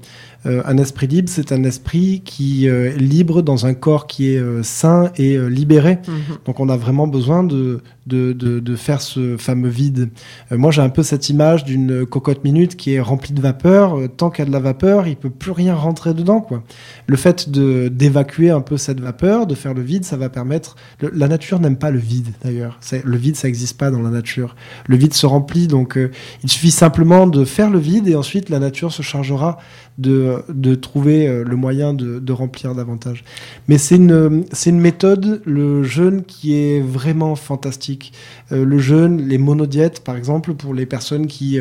Euh, 0.46 0.62
un 0.66 0.77
esprit 0.77 1.07
libre, 1.07 1.29
c'est 1.31 1.53
un 1.53 1.64
esprit 1.64 2.20
qui 2.24 2.68
euh, 2.68 2.90
est 2.90 2.98
libre 2.98 3.40
dans 3.40 3.64
un 3.64 3.72
corps 3.72 4.07
qui 4.07 4.35
est 4.35 4.38
euh, 4.38 4.62
sain 4.62 5.11
et 5.16 5.38
libéré. 5.48 5.98
Mhm. 6.07 6.37
Donc 6.44 6.61
on 6.61 6.68
a 6.68 6.77
vraiment 6.77 7.07
besoin 7.07 7.44
de, 7.44 7.81
de, 8.07 8.33
de, 8.33 8.77
faire 8.77 9.00
ce 9.00 9.37
fameux 9.38 9.68
vide. 9.68 10.11
moi, 10.50 10.70
j'ai 10.70 10.83
un 10.83 10.90
peu 10.90 11.03
cette 11.03 11.31
image 11.31 11.64
d'une 11.64 12.05
cocotte 12.05 12.44
minute 12.44 12.77
qui 12.77 12.94
est 12.94 13.00
remplie 13.00 13.33
de 13.33 13.40
vapeur. 13.40 13.98
tant 14.16 14.31
qu'il 14.31 14.40
y 14.40 14.46
a 14.46 14.48
de 14.48 14.53
la 14.53 14.61
vapeur, 14.61 15.07
il 15.07 15.16
peut 15.16 15.31
plus 15.31 15.53
rien 15.53 15.74
rentrer 15.74 16.12
dedans. 16.12 16.40
Quoi. 16.40 16.62
Le 17.07 17.16
fait 17.16 17.48
de 17.48 17.88
d'évacuer 17.88 18.50
un 18.50 18.61
peu 18.61 18.77
cette 18.77 19.00
vapeur, 19.00 19.46
de 19.46 19.55
faire 19.55 19.72
le 19.72 19.81
vide, 19.81 20.05
ça 20.05 20.16
va 20.16 20.29
permettre... 20.29 20.77
la 21.00 21.29
nature 21.29 21.61
n'aime 21.61 21.77
pas 21.77 21.90
le 21.90 21.98
vide, 21.98 22.29
d'ailleurs. 22.42 22.79
Le 23.05 23.16
vide, 23.16 23.37
ça 23.37 23.48
n'existe 23.48 23.79
pas 23.79 23.90
dans 23.90 24.03
la 24.03 24.11
nature. 24.11 24.55
Le 24.87 24.96
vide 25.04 25.14
se 25.14 25.26
remplit, 25.26 25.66
donc 25.66 25.98
il 26.42 26.50
suffit 26.50 26.70
simplement 26.70 27.26
de 27.26 27.44
faire 27.44 27.70
le 27.70 27.78
vide 27.78 28.08
et 28.08 28.14
ensuite 28.14 28.48
la 28.48 28.58
nature 28.58 28.92
se 28.92 29.02
chargera 29.02 29.58
de, 29.98 30.42
de 30.48 30.74
trouver 30.74 31.26
euh, 31.26 31.44
le 31.44 31.56
moyen 31.56 31.94
de, 31.94 32.32
remplir 32.32 32.74
davantage. 32.74 33.24
Mais 33.68 33.78
c'est 33.78 33.96
une, 33.96 34.44
c'est 34.52 34.70
une 34.70 34.80
méthode, 34.80 35.40
le 35.44 35.84
jeûne, 35.84 36.24
qui 36.24 36.54
est 36.54 36.80
vraiment 36.80 37.36
fantastique. 37.36 38.12
Euh, 38.50 38.64
le 38.64 38.78
jeûne, 38.78 39.28
les 39.28 39.38
monodiètes, 39.38 40.02
par 40.02 40.16
exemple, 40.16 40.54
pour 40.54 40.74
les 40.74 40.86
personnes 40.86 41.26
qui, 41.26 41.60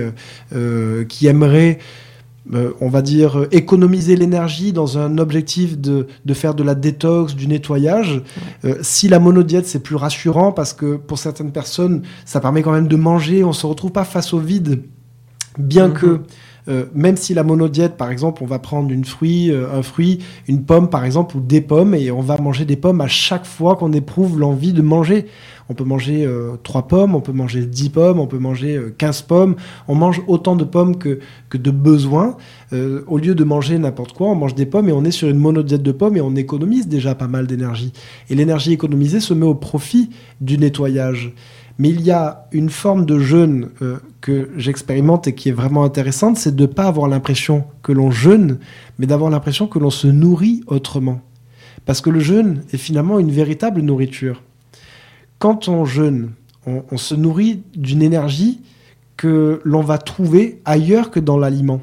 euh, 0.53 1.05
qui 1.05 1.27
aimeraient 1.27 1.77
on 2.51 2.89
va 2.89 3.01
dire, 3.01 3.47
économiser 3.51 4.15
l'énergie 4.15 4.73
dans 4.73 4.97
un 4.97 5.17
objectif 5.17 5.79
de, 5.79 6.07
de, 6.25 6.33
faire 6.33 6.55
de 6.55 6.63
la 6.63 6.75
détox, 6.75 7.35
du 7.35 7.47
nettoyage. 7.47 8.21
si 8.81 9.07
la 9.07 9.19
monodiète, 9.19 9.65
c'est 9.65 9.81
plus 9.81 9.95
rassurant 9.95 10.51
parce 10.51 10.73
que 10.73 10.97
pour 10.97 11.17
certaines 11.17 11.51
personnes, 11.51 12.03
ça 12.25 12.41
permet 12.41 12.61
quand 12.61 12.73
même 12.73 12.89
de 12.89 12.97
manger, 12.97 13.43
on 13.43 13.53
se 13.53 13.65
retrouve 13.65 13.91
pas 13.91 14.03
face 14.03 14.33
au 14.33 14.39
vide, 14.39 14.83
bien 15.57 15.87
mm-hmm. 15.87 15.93
que 15.93 16.21
euh, 16.69 16.85
même 16.93 17.17
si 17.17 17.33
la 17.33 17.43
monodiète, 17.43 17.97
par 17.97 18.09
exemple, 18.09 18.43
on 18.43 18.45
va 18.45 18.59
prendre 18.59 18.91
une 18.91 19.03
fruit, 19.03 19.51
euh, 19.51 19.67
un 19.73 19.81
fruit, 19.81 20.19
une 20.47 20.63
pomme, 20.63 20.89
par 20.89 21.03
exemple, 21.03 21.37
ou 21.37 21.41
des 21.41 21.61
pommes, 21.61 21.93
et 21.93 22.11
on 22.11 22.21
va 22.21 22.37
manger 22.37 22.65
des 22.65 22.77
pommes 22.77 23.01
à 23.01 23.07
chaque 23.07 23.45
fois 23.45 23.75
qu'on 23.75 23.91
éprouve 23.91 24.39
l'envie 24.39 24.73
de 24.73 24.81
manger. 24.81 25.25
On 25.73 25.75
peut 25.75 25.83
manger 25.83 26.23
euh, 26.23 26.51
trois 26.61 26.87
pommes, 26.87 27.15
on 27.15 27.21
peut 27.21 27.31
manger 27.31 27.65
10 27.65 27.89
pommes, 27.89 28.19
on 28.19 28.27
peut 28.27 28.37
manger 28.37 28.79
15 28.99 29.23
pommes. 29.23 29.55
On 29.87 29.95
mange 29.95 30.21
autant 30.27 30.55
de 30.55 30.63
pommes 30.63 30.99
que, 30.99 31.17
de 31.51 31.71
besoin. 31.71 32.37
au 32.71 33.17
lieu 33.17 33.33
de 33.33 33.43
manger 33.43 33.79
n'importe 33.79 34.13
quoi, 34.13 34.27
on 34.27 34.35
mange 34.35 34.53
des 34.53 34.67
pommes 34.67 34.87
et 34.87 34.91
on 34.91 35.03
est 35.03 35.09
sur 35.09 35.27
une 35.29 35.39
monodiète 35.39 35.81
de 35.81 35.91
pommes 35.91 36.15
et 36.15 36.21
on 36.21 36.35
économise 36.35 36.87
déjà 36.87 37.15
pas 37.15 37.27
mal 37.27 37.47
d'énergie. 37.47 37.91
Et 38.29 38.35
l'énergie 38.35 38.71
économisée 38.73 39.19
se 39.19 39.33
met 39.33 39.47
au 39.47 39.55
profit 39.55 40.11
du 40.41 40.59
nettoyage. 40.59 41.33
Mais 41.79 41.89
il 41.89 42.01
y 42.01 42.11
a 42.11 42.47
une 42.51 42.69
forme 42.69 43.07
de 43.07 43.17
jeûne 43.17 43.69
euh, 43.81 43.97
que 44.21 44.51
j'expérimente 44.57 45.27
et 45.27 45.33
qui 45.33 45.49
est 45.49 45.53
vraiment 45.53 45.83
intéressante, 45.83 46.37
c'est 46.37 46.55
de 46.55 46.61
ne 46.61 46.67
pas 46.67 46.85
avoir 46.85 47.07
l'impression 47.07 47.65
que 47.81 47.91
l'on 47.91 48.11
jeûne, 48.11 48.59
mais 48.99 49.07
d'avoir 49.07 49.31
l'impression 49.31 49.65
que 49.65 49.79
l'on 49.79 49.89
se 49.89 50.05
nourrit 50.07 50.61
autrement. 50.67 51.21
Parce 51.85 52.01
que 52.01 52.11
le 52.11 52.19
jeûne 52.19 52.63
est 52.71 52.77
finalement 52.77 53.17
une 53.19 53.31
véritable 53.31 53.81
nourriture. 53.81 54.43
Quand 55.39 55.67
on 55.67 55.85
jeûne, 55.85 56.31
on, 56.65 56.97
se 56.97 57.15
nourrit 57.15 57.63
d'une 57.75 58.01
énergie 58.01 58.61
que 59.17 59.59
l'on 59.63 59.81
va 59.81 59.97
trouver 59.97 60.61
ailleurs 60.63 61.11
que 61.11 61.19
dans 61.19 61.37
l'aliment. 61.37 61.81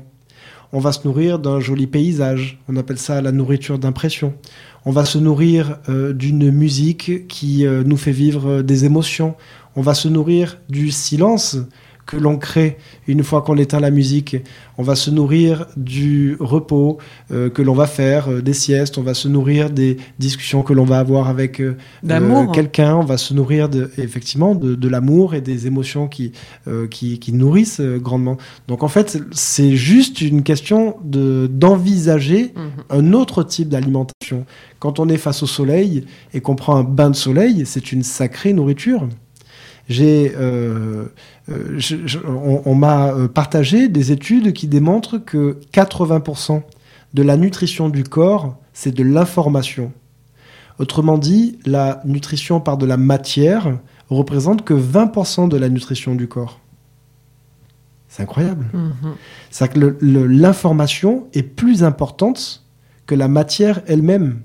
On 0.72 0.78
va 0.78 0.92
se 0.92 1.06
nourrir 1.06 1.38
d'un 1.38 1.60
joli 1.60 1.86
paysage, 1.86 2.58
on 2.68 2.76
appelle 2.76 2.98
ça 2.98 3.20
la 3.20 3.32
nourriture 3.32 3.78
d'impression. 3.78 4.32
On 4.86 4.92
va 4.92 5.04
se 5.04 5.18
nourrir 5.18 5.78
euh, 5.88 6.12
d'une 6.12 6.50
musique 6.50 7.26
qui 7.26 7.66
euh, 7.66 7.82
nous 7.84 7.96
fait 7.96 8.12
vivre 8.12 8.62
des 8.62 8.84
émotions 8.84 9.34
on 9.76 9.82
va 9.82 9.94
se 9.94 10.08
nourrir 10.08 10.58
du 10.68 10.90
silence 10.90 11.56
que 12.06 12.16
l'on 12.16 12.38
crée 12.38 12.76
une 13.06 13.22
fois 13.22 13.42
qu'on 13.42 13.56
éteint 13.56 13.80
la 13.80 13.90
musique. 13.90 14.36
On 14.78 14.82
va 14.82 14.94
se 14.94 15.10
nourrir 15.10 15.66
du 15.76 16.36
repos 16.40 16.98
euh, 17.30 17.50
que 17.50 17.62
l'on 17.62 17.74
va 17.74 17.86
faire, 17.86 18.28
euh, 18.28 18.40
des 18.40 18.54
siestes, 18.54 18.98
on 18.98 19.02
va 19.02 19.14
se 19.14 19.28
nourrir 19.28 19.70
des 19.70 19.98
discussions 20.18 20.62
que 20.62 20.72
l'on 20.72 20.84
va 20.84 20.98
avoir 20.98 21.28
avec 21.28 21.60
euh, 21.60 21.76
quelqu'un, 22.52 22.96
on 22.96 23.04
va 23.04 23.18
se 23.18 23.34
nourrir 23.34 23.68
de, 23.68 23.90
effectivement 23.98 24.54
de, 24.54 24.88
l'amour 24.88 25.34
et 25.34 25.40
des 25.40 25.66
émotions 25.66 26.08
qui, 26.08 26.32
qui, 26.90 27.32
nourrissent 27.32 27.80
grandement. 27.80 28.38
Donc 28.66 28.82
en 28.82 28.88
fait, 28.88 29.22
c'est 29.30 29.76
juste 29.76 30.20
une 30.20 30.42
question 30.42 30.96
d'envisager 31.04 32.52
mhm. 32.56 32.70
un 32.90 33.12
autre 33.12 33.44
type 33.44 33.68
d'alimentation. 33.68 34.46
Quand 34.80 34.98
on 34.98 35.08
est 35.08 35.16
face 35.16 35.42
au 35.42 35.46
soleil 35.46 36.04
et 36.34 36.40
qu'on 36.40 36.56
prend 36.56 36.76
un 36.76 36.82
bain 36.82 37.10
de 37.10 37.16
soleil, 37.16 37.64
c'est 37.66 37.92
une 37.92 38.02
sacrée 38.02 38.52
nourriture. 38.52 39.06
J'ai, 39.90 40.32
euh, 40.36 41.06
euh, 41.48 41.80
on, 42.64 42.76
m'a 42.76 43.08
euh, 43.08 43.26
partagé 43.26 43.88
des 43.88 44.12
études 44.12 44.52
qui 44.52 44.68
démontrent 44.68 45.18
que 45.18 45.58
80% 45.72 46.62
de 47.12 47.22
la 47.24 47.36
nutrition 47.36 47.88
du 47.88 48.04
corps, 48.04 48.56
c'est 48.72 48.94
de 48.94 49.02
l'information. 49.02 49.92
Autrement 50.78 51.18
dit, 51.18 51.58
la 51.66 52.02
nutrition 52.04 52.60
par 52.60 52.78
de 52.78 52.86
la 52.86 52.96
matière 52.96 53.78
représente 54.08 54.64
que 54.64 54.74
20% 54.74 55.48
de 55.48 55.56
la 55.56 55.68
nutrition 55.68 56.14
du 56.14 56.28
corps. 56.28 56.60
C'est 58.06 58.22
incroyable. 58.22 58.66
Mm-hmm. 58.72 59.12
C'est 59.50 59.72
que 59.72 59.98
l'information 60.00 61.26
est 61.32 61.42
plus 61.42 61.82
importante 61.82 62.64
que 63.06 63.16
la 63.16 63.26
matière 63.26 63.82
elle-même 63.88 64.42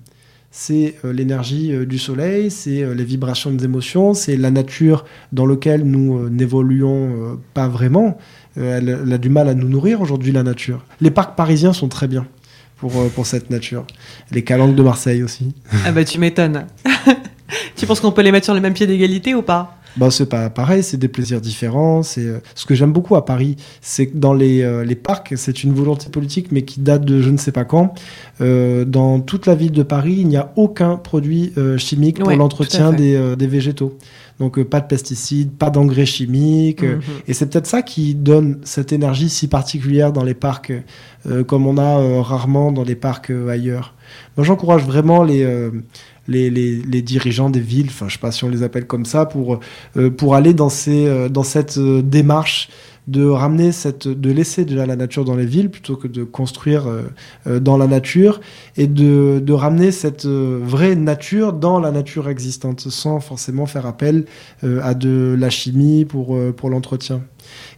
c'est 0.57 0.95
euh, 1.03 1.11
l'énergie 1.11 1.73
euh, 1.73 1.85
du 1.85 1.99
soleil, 1.99 2.49
c'est 2.49 2.81
euh, 2.81 2.95
les 2.95 3.03
vibrations 3.03 3.51
des 3.51 3.65
émotions, 3.65 4.13
c'est 4.13 4.37
la 4.37 4.51
nature 4.51 5.03
dans 5.33 5.45
laquelle 5.45 5.83
nous 5.83 6.29
n'évoluons 6.29 7.37
pas 7.53 7.67
vraiment. 7.67 8.17
Elle, 8.55 9.11
a 9.11 9.17
du 9.17 9.29
mal 9.29 9.49
à 9.49 9.53
nous 9.53 9.67
nourrir 9.67 9.99
aujourd'hui, 9.99 10.31
la 10.31 10.43
nature. 10.43 10.85
Les 11.01 11.11
parcs 11.11 11.35
parisiens 11.35 11.73
sont 11.73 11.89
très 11.89 12.07
bien 12.07 12.25
pour, 12.77 12.93
pour 13.09 13.25
cette 13.25 13.49
nature. 13.49 13.85
Les 14.31 14.45
calanques 14.45 14.75
de 14.75 14.81
Marseille 14.81 15.23
aussi. 15.23 15.53
Ah 15.85 15.91
bah 15.91 16.05
tu 16.05 16.19
m'étonnes. 16.19 16.65
tu 17.75 17.85
penses 17.85 17.99
qu'on 17.99 18.13
peut 18.13 18.21
les 18.21 18.31
mettre 18.31 18.45
sur 18.45 18.53
le 18.53 18.61
même 18.61 18.73
pied 18.73 18.87
d'égalité 18.87 19.35
ou 19.35 19.41
pas? 19.41 19.77
Bah, 19.97 20.11
c'est 20.11 20.27
pas 20.27 20.49
pareil, 20.49 20.83
c'est 20.83 20.97
des 20.97 21.07
plaisirs 21.07 21.41
différents. 21.41 22.03
C'est 22.03 22.25
euh, 22.25 22.39
ce 22.53 22.65
que 22.65 22.75
j'aime 22.75 22.91
beaucoup 22.91 23.15
à 23.15 23.25
Paris, 23.25 23.55
c'est 23.81 24.07
que 24.07 24.17
dans 24.17 24.33
les, 24.33 24.61
euh, 24.61 24.83
les 24.83 24.95
parcs, 24.95 25.33
c'est 25.37 25.63
une 25.63 25.73
volonté 25.73 26.09
politique, 26.09 26.51
mais 26.51 26.63
qui 26.63 26.81
date 26.81 27.05
de 27.05 27.21
je 27.21 27.29
ne 27.29 27.37
sais 27.37 27.51
pas 27.51 27.63
quand. 27.63 27.93
Euh, 28.41 28.83
dans 28.83 29.19
toute 29.21 29.45
la 29.45 29.55
ville 29.55 29.71
de 29.71 29.83
Paris, 29.83 30.17
il 30.19 30.27
n'y 30.27 30.37
a 30.37 30.51
aucun 30.55 30.97
produit 30.97 31.53
chimique 31.77 32.19
pour 32.19 32.31
l'entretien 32.31 32.91
des, 32.91 33.35
des, 33.37 33.47
végétaux. 33.47 33.97
Donc 34.39 34.61
pas 34.63 34.81
de 34.81 34.87
pesticides, 34.87 35.51
pas 35.51 35.69
d'engrais 35.69 36.05
chimiques. 36.05 36.83
Mhm. 36.83 36.99
et 37.27 37.33
c'est 37.33 37.49
peut-être 37.49 37.67
ça 37.67 37.81
qui 37.81 38.15
donne 38.15 38.59
cette 38.63 38.91
énergie 38.91 39.29
si 39.29 39.47
particulière 39.47 40.11
dans 40.11 40.23
les 40.23 40.33
parcs, 40.33 40.73
comme 41.47 41.67
on 41.67 41.77
a 41.77 42.21
rarement 42.21 42.71
dans 42.71 42.83
les 42.83 42.95
parcs 42.95 43.31
ailleurs. 43.49 43.93
Moi, 44.35 44.45
j'encourage 44.45 44.83
vraiment 44.83 45.23
les 45.23 45.45
les, 46.27 46.49
les, 46.49 47.01
dirigeants 47.01 47.49
des 47.49 47.59
villes, 47.59 47.87
enfin 47.89 48.07
je 48.07 48.13
sais 48.13 48.19
pas 48.19 48.31
si 48.31 48.43
on 48.43 48.49
les 48.49 48.63
appelle 48.63 48.87
comme 48.87 49.05
ça, 49.05 49.25
pour, 49.25 49.59
euh, 49.97 50.09
pour 50.09 50.35
aller 50.35 50.53
dans, 50.53 50.69
ces, 50.69 51.05
euh, 51.05 51.29
dans 51.29 51.43
cette 51.43 51.77
euh, 51.77 52.01
démarche 52.01 52.69
de 53.07 53.23
ramener 53.23 53.71
cette, 53.71 54.07
de 54.07 54.31
laisser 54.31 54.65
déjà 54.65 54.87
la 54.87 54.95
nature 54.95 55.25
dans 55.25 55.35
les 55.35 55.45
villes 55.45 55.69
plutôt 55.69 55.95
que 55.95 56.07
de 56.07 56.23
construire 56.23 56.87
dans 57.45 57.77
la 57.77 57.85
nature 57.85 58.41
et 58.77 58.87
de, 58.87 59.39
de 59.45 59.53
ramener 59.53 59.91
cette 59.91 60.25
vraie 60.25 60.95
nature 60.95 61.53
dans 61.53 61.79
la 61.79 61.91
nature 61.91 62.27
existante 62.29 62.79
sans 62.79 63.19
forcément 63.19 63.67
faire 63.67 63.85
appel 63.85 64.25
à 64.63 64.95
de 64.95 65.35
la 65.37 65.51
chimie 65.51 66.03
pour, 66.03 66.35
pour 66.57 66.71
l'entretien. 66.71 67.21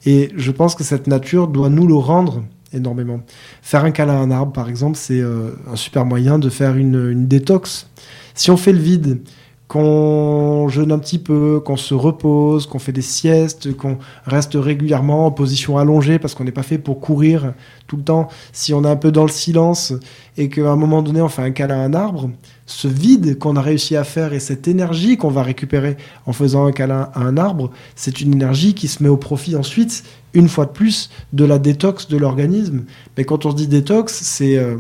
Et 0.06 0.32
je 0.38 0.52
pense 0.52 0.76
que 0.76 0.86
cette 0.86 1.08
nature 1.08 1.50
doit 1.50 1.70
nous 1.70 1.88
le 1.88 1.96
rendre 1.96 2.46
énormément. 2.72 3.20
Faire 3.62 3.84
un 3.84 3.92
câlin 3.92 4.14
à 4.14 4.20
un 4.20 4.32
arbre, 4.32 4.54
par 4.54 4.70
exemple, 4.70 4.96
c'est 4.96 5.22
un 5.22 5.76
super 5.76 6.06
moyen 6.06 6.40
de 6.40 6.50
faire 6.50 6.78
une, 6.78 7.10
une 7.12 7.28
détox. 7.28 7.90
Si 8.38 8.52
on 8.52 8.58
fait 8.58 8.72
le 8.72 8.80
vide 8.80 9.22
qu'on 9.68 10.70
jeûne 10.70 10.94
un 10.94 11.00
petit 11.00 11.18
peu, 11.18 11.60
qu'on 11.60 11.76
se 11.76 11.94
repose, 11.94 12.68
qu'on 12.68 12.80
fait 12.80 12.94
des 12.94 13.02
siestes, 13.02 13.76
qu'on 13.76 13.98
reste 14.26 14.54
régulièrement 14.56 15.26
en 15.26 15.32
position 15.32 15.78
allongée 15.78 16.20
parce 16.20 16.36
qu'on 16.36 16.46
n'est 16.46 16.52
pas 16.52 16.64
fait 16.64 16.78
pour 16.78 17.02
courir 17.02 17.54
tout 17.88 17.98
le 17.98 18.04
temps. 18.04 18.30
Si 18.54 18.74
on 18.74 18.84
est 18.84 18.90
un 18.90 18.96
peu 18.96 19.12
dans 19.12 19.24
le 19.24 19.32
silence 19.32 19.92
et 20.38 20.50
qu'à 20.50 20.70
un 20.70 20.76
moment 20.78 21.02
donné 21.02 21.20
on 21.20 21.30
fait 21.30 21.42
un 21.42 21.52
câlin 21.52 21.80
à 21.80 21.84
un 21.84 21.94
arbre, 21.96 22.30
ce 22.68 22.88
vide 22.88 23.40
qu'on 23.40 23.56
a 23.56 23.62
réussi 23.62 23.96
à 23.96 24.04
faire 24.04 24.34
et 24.34 24.40
cette 24.40 24.68
énergie 24.68 25.18
qu'on 25.18 25.32
va 25.32 25.42
récupérer 25.42 25.98
en 26.28 26.32
faisant 26.32 26.66
un 26.66 26.72
câlin 26.72 27.10
à 27.14 27.22
un 27.22 27.38
arbre, 27.38 27.72
c'est 27.96 28.22
une 28.22 28.34
énergie 28.34 28.76
qui 28.76 28.88
se 28.88 29.02
met 29.02 29.10
au 29.10 29.18
profit 29.18 29.56
ensuite, 29.56 30.04
une 30.34 30.48
fois 30.48 30.66
de 30.66 30.72
plus, 30.72 31.10
de 31.34 31.44
la 31.44 31.58
détox 31.58 32.08
de 32.08 32.18
l'organisme. 32.18 32.84
Mais 33.18 33.26
quand 33.26 33.48
on 33.48 33.52
se 33.52 33.56
dit 33.56 33.68
détox, 33.68 34.14
c'est... 34.14 34.58
Euh, 34.58 34.78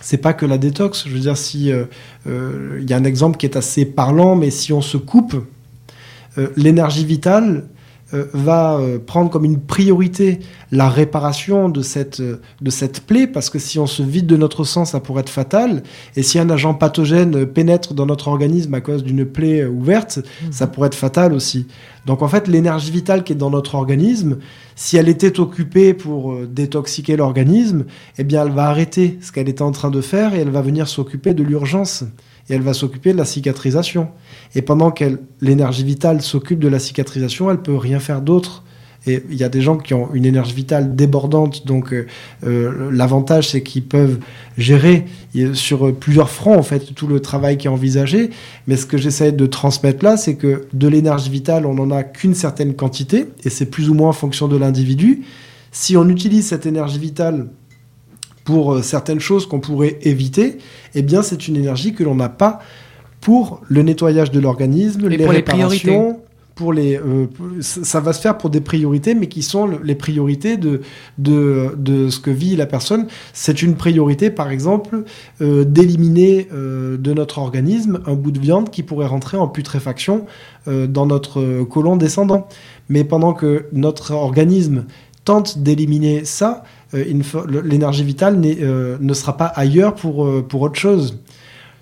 c'est 0.00 0.18
pas 0.18 0.32
que 0.32 0.46
la 0.46 0.58
détox. 0.58 1.04
Je 1.06 1.12
veux 1.12 1.20
dire, 1.20 1.36
si 1.36 1.72
euh, 1.72 1.84
euh, 2.26 2.78
il 2.80 2.88
y 2.88 2.92
a 2.92 2.96
un 2.96 3.04
exemple 3.04 3.36
qui 3.36 3.46
est 3.46 3.56
assez 3.56 3.84
parlant, 3.84 4.36
mais 4.36 4.50
si 4.50 4.72
on 4.72 4.80
se 4.80 4.96
coupe, 4.96 5.36
euh, 6.38 6.48
l'énergie 6.56 7.04
vitale 7.04 7.64
va 8.12 8.80
prendre 9.06 9.30
comme 9.30 9.44
une 9.44 9.60
priorité 9.60 10.40
la 10.72 10.88
réparation 10.88 11.68
de 11.68 11.82
cette, 11.82 12.20
de 12.22 12.70
cette 12.70 13.00
plaie, 13.00 13.26
parce 13.26 13.50
que 13.50 13.58
si 13.58 13.78
on 13.78 13.86
se 13.86 14.02
vide 14.02 14.26
de 14.26 14.36
notre 14.36 14.64
sang, 14.64 14.84
ça 14.84 15.00
pourrait 15.00 15.20
être 15.20 15.28
fatal. 15.30 15.82
Et 16.16 16.22
si 16.22 16.38
un 16.38 16.48
agent 16.50 16.74
pathogène 16.74 17.46
pénètre 17.46 17.94
dans 17.94 18.06
notre 18.06 18.28
organisme 18.28 18.74
à 18.74 18.80
cause 18.80 19.02
d'une 19.04 19.24
plaie 19.24 19.66
ouverte, 19.66 20.18
mmh. 20.18 20.52
ça 20.52 20.66
pourrait 20.66 20.88
être 20.88 20.94
fatal 20.94 21.32
aussi. 21.32 21.66
Donc 22.08 22.22
en 22.22 22.28
fait, 22.28 22.48
l'énergie 22.48 22.90
vitale 22.90 23.22
qui 23.22 23.34
est 23.34 23.36
dans 23.36 23.50
notre 23.50 23.74
organisme, 23.74 24.38
si 24.76 24.96
elle 24.96 25.10
était 25.10 25.40
occupée 25.40 25.92
pour 25.92 26.32
euh, 26.32 26.48
détoxiquer 26.50 27.16
l'organisme, 27.16 27.84
eh 28.16 28.24
bien 28.24 28.46
elle 28.46 28.52
va 28.52 28.68
arrêter 28.68 29.18
ce 29.20 29.30
qu'elle 29.30 29.48
était 29.48 29.62
en 29.62 29.72
train 29.72 29.90
de 29.90 30.00
faire 30.00 30.34
et 30.34 30.38
elle 30.38 30.50
va 30.50 30.62
venir 30.62 30.88
s'occuper 30.88 31.34
de 31.34 31.42
l'urgence 31.42 32.04
et 32.48 32.54
elle 32.54 32.62
va 32.62 32.74
s'occuper 32.74 33.12
de 33.12 33.18
la 33.18 33.24
cicatrisation. 33.24 34.08
Et 34.54 34.62
pendant 34.62 34.90
que 34.90 35.20
l'énergie 35.40 35.84
vitale 35.84 36.22
s'occupe 36.22 36.60
de 36.60 36.68
la 36.68 36.78
cicatrisation, 36.78 37.50
elle 37.50 37.62
peut 37.62 37.76
rien 37.76 38.00
faire 38.00 38.22
d'autre 38.22 38.64
et 39.06 39.22
il 39.30 39.36
y 39.36 39.44
a 39.44 39.48
des 39.48 39.62
gens 39.62 39.76
qui 39.76 39.94
ont 39.94 40.12
une 40.12 40.24
énergie 40.24 40.54
vitale 40.54 40.96
débordante, 40.96 41.66
donc 41.66 41.92
euh, 41.92 42.06
euh, 42.44 42.90
l'avantage 42.92 43.50
c'est 43.50 43.62
qu'ils 43.62 43.84
peuvent 43.84 44.18
gérer 44.56 45.06
sur 45.54 45.94
plusieurs 45.94 46.30
fronts 46.30 46.58
en 46.58 46.62
fait 46.62 46.94
tout 46.94 47.06
le 47.06 47.20
travail 47.20 47.58
qui 47.58 47.68
est 47.68 47.70
envisagé. 47.70 48.30
Mais 48.66 48.76
ce 48.76 48.86
que 48.86 48.98
j'essaie 48.98 49.32
de 49.32 49.46
transmettre 49.46 50.04
là, 50.04 50.16
c'est 50.16 50.34
que 50.34 50.66
de 50.72 50.88
l'énergie 50.88 51.30
vitale, 51.30 51.64
on 51.64 51.74
n'en 51.74 51.90
a 51.90 52.02
qu'une 52.02 52.34
certaine 52.34 52.74
quantité, 52.74 53.26
et 53.44 53.50
c'est 53.50 53.66
plus 53.66 53.88
ou 53.88 53.94
moins 53.94 54.10
en 54.10 54.14
fonction 54.14 54.48
de 54.48 54.56
l'individu. 54.56 55.22
Si 55.70 55.96
on 55.96 56.08
utilise 56.08 56.46
cette 56.46 56.66
énergie 56.66 56.98
vitale 56.98 57.48
pour 58.48 58.72
euh, 58.72 58.80
certaines 58.80 59.20
choses 59.20 59.44
qu'on 59.44 59.60
pourrait 59.60 59.98
éviter, 60.00 60.56
eh 60.94 61.02
bien 61.02 61.20
c'est 61.20 61.48
une 61.48 61.56
énergie 61.56 61.92
que 61.92 62.02
l'on 62.02 62.14
n'a 62.14 62.30
pas 62.30 62.60
pour 63.20 63.60
le 63.68 63.82
nettoyage 63.82 64.30
de 64.30 64.40
l'organisme, 64.40 65.06
les 65.06 65.26
réparations, 65.26 66.18
pour 66.58 66.72
les, 66.72 66.96
euh, 66.96 67.26
ça 67.60 68.00
va 68.00 68.12
se 68.12 68.20
faire 68.20 68.36
pour 68.36 68.50
des 68.50 68.60
priorités, 68.60 69.14
mais 69.14 69.28
qui 69.28 69.42
sont 69.42 69.68
les 69.84 69.94
priorités 69.94 70.56
de, 70.56 70.80
de, 71.16 71.74
de 71.76 72.10
ce 72.10 72.18
que 72.18 72.30
vit 72.30 72.56
la 72.56 72.66
personne. 72.66 73.06
C'est 73.32 73.62
une 73.62 73.76
priorité, 73.76 74.28
par 74.30 74.50
exemple, 74.50 75.04
euh, 75.40 75.64
d'éliminer 75.64 76.48
euh, 76.52 76.96
de 76.96 77.12
notre 77.12 77.38
organisme 77.38 78.00
un 78.06 78.14
bout 78.14 78.32
de 78.32 78.40
viande 78.40 78.70
qui 78.70 78.82
pourrait 78.82 79.06
rentrer 79.06 79.36
en 79.36 79.46
putréfaction 79.46 80.26
dans 80.66 81.06
notre 81.06 81.62
côlon 81.62 81.96
descendant. 81.96 82.46
Mais 82.90 83.02
pendant 83.02 83.32
que 83.32 83.66
notre 83.72 84.12
organisme 84.12 84.84
tente 85.28 85.58
d'éliminer 85.58 86.24
ça, 86.24 86.64
l'énergie 86.92 88.02
vitale 88.02 88.40
ne 88.40 89.14
sera 89.14 89.36
pas 89.36 89.46
ailleurs 89.46 89.94
pour, 89.94 90.26
pour 90.48 90.62
autre 90.62 90.78
chose. 90.78 91.18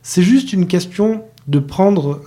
C'est 0.03 0.23
juste 0.23 0.53
une 0.53 0.67
question 0.67 1.23
de 1.47 1.61
prendre 1.61 2.21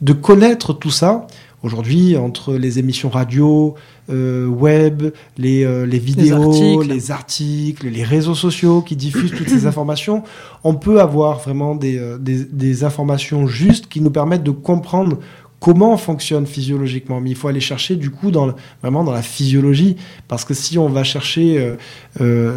de 0.00 0.12
connaître 0.12 0.72
tout 0.72 0.90
ça. 0.90 1.26
Aujourd'hui, 1.64 2.16
entre 2.16 2.54
les 2.54 2.78
émissions 2.78 3.08
radio, 3.08 3.74
euh, 4.10 4.46
web, 4.46 5.10
les, 5.36 5.64
euh, 5.64 5.86
les 5.86 5.98
vidéos, 5.98 6.82
les 6.82 7.10
articles. 7.10 7.88
les 7.88 8.04
réseaux 8.04 8.36
sociaux 8.36 8.80
qui 8.80 8.94
diffusent 8.94 9.32
toutes 9.32 9.48
ces 9.48 9.66
informations, 9.70 10.22
on 10.62 10.74
peut 10.74 11.00
avoir 11.00 11.40
vraiment 11.40 11.74
des, 11.74 11.98
euh, 11.98 12.16
des, 12.16 12.44
des, 12.44 12.84
informations 12.84 13.48
justes 13.48 13.88
qui 13.88 14.00
nous 14.00 14.10
permettent 14.10 14.44
de 14.44 14.52
comprendre 14.52 15.18
comment 15.60 15.92
on 15.92 15.96
fonctionne 15.96 16.46
physiologiquement. 16.46 17.20
Mais 17.20 17.30
il 17.30 17.36
faut 17.36 17.48
aller 17.48 17.60
chercher 17.60 17.96
du 17.96 18.10
coup 18.10 18.30
dans 18.30 18.54
vraiment 18.82 19.04
dans 19.04 19.12
la 19.12 19.22
physiologie, 19.22 19.96
parce 20.28 20.44
que 20.44 20.54
si 20.54 20.78
on 20.78 20.88
va 20.88 21.04
chercher, 21.04 21.74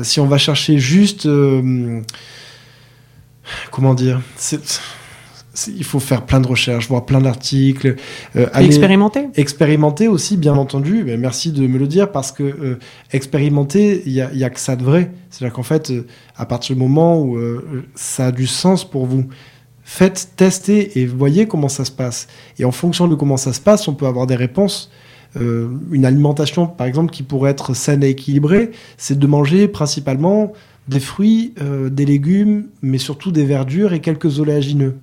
si 0.03 0.19
on 0.19 0.27
va 0.27 0.37
chercher 0.37 0.77
juste, 0.77 1.27
comment 3.71 3.93
dire, 3.93 4.21
il 5.67 5.83
faut 5.83 5.99
faire 5.99 6.25
plein 6.25 6.39
de 6.39 6.47
recherches, 6.47 6.87
voir 6.87 7.05
plein 7.05 7.21
d'articles. 7.21 7.95
Euh, 8.35 8.47
expérimenter 8.55 9.27
Expérimenter 9.35 10.07
aussi, 10.07 10.37
bien 10.37 10.53
entendu. 10.53 11.03
Mais 11.05 11.17
merci 11.17 11.51
de 11.51 11.67
me 11.67 11.77
le 11.77 11.87
dire 11.87 12.11
parce 12.11 12.31
que 12.31 12.43
euh, 12.43 12.79
expérimenter, 13.11 14.03
il 14.05 14.13
n'y 14.13 14.21
a, 14.21 14.31
y 14.33 14.43
a, 14.43 14.49
que 14.49 14.59
ça 14.59 14.75
de 14.75 14.83
vrai. 14.83 15.11
C'est-à-dire 15.29 15.53
qu'en 15.53 15.63
fait, 15.63 15.91
euh, 15.91 16.05
à 16.37 16.45
partir 16.45 16.75
du 16.75 16.81
moment 16.81 17.19
où 17.19 17.37
euh, 17.37 17.85
ça 17.95 18.27
a 18.27 18.31
du 18.31 18.47
sens 18.47 18.89
pour 18.89 19.05
vous, 19.05 19.25
faites 19.83 20.31
tester 20.35 20.99
et 20.99 21.05
voyez 21.05 21.47
comment 21.47 21.69
ça 21.69 21.85
se 21.85 21.91
passe. 21.91 22.27
Et 22.59 22.65
en 22.65 22.71
fonction 22.71 23.07
de 23.07 23.15
comment 23.15 23.37
ça 23.37 23.53
se 23.53 23.61
passe, 23.61 23.87
on 23.87 23.93
peut 23.93 24.07
avoir 24.07 24.27
des 24.27 24.35
réponses. 24.35 24.91
une 25.39 26.05
alimentation, 26.05 26.67
par 26.67 26.87
exemple, 26.87 27.11
qui 27.11 27.23
pourrait 27.23 27.51
être 27.51 27.73
saine 27.73 28.03
et 28.03 28.09
équilibrée, 28.09 28.71
c'est 28.97 29.17
de 29.17 29.27
manger 29.27 29.67
principalement 29.67 30.51
des 30.87 30.99
fruits, 30.99 31.53
des 31.89 32.05
légumes, 32.05 32.67
mais 32.81 32.97
surtout 32.97 33.31
des 33.31 33.45
verdures 33.45 33.93
et 33.93 34.01
quelques 34.01 34.39
oléagineux. 34.39 34.97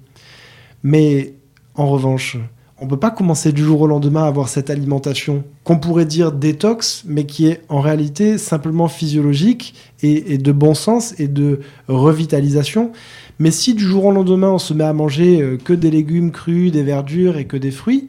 Mais 0.82 1.34
en 1.74 1.86
revanche, 1.86 2.36
on 2.80 2.84
ne 2.84 2.90
peut 2.90 2.98
pas 2.98 3.10
commencer 3.10 3.52
du 3.52 3.64
jour 3.64 3.80
au 3.80 3.86
lendemain 3.88 4.22
à 4.22 4.26
avoir 4.28 4.48
cette 4.48 4.70
alimentation 4.70 5.42
qu'on 5.64 5.78
pourrait 5.78 6.04
dire 6.04 6.30
détox, 6.30 7.02
mais 7.06 7.26
qui 7.26 7.48
est 7.48 7.62
en 7.68 7.80
réalité 7.80 8.38
simplement 8.38 8.86
physiologique 8.86 9.74
et, 10.02 10.38
de 10.38 10.52
bon 10.52 10.74
sens 10.74 11.18
et 11.18 11.26
de 11.26 11.60
revitalisation. 11.88 12.92
Mais 13.38 13.50
si 13.50 13.74
du 13.74 13.84
jour 13.84 14.06
au 14.06 14.12
lendemain 14.12 14.50
on 14.50 14.58
se 14.58 14.74
met 14.74 14.84
à 14.84 14.92
manger 14.92 15.40
euh, 15.40 15.56
que 15.56 15.72
des 15.72 15.90
légumes 15.90 16.32
crus, 16.32 16.72
des 16.72 16.82
verdures 16.82 17.36
et 17.36 17.46
que 17.46 17.56
des 17.56 17.70
fruits, 17.70 18.08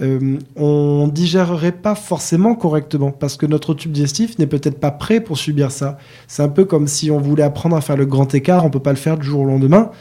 euh, 0.00 0.38
on 0.56 1.06
digérerait 1.06 1.70
pas 1.70 1.94
forcément 1.94 2.56
correctement 2.56 3.12
parce 3.12 3.36
que 3.36 3.46
notre 3.46 3.74
tube 3.74 3.92
digestif 3.92 4.38
n'est 4.40 4.48
peut-être 4.48 4.80
pas 4.80 4.90
prêt 4.90 5.20
pour 5.20 5.38
subir 5.38 5.70
ça. 5.70 5.98
C'est 6.26 6.42
un 6.42 6.48
peu 6.48 6.64
comme 6.64 6.88
si 6.88 7.12
on 7.12 7.20
voulait 7.20 7.44
apprendre 7.44 7.76
à 7.76 7.80
faire 7.80 7.96
le 7.96 8.06
grand 8.06 8.34
écart, 8.34 8.64
on 8.64 8.70
peut 8.70 8.80
pas 8.80 8.90
le 8.90 8.96
faire 8.96 9.16
du 9.16 9.26
jour 9.26 9.42
au 9.42 9.44
lendemain. 9.44 9.92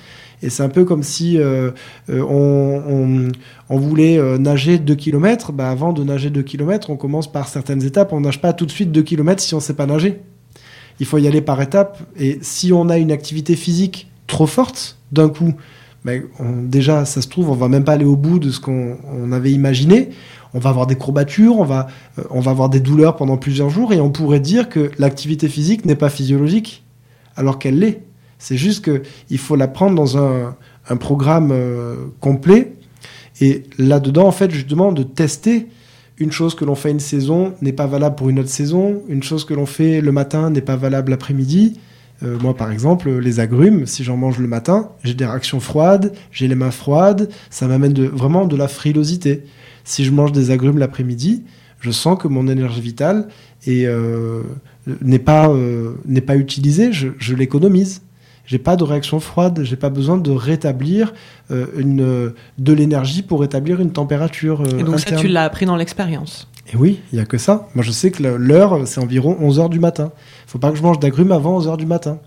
Et 0.42 0.50
c'est 0.50 0.64
un 0.64 0.70
peu 0.70 0.84
comme 0.84 1.04
si 1.04 1.38
euh, 1.38 1.72
euh, 2.10 3.32
on, 3.70 3.78
voulait 3.78 4.20
nager 4.40 4.78
2 4.78 4.96
km. 4.96 5.52
Bah, 5.54 5.70
avant 5.70 5.94
de 5.94 6.04
nager 6.04 6.30
2 6.32 6.42
km, 6.42 6.90
on 6.90 6.98
commence 6.98 7.32
par 7.32 7.48
certaines 7.48 7.84
étapes. 7.84 8.12
On 8.12 8.20
nage 8.20 8.42
pas 8.42 8.52
tout 8.52 8.66
de 8.66 8.72
suite 8.72 8.92
2 8.92 9.04
km 9.04 9.42
si 9.42 9.54
on 9.54 9.58
ne 9.58 9.62
sait 9.62 9.76
pas 9.76 9.86
nager. 9.86 10.22
Il 11.00 11.06
faut 11.06 11.18
y 11.18 11.28
aller 11.28 11.42
par 11.42 11.62
étapes. 11.62 12.00
Et 12.20 12.40
si 12.42 12.74
on 12.74 12.90
a 12.90 12.98
une 12.98 13.12
activité 13.12 13.56
physique 13.56 14.12
trop 14.34 14.48
forte 14.48 14.98
d'un 15.12 15.30
coup, 15.30 15.54
bah, 16.04 16.14
déjà, 16.64 17.06
ça 17.06 17.22
se 17.22 17.28
trouve, 17.28 17.50
on 17.50 17.56
va 17.56 17.70
même 17.70 17.84
pas 17.84 17.94
aller 17.94 18.06
au 18.06 18.16
bout 18.16 18.40
de 18.40 18.50
ce 18.50 18.60
qu'on 18.60 19.32
avait 19.32 19.52
imaginé. 19.52 20.10
On 20.56 20.60
va 20.60 20.70
avoir 20.70 20.88
des 20.88 20.96
courbatures, 20.96 21.58
on 21.58 21.64
va, 21.64 21.88
on 22.30 22.40
va 22.40 22.52
avoir 22.52 22.70
des 22.70 22.80
douleurs 22.80 23.16
pendant 23.16 23.38
plusieurs 23.38 23.70
jours, 23.70 23.94
et 23.94 24.00
on 24.00 24.12
pourrait 24.12 24.40
dire 24.40 24.70
que 24.70 24.92
l'activité 25.00 25.48
physique 25.48 25.86
n'est 25.86 25.96
pas 25.96 26.10
physiologique, 26.10 26.84
alors 27.36 27.58
qu'elle 27.60 27.80
l'est. 27.80 28.02
C'est 28.40 28.58
juste 28.58 28.84
qu'il 28.84 29.38
faut 29.38 29.56
la 29.56 29.68
prendre 29.68 29.96
dans 29.96 30.18
un, 30.18 30.56
programme 31.00 31.52
euh, 31.52 31.96
complet. 32.20 32.74
Et 33.40 33.64
là-dedans, 33.78 34.28
en 34.28 34.32
fait, 34.32 34.52
justement, 34.52 34.92
de 34.92 35.04
tester 35.04 35.68
une 36.18 36.32
chose 36.32 36.54
que 36.54 36.66
l'on 36.66 36.76
fait 36.76 36.92
une 36.92 37.00
saison 37.00 37.54
n'est 37.62 37.74
pas 37.74 37.88
valable 37.88 38.16
pour 38.16 38.30
une 38.30 38.40
autre 38.40 38.50
saison. 38.50 39.02
Une 39.08 39.24
chose 39.24 39.46
que 39.46 39.54
l'on 39.54 39.66
fait 39.66 40.02
le 40.02 40.12
matin 40.12 40.50
n'est 40.50 40.62
pas 40.62 40.76
valable 40.76 41.12
l'après-midi. 41.12 41.80
Euh, 42.24 42.38
moi, 42.40 42.56
par 42.56 42.72
exemple, 42.72 43.10
les 43.10 43.40
agrumes, 43.40 43.86
si 43.86 44.04
j'en 44.04 44.18
mange 44.18 44.40
le 44.40 44.48
matin, 44.48 44.90
j'ai 45.04 45.14
des 45.14 45.26
réactions 45.26 45.60
froides, 45.60 46.14
j'ai 46.32 46.48
les 46.48 46.56
mains 46.56 46.72
froides, 46.72 47.30
ça 47.50 47.68
m'amène 47.68 47.94
vraiment 47.94 48.46
de 48.46 48.56
la 48.56 48.68
frilosité. 48.68 49.44
Si 49.84 50.06
je 50.06 50.12
mange 50.12 50.32
des 50.32 50.52
agrumes 50.52 50.78
l'après-midi, 50.78 51.44
je 51.80 51.92
sens 51.92 52.18
que 52.18 52.28
mon 52.28 52.48
énergie 52.48 52.82
vitale 52.82 53.28
euh, 53.68 54.42
n'est 55.02 55.20
pas, 55.20 55.52
pas 56.26 56.36
utilisée, 56.36 56.92
je 56.94 57.36
l'économise 57.36 58.02
j'ai 58.46 58.58
pas 58.58 58.76
de 58.76 58.84
réaction 58.84 59.20
froide, 59.20 59.62
j'ai 59.64 59.76
pas 59.76 59.90
besoin 59.90 60.18
de 60.18 60.32
rétablir 60.32 61.14
euh, 61.52 61.68
une, 61.78 62.34
de 62.58 62.74
l'énergie 62.74 63.22
pour 63.22 63.42
rétablir 63.42 63.80
une 63.80 63.92
température. 63.92 64.62
Euh, 64.62 64.80
et 64.80 64.84
donc 64.84 65.00
ça, 65.00 65.16
tu 65.16 65.28
l'as 65.28 65.44
appris 65.44 65.66
dans 65.66 65.78
l'expérience 65.78 66.50
Et 66.74 66.78
oui, 66.78 67.00
il 67.12 67.16
n'y 67.16 67.22
a 67.22 67.26
que 67.26 67.38
ça. 67.38 67.68
Moi, 67.74 67.84
je 67.84 67.92
sais 67.92 68.12
que 68.12 68.24
l'heure, 68.24 68.86
c'est 68.86 69.00
environ 69.00 69.38
11 69.40 69.60
heures 69.60 69.70
du 69.70 69.80
matin. 69.80 70.12
Faut 70.54 70.60
pas 70.60 70.70
que 70.70 70.78
je 70.78 70.84
mange 70.84 71.00
d'agrumes 71.00 71.32
avant 71.32 71.58
11 71.58 71.68
heures 71.68 71.78
du 71.78 71.88
matin 71.88 72.20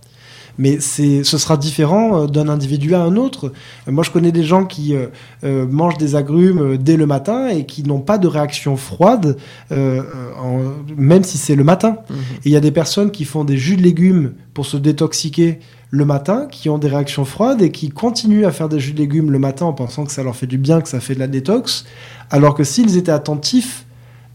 mais 0.59 0.81
ce 0.81 1.23
sera 1.23 1.57
différent 1.57 2.23
euh, 2.23 2.27
d'un 2.27 2.49
individu 2.49 2.95
à 2.95 3.01
un 3.01 3.17
autre. 3.17 3.53
Euh, 3.87 3.93
moi, 3.93 4.05
je 4.05 4.11
connais 4.11 4.33
des 4.33 4.43
gens 4.43 4.65
qui 4.65 4.95
euh, 4.95 5.67
mangent 5.67 5.99
des 5.99 6.17
agrumes 6.17 6.77
dès 6.77 6.97
le 6.97 7.07
matin 7.07 7.49
et 7.49 7.67
qui 7.67 7.83
n'ont 7.83 8.01
pas 8.01 8.19
de 8.19 8.27
réaction 8.27 8.77
froide, 8.77 9.37
même 9.71 11.25
si 11.25 11.39
c'est 11.39 11.55
le 11.55 11.65
matin. 11.65 11.99
Et 12.45 12.47
il 12.47 12.53
y 12.53 12.57
a 12.57 12.61
des 12.61 12.71
personnes 12.71 13.11
qui 13.11 13.25
font 13.25 13.45
des 13.45 13.59
jus 13.59 13.77
de 13.77 13.83
légumes 13.83 14.33
pour 14.55 14.67
se 14.67 14.77
détoxiquer 14.77 15.61
le 15.91 16.05
matin, 16.05 16.49
qui 16.51 16.69
ont 16.69 16.79
des 16.79 16.89
réactions 16.89 17.25
froides 17.25 17.63
et 17.63 17.71
qui 17.71 17.91
continuent 17.91 18.45
à 18.45 18.51
faire 18.51 18.69
des 18.69 18.81
jus 18.81 18.93
de 18.93 18.99
légumes 18.99 19.31
le 19.31 19.39
matin 19.39 19.67
en 19.67 19.73
pensant 19.73 20.05
que 20.05 20.13
ça 20.13 20.23
leur 20.23 20.35
fait 20.35 20.47
du 20.47 20.59
bien, 20.59 20.81
que 20.81 20.89
ça 20.89 21.01
fait 21.01 21.15
de 21.15 21.21
la 21.21 21.29
détox, 21.29 21.85
alors 22.31 22.55
que 22.55 22.65
s'ils 22.65 22.97
étaient 22.97 23.13
attentifs 23.13 23.87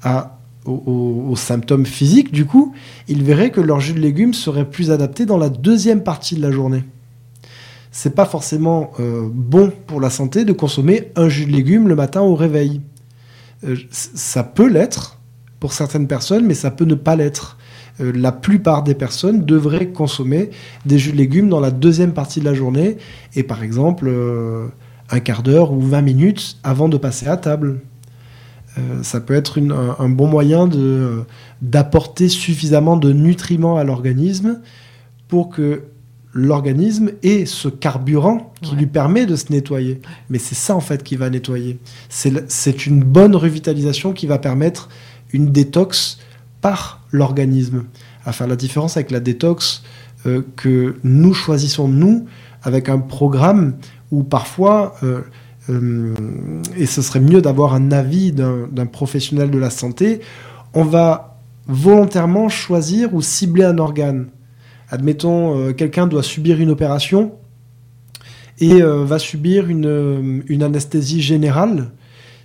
à 0.04 0.38
aux, 0.66 1.36
symptômes 1.36 1.86
physiques, 1.86 2.32
du 2.32 2.46
coup, 2.46 2.74
ils 3.08 3.24
verraient 3.24 3.52
que 3.52 3.62
leur 3.62 3.80
jus 3.80 3.94
de 3.94 4.00
légumes 4.00 4.34
serait 4.34 4.70
plus 4.70 4.92
adapté 4.92 5.26
dans 5.26 5.38
la 5.38 5.50
deuxième 5.50 6.04
partie 6.04 6.36
de 6.36 6.42
la 6.42 6.52
journée. 6.52 6.84
C'est 7.92 8.16
pas 8.16 8.26
forcément 8.26 8.92
euh, 9.00 9.28
bon 9.32 9.72
pour 9.88 10.00
la 10.00 10.10
santé 10.10 10.46
de 10.46 10.54
consommer 10.54 11.12
un 11.16 11.30
jus 11.30 11.46
de 11.46 11.52
légumes 11.52 11.88
le 11.88 11.96
matin 11.96 12.22
au 12.22 12.36
réveil. 12.36 12.82
Euh, 13.66 13.76
ça 13.92 14.44
peut 14.44 14.70
l'être 14.70 15.20
pour 15.60 15.74
certaines 15.74 16.08
personnes, 16.08 16.46
mais 16.46 16.54
ça 16.54 16.72
peut 16.72 16.86
ne 16.86 16.96
pas 16.96 17.16
l'être. 17.16 17.58
Euh, 18.00 18.14
la 18.16 18.32
plupart 18.32 18.84
des 18.84 18.96
personnes 18.96 19.44
devraient 19.44 19.90
consommer 19.90 20.52
des 20.86 21.00
jus 21.00 21.12
de 21.12 21.18
légumes 21.18 21.50
dans 21.50 21.60
la 21.60 21.72
deuxième 21.72 22.14
partie 22.14 22.40
de 22.40 22.46
la 22.46 22.54
journée, 22.54 22.98
et 23.36 23.44
par 23.44 23.62
exemple 23.64 24.10
un 25.10 25.20
quart 25.20 25.44
d'heure 25.44 25.74
ou 25.74 25.82
20 25.82 26.02
minutes 26.02 26.58
avant 26.64 26.88
de 26.88 26.98
passer 26.98 27.28
à 27.28 27.36
table. 27.36 27.82
Euh, 28.78 29.04
ça 29.04 29.20
peut 29.20 29.34
être 29.34 29.60
un, 29.60 30.10
bon 30.10 30.28
moyen 30.28 30.70
d'apporter 31.62 32.30
suffisamment 32.30 32.98
de 32.98 33.12
nutriments 33.12 33.78
à 33.78 33.84
l'organisme 33.84 34.62
pour 35.28 35.50
que 35.50 35.84
l'organisme 36.34 37.12
ait 37.24 37.46
ce 37.46 37.68
carburant 37.68 38.54
qui 38.62 38.76
lui 38.76 38.86
permet 38.86 39.26
de 39.26 39.36
se 39.36 39.52
nettoyer. 39.52 40.02
Mais 40.30 40.38
c'est 40.38 40.56
ça 40.56 40.76
en 40.76 40.80
fait 40.80 41.04
qui 41.04 41.16
va 41.16 41.30
nettoyer. 41.30 41.78
C'est 42.10 42.86
une 42.86 43.04
bonne 43.04 43.36
revitalisation 43.36 44.14
qui 44.14 44.28
va 44.28 44.38
permettre 44.38 44.90
une 45.34 45.52
détox 45.52 46.20
par 46.62 47.02
l'organisme. 47.12 47.86
À 48.26 48.32
faire 48.32 48.48
la 48.48 48.56
différence 48.56 48.98
avec 48.98 49.12
la 49.12 49.20
détox 49.20 49.84
euh, 50.26 50.44
que 50.56 50.96
nous 51.04 51.34
choisissons 51.34 51.88
nous 51.88 52.28
avec 52.62 52.90
un 52.90 53.00
programme 53.00 53.74
où 54.12 54.24
parfois 54.24 54.96
euh, 55.04 55.22
euh, 55.70 56.14
et 56.76 56.86
ce 56.86 57.02
serait 57.02 57.20
mieux 57.20 57.42
d'avoir 57.42 57.74
un 57.74 57.92
avis 57.92 58.32
d'un 58.32 58.86
professionnel 58.86 59.52
de 59.52 59.60
la 59.60 59.70
santé, 59.70 60.22
on 60.74 60.84
va 60.84 61.40
volontairement 61.68 62.50
choisir 62.50 63.14
ou 63.14 63.22
cibler 63.22 63.64
un 63.64 63.78
organe. 63.78 64.28
Admettons, 64.90 65.58
euh, 65.58 65.74
quelqu'un 65.74 66.08
doit 66.08 66.24
subir 66.24 66.60
une 66.60 66.70
opération 66.70 67.34
et 68.60 68.82
euh, 68.82 69.06
va 69.06 69.20
subir 69.20 69.70
une, 69.70 70.64
anesthésie 70.64 71.22
générale. 71.22 71.92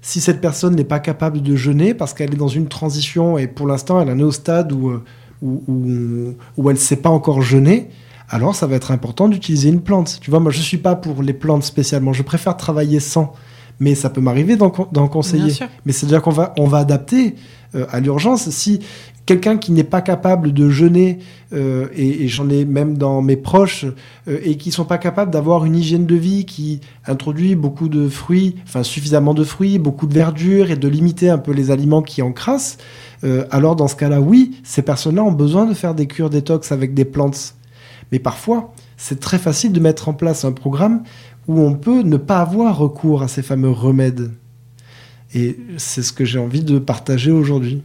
Si 0.02 0.20
cette 0.20 0.40
personne 0.40 0.76
n'est 0.76 0.84
pas 0.84 1.00
capable 1.00 1.42
de 1.42 1.56
jeûner 1.56 1.94
parce 1.94 2.14
qu'elle 2.14 2.32
est 2.32 2.38
dans 2.38 2.46
une 2.48 2.68
transition 2.68 3.38
et 3.38 3.48
pour 3.48 3.66
l'instant 3.66 4.00
elle 4.00 4.10
en 4.10 4.18
est 4.18 4.22
au 4.22 4.30
stade 4.30 4.72
où, 4.72 5.00
où, 5.42 6.34
où 6.56 6.70
elle 6.70 6.76
ne 6.76 6.80
sait 6.80 6.96
pas 6.96 7.10
encore 7.10 7.42
jeûner, 7.42 7.88
alors 8.28 8.54
ça 8.54 8.66
va 8.66 8.76
être 8.76 8.90
important 8.90 9.28
d'utiliser 9.28 9.68
une 9.68 9.80
plante. 9.80 10.18
Tu 10.20 10.30
vois, 10.30 10.40
moi 10.40 10.50
je 10.50 10.60
suis 10.60 10.78
pas 10.78 10.96
pour 10.96 11.22
les 11.22 11.32
plantes 11.32 11.62
spécialement, 11.62 12.12
je 12.12 12.22
préfère 12.22 12.56
travailler 12.56 13.00
sans. 13.00 13.32
Mais 13.78 13.94
ça 13.94 14.08
peut 14.08 14.22
m'arriver 14.22 14.56
d'en 14.56 14.70
conseiller. 14.70 15.52
Mais 15.84 15.92
c'est-à-dire 15.92 16.22
qu'on 16.22 16.30
va, 16.30 16.54
on 16.56 16.66
va 16.66 16.78
adapter 16.78 17.34
euh, 17.74 17.84
à 17.90 18.00
l'urgence. 18.00 18.48
Si 18.48 18.80
quelqu'un 19.26 19.58
qui 19.58 19.72
n'est 19.72 19.84
pas 19.84 20.00
capable 20.00 20.52
de 20.54 20.70
jeûner, 20.70 21.18
euh, 21.52 21.88
et, 21.94 22.26
j'en 22.28 22.48
ai 22.48 22.64
même 22.64 22.96
dans 22.96 23.20
mes 23.20 23.36
proches, 23.36 23.84
euh, 24.28 24.38
et 24.42 24.56
qui 24.56 24.70
sont 24.70 24.84
pas 24.84 24.96
capables 24.96 25.30
d'avoir 25.30 25.66
une 25.66 25.76
hygiène 25.76 26.06
de 26.06 26.14
vie 26.14 26.46
qui 26.46 26.80
introduit 27.06 27.54
beaucoup 27.54 27.88
de 27.88 28.08
fruits, 28.08 28.56
enfin 28.64 28.82
suffisamment 28.82 29.34
de 29.34 29.44
fruits, 29.44 29.78
beaucoup 29.78 30.06
de 30.06 30.14
verdure, 30.14 30.70
et 30.70 30.76
de 30.76 30.88
limiter 30.88 31.28
un 31.28 31.38
peu 31.38 31.52
les 31.52 31.70
aliments 31.70 32.02
qui 32.02 32.22
encrassent, 32.22 32.78
alors 33.50 33.74
dans 33.74 33.88
ce 33.88 33.96
cas-là, 33.96 34.20
oui, 34.20 34.60
ces 34.62 34.82
personnes-là 34.82 35.24
ont 35.24 35.32
besoin 35.32 35.66
de 35.66 35.74
faire 35.74 35.94
des 35.94 36.06
cures 36.06 36.30
détox 36.30 36.70
avec 36.70 36.94
des 36.94 37.04
plantes. 37.04 37.55
Mais 38.12 38.18
parfois, 38.18 38.72
c'est 38.96 39.20
très 39.20 39.38
facile 39.38 39.72
de 39.72 39.80
mettre 39.80 40.08
en 40.08 40.14
place 40.14 40.44
un 40.44 40.52
programme 40.52 41.02
où 41.48 41.60
on 41.60 41.74
peut 41.74 42.02
ne 42.02 42.16
pas 42.16 42.40
avoir 42.40 42.76
recours 42.76 43.22
à 43.22 43.28
ces 43.28 43.42
fameux 43.42 43.70
remèdes. 43.70 44.32
Et 45.34 45.58
c'est 45.76 46.02
ce 46.02 46.12
que 46.12 46.24
j'ai 46.24 46.38
envie 46.38 46.62
de 46.62 46.78
partager 46.78 47.30
aujourd'hui. 47.30 47.82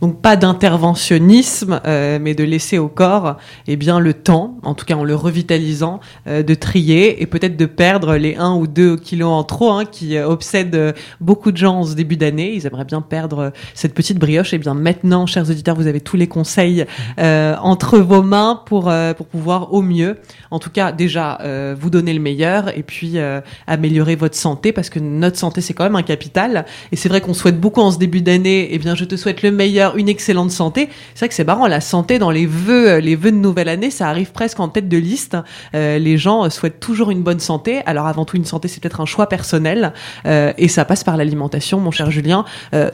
Donc 0.00 0.20
pas 0.20 0.36
d'interventionnisme, 0.36 1.80
euh, 1.86 2.18
mais 2.20 2.34
de 2.34 2.44
laisser 2.44 2.78
au 2.78 2.88
corps 2.88 3.36
eh 3.66 3.76
bien, 3.76 4.00
le 4.00 4.14
temps, 4.14 4.58
en 4.62 4.74
tout 4.74 4.84
cas 4.84 4.94
en 4.94 5.04
le 5.04 5.14
revitalisant, 5.14 6.00
euh, 6.26 6.42
de 6.42 6.54
trier 6.54 7.22
et 7.22 7.26
peut-être 7.26 7.56
de 7.56 7.66
perdre 7.66 8.16
les 8.16 8.36
1 8.36 8.54
ou 8.54 8.66
2 8.66 8.96
kilos 8.96 9.30
en 9.30 9.44
trop 9.44 9.72
hein, 9.72 9.84
qui 9.84 10.16
euh, 10.16 10.28
obsèdent 10.28 10.94
beaucoup 11.20 11.52
de 11.52 11.56
gens 11.56 11.80
en 11.80 11.84
ce 11.84 11.94
début 11.94 12.16
d'année. 12.16 12.52
Ils 12.54 12.66
aimeraient 12.66 12.84
bien 12.84 13.00
perdre 13.00 13.52
cette 13.74 13.94
petite 13.94 14.18
brioche. 14.18 14.52
Et 14.52 14.56
eh 14.56 14.58
bien 14.58 14.74
maintenant, 14.74 15.26
chers 15.26 15.50
auditeurs, 15.50 15.76
vous 15.76 15.86
avez 15.86 16.00
tous 16.00 16.16
les 16.16 16.26
conseils 16.26 16.84
entre 17.18 17.98
vos 17.98 18.22
mains 18.22 18.62
pour, 18.66 18.92
pour 19.16 19.26
pouvoir 19.26 19.72
au 19.72 19.82
mieux, 19.82 20.18
en 20.50 20.58
tout 20.58 20.70
cas 20.70 20.92
déjà, 20.92 21.38
vous 21.78 21.90
donner 21.90 22.12
le 22.12 22.20
meilleur 22.20 22.76
et 22.76 22.82
puis 22.82 23.16
améliorer 23.66 24.16
votre 24.16 24.36
santé 24.36 24.72
parce 24.72 24.90
que 24.90 24.98
notre 24.98 25.38
santé, 25.38 25.60
c'est 25.60 25.74
quand 25.74 25.84
même 25.84 25.96
un 25.96 26.02
capital. 26.02 26.64
Et 26.92 26.96
c'est 26.96 27.08
vrai 27.08 27.20
qu'on 27.20 27.34
souhaite 27.34 27.60
beaucoup 27.60 27.80
en 27.80 27.90
ce 27.90 27.98
début 27.98 28.22
d'année. 28.22 28.62
et 28.62 28.74
eh 28.74 28.78
bien, 28.78 28.94
je 28.94 29.04
te 29.04 29.16
souhaite 29.16 29.42
le 29.42 29.50
meilleur 29.50 29.65
une 29.96 30.08
excellente 30.08 30.50
santé. 30.50 30.88
C'est 31.14 31.20
vrai 31.20 31.28
que 31.28 31.34
c'est 31.34 31.44
marrant, 31.44 31.66
la 31.66 31.80
santé 31.80 32.18
dans 32.18 32.30
les 32.30 32.46
vœux, 32.46 32.90
euh, 32.90 33.00
les 33.00 33.16
vœux 33.16 33.30
de 33.30 33.36
nouvelle 33.36 33.68
année, 33.68 33.90
ça 33.90 34.08
arrive 34.08 34.32
presque 34.32 34.60
en 34.60 34.68
tête 34.68 34.88
de 34.88 34.96
liste. 34.96 35.36
Euh, 35.74 35.98
les 35.98 36.18
gens 36.18 36.44
euh, 36.44 36.50
souhaitent 36.50 36.80
toujours 36.80 37.10
une 37.10 37.22
bonne 37.22 37.40
santé. 37.40 37.80
Alors 37.86 38.06
avant 38.06 38.24
tout, 38.24 38.36
une 38.36 38.44
santé, 38.44 38.68
c'est 38.68 38.80
peut-être 38.80 39.00
un 39.00 39.06
choix 39.06 39.28
personnel 39.28 39.92
et 40.24 40.68
ça 40.68 40.84
passe 40.84 41.04
par 41.04 41.16
l'alimentation, 41.16 41.80
mon 41.80 41.90
cher 41.90 42.10
Julien, 42.10 42.44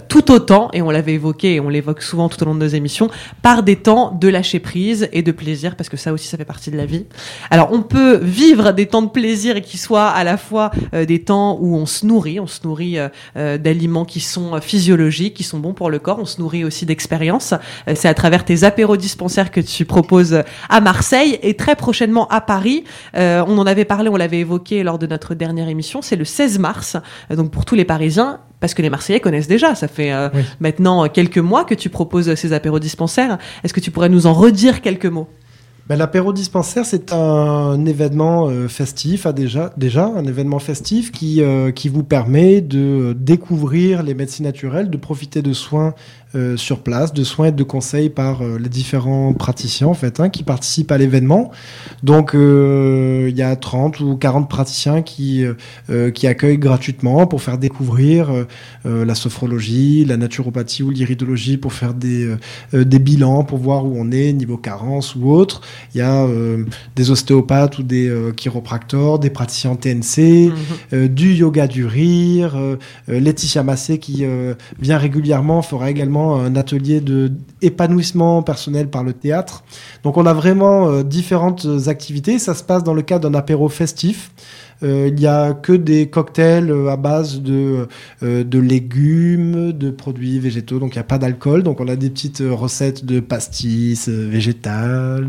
tout 0.09 0.31
autant, 0.31 0.70
et 0.73 0.83
on 0.83 0.91
l'avait 0.91 1.14
évoqué 1.14 1.55
et 1.55 1.61
on 1.61 1.68
l'évoque 1.68 2.03
souvent 2.03 2.29
tout 2.29 2.43
au 2.43 2.47
long 2.47 2.55
de 2.55 2.61
nos 2.61 2.68
émissions, 2.68 3.11
par 3.43 3.62
des 3.62 3.77
temps 3.77 4.16
de 4.18 4.29
lâcher 4.29 4.61
prise 4.61 5.09
et 5.12 5.23
de 5.23 5.33
plaisir, 5.33 5.77
parce 5.77 5.89
que 5.89 5.97
ça 5.97 6.12
aussi, 6.12 6.27
ça 6.27 6.37
fait 6.37 6.45
partie 6.45 6.70
de 6.70 6.77
la 6.77 6.87
vie. 6.87 7.07
Alors 7.51 7.70
on 7.73 7.83
peut 7.83 8.16
vivre 8.16 8.73
des 8.73 8.87
temps 8.87 9.03
de 9.03 9.11
plaisir 9.11 9.57
et 9.57 9.62
qui 9.62 9.79
soient 9.79 10.09
à 10.09 10.25
la 10.25 10.37
fois 10.37 10.70
des 10.93 11.23
temps 11.23 11.59
où 11.61 11.77
on 11.77 11.87
se 11.87 12.07
nourrit, 12.07 12.41
on 12.41 12.47
se 12.47 12.61
nourrit 12.64 12.99
d'aliments 13.35 14.05
qui 14.05 14.20
sont 14.20 14.61
physiologiques, 14.61 15.35
qui 15.35 15.45
sont 15.45 15.59
bons 15.59 15.75
pour 15.75 15.91
le 15.91 15.99
corps, 15.99 16.18
on 16.20 16.27
se 16.27 16.41
nourrit 16.41 16.61
aussi 16.64 16.86
d'expérience. 16.86 17.54
Euh, 17.88 17.94
c'est 17.94 18.08
à 18.08 18.14
travers 18.14 18.44
tes 18.44 18.64
apéros 18.64 18.96
dispensaires 18.96 19.50
que 19.50 19.60
tu 19.60 19.84
proposes 19.84 20.42
à 20.68 20.80
Marseille 20.80 21.38
et 21.42 21.54
très 21.54 21.76
prochainement 21.76 22.28
à 22.28 22.40
Paris. 22.40 22.84
Euh, 23.16 23.44
on 23.46 23.58
en 23.58 23.66
avait 23.66 23.84
parlé, 23.84 24.08
on 24.08 24.16
l'avait 24.16 24.40
évoqué 24.40 24.82
lors 24.82 24.98
de 24.98 25.06
notre 25.06 25.34
dernière 25.34 25.68
émission. 25.68 26.02
C'est 26.02 26.16
le 26.16 26.24
16 26.24 26.58
mars. 26.58 26.96
Euh, 27.30 27.36
donc 27.36 27.50
pour 27.50 27.64
tous 27.64 27.74
les 27.74 27.84
Parisiens, 27.84 28.40
parce 28.60 28.74
que 28.74 28.82
les 28.82 28.90
Marseillais 28.90 29.20
connaissent 29.20 29.48
déjà. 29.48 29.74
Ça 29.74 29.88
fait 29.88 30.12
maintenant 30.60 31.08
quelques 31.08 31.38
mois 31.38 31.64
que 31.64 31.74
tu 31.74 31.88
proposes 31.88 32.32
ces 32.36 32.52
apéros 32.52 32.78
dispensaires. 32.78 33.38
Est-ce 33.64 33.74
que 33.74 33.80
tu 33.80 33.90
pourrais 33.90 34.08
nous 34.08 34.26
en 34.28 34.32
redire 34.32 34.82
quelques 34.82 35.06
mots? 35.06 35.28
Ben, 35.88 35.96
L'apéro 35.96 36.32
dispensaire, 36.32 36.86
c'est 36.86 37.12
un 37.12 37.84
événement 37.86 38.48
festif, 38.68 39.26
ah, 39.26 39.32
déjà, 39.32 39.72
déjà 39.76 40.06
un 40.06 40.24
événement 40.26 40.60
festif 40.60 41.10
qui, 41.10 41.42
qui 41.74 41.88
vous 41.88 42.04
permet 42.04 42.60
de 42.60 43.16
découvrir 43.18 44.04
les 44.04 44.14
médecines 44.14 44.44
naturelles, 44.44 44.90
de 44.90 44.96
profiter 44.96 45.42
de 45.42 45.52
soins 45.52 45.94
euh, 46.35 46.57
sur 46.57 46.78
place, 46.78 47.12
de 47.12 47.24
soins 47.24 47.49
et 47.49 47.53
de 47.53 47.62
conseils 47.62 48.09
par 48.09 48.41
euh, 48.41 48.59
les 48.59 48.70
différents 48.70 49.35
praticiens 49.35 49.89
en 49.89 49.93
fait, 49.93 50.18
hein, 50.18 50.30
qui 50.30 50.45
participent 50.45 50.91
à 50.91 50.97
l'événement. 50.97 51.51
Donc 52.03 52.35
euh, 52.35 53.26
il 53.28 53.37
y 53.37 53.43
a 53.43 53.55
30 53.55 54.01
ou 54.01 54.16
40 54.16 54.49
praticiens 54.49 55.03
qui, 55.03 55.45
qui 56.14 56.26
accueillent 56.26 56.59
gratuitement 56.59 57.26
pour 57.26 57.43
faire 57.43 57.59
découvrir 57.59 58.30
la 58.85 59.14
sophrologie, 59.14 60.05
la 60.05 60.16
naturopathie 60.16 60.83
ou 60.83 60.91
l'iridologie, 60.91 61.57
pour 61.57 61.72
faire 61.72 61.95
des, 61.95 62.35
des 62.72 62.99
bilans, 62.99 63.45
pour 63.45 63.59
voir 63.59 63.85
où 63.85 63.95
on 63.97 64.11
est, 64.11 64.33
niveau 64.33 64.57
carence 64.57 65.14
ou 65.14 65.30
autre. 65.30 65.61
Il 65.95 65.99
y 65.99 66.01
a 66.01 66.26
des 66.97 67.11
ostéopathes 67.11 67.78
ou 67.78 67.83
des 67.83 68.12
chiropracteurs, 68.37 69.18
des 69.18 69.30
praticiens 69.30 69.76
TNC, 69.76 70.53
mhm. 70.93 71.09
du 71.09 71.35
yoga 71.35 71.66
du 71.66 71.87
rire, 71.87 72.57
Laetitia 73.09 73.62
Massé 73.62 73.99
qui 73.99 74.24
vient 74.80 74.99
régulièrement 74.99 75.62
fera 75.62 75.91
également 75.91 76.22
un 76.31 76.57
atelier 76.57 77.01
de 77.01 77.33
épanouissement 77.61 78.43
personnel 78.43 78.89
par 78.89 79.05
le 79.05 79.12
théâtre. 79.12 79.64
Donc 80.03 80.16
on 80.16 80.27
a 80.27 80.33
vraiment 80.33 80.89
euh, 80.89 81.03
différentes 81.03 81.66
activités. 81.87 82.39
Ça 82.39 82.55
se 82.55 82.62
passe 82.62 82.85
dans 82.85 82.95
le 82.95 83.03
cadre 83.03 83.29
d'un 83.29 83.39
apéro 83.39 83.68
festif. 83.68 84.31
Euh, 84.83 85.09
il 85.09 85.14
n'y 85.14 85.26
a 85.26 85.53
que 85.53 85.72
des 85.72 86.09
cocktails 86.09 86.70
euh, 86.70 86.89
à 86.89 86.97
base 86.97 87.41
de, 87.41 87.87
euh, 88.22 88.45
de 88.45 88.59
légumes, 88.59 89.72
de 89.72 89.91
produits 89.91 90.39
végétaux, 90.39 90.78
donc 90.78 90.95
il 90.95 90.99
n'y 90.99 91.03
a 91.03 91.05
pas 91.05 91.18
d'alcool. 91.18 91.62
Donc 91.62 91.80
on 91.80 91.89
a 91.89 91.97
des 91.97 92.11
petites 92.11 92.43
recettes 92.51 93.05
de 93.05 93.20
pastis 93.20 94.09
végétales, 94.09 95.28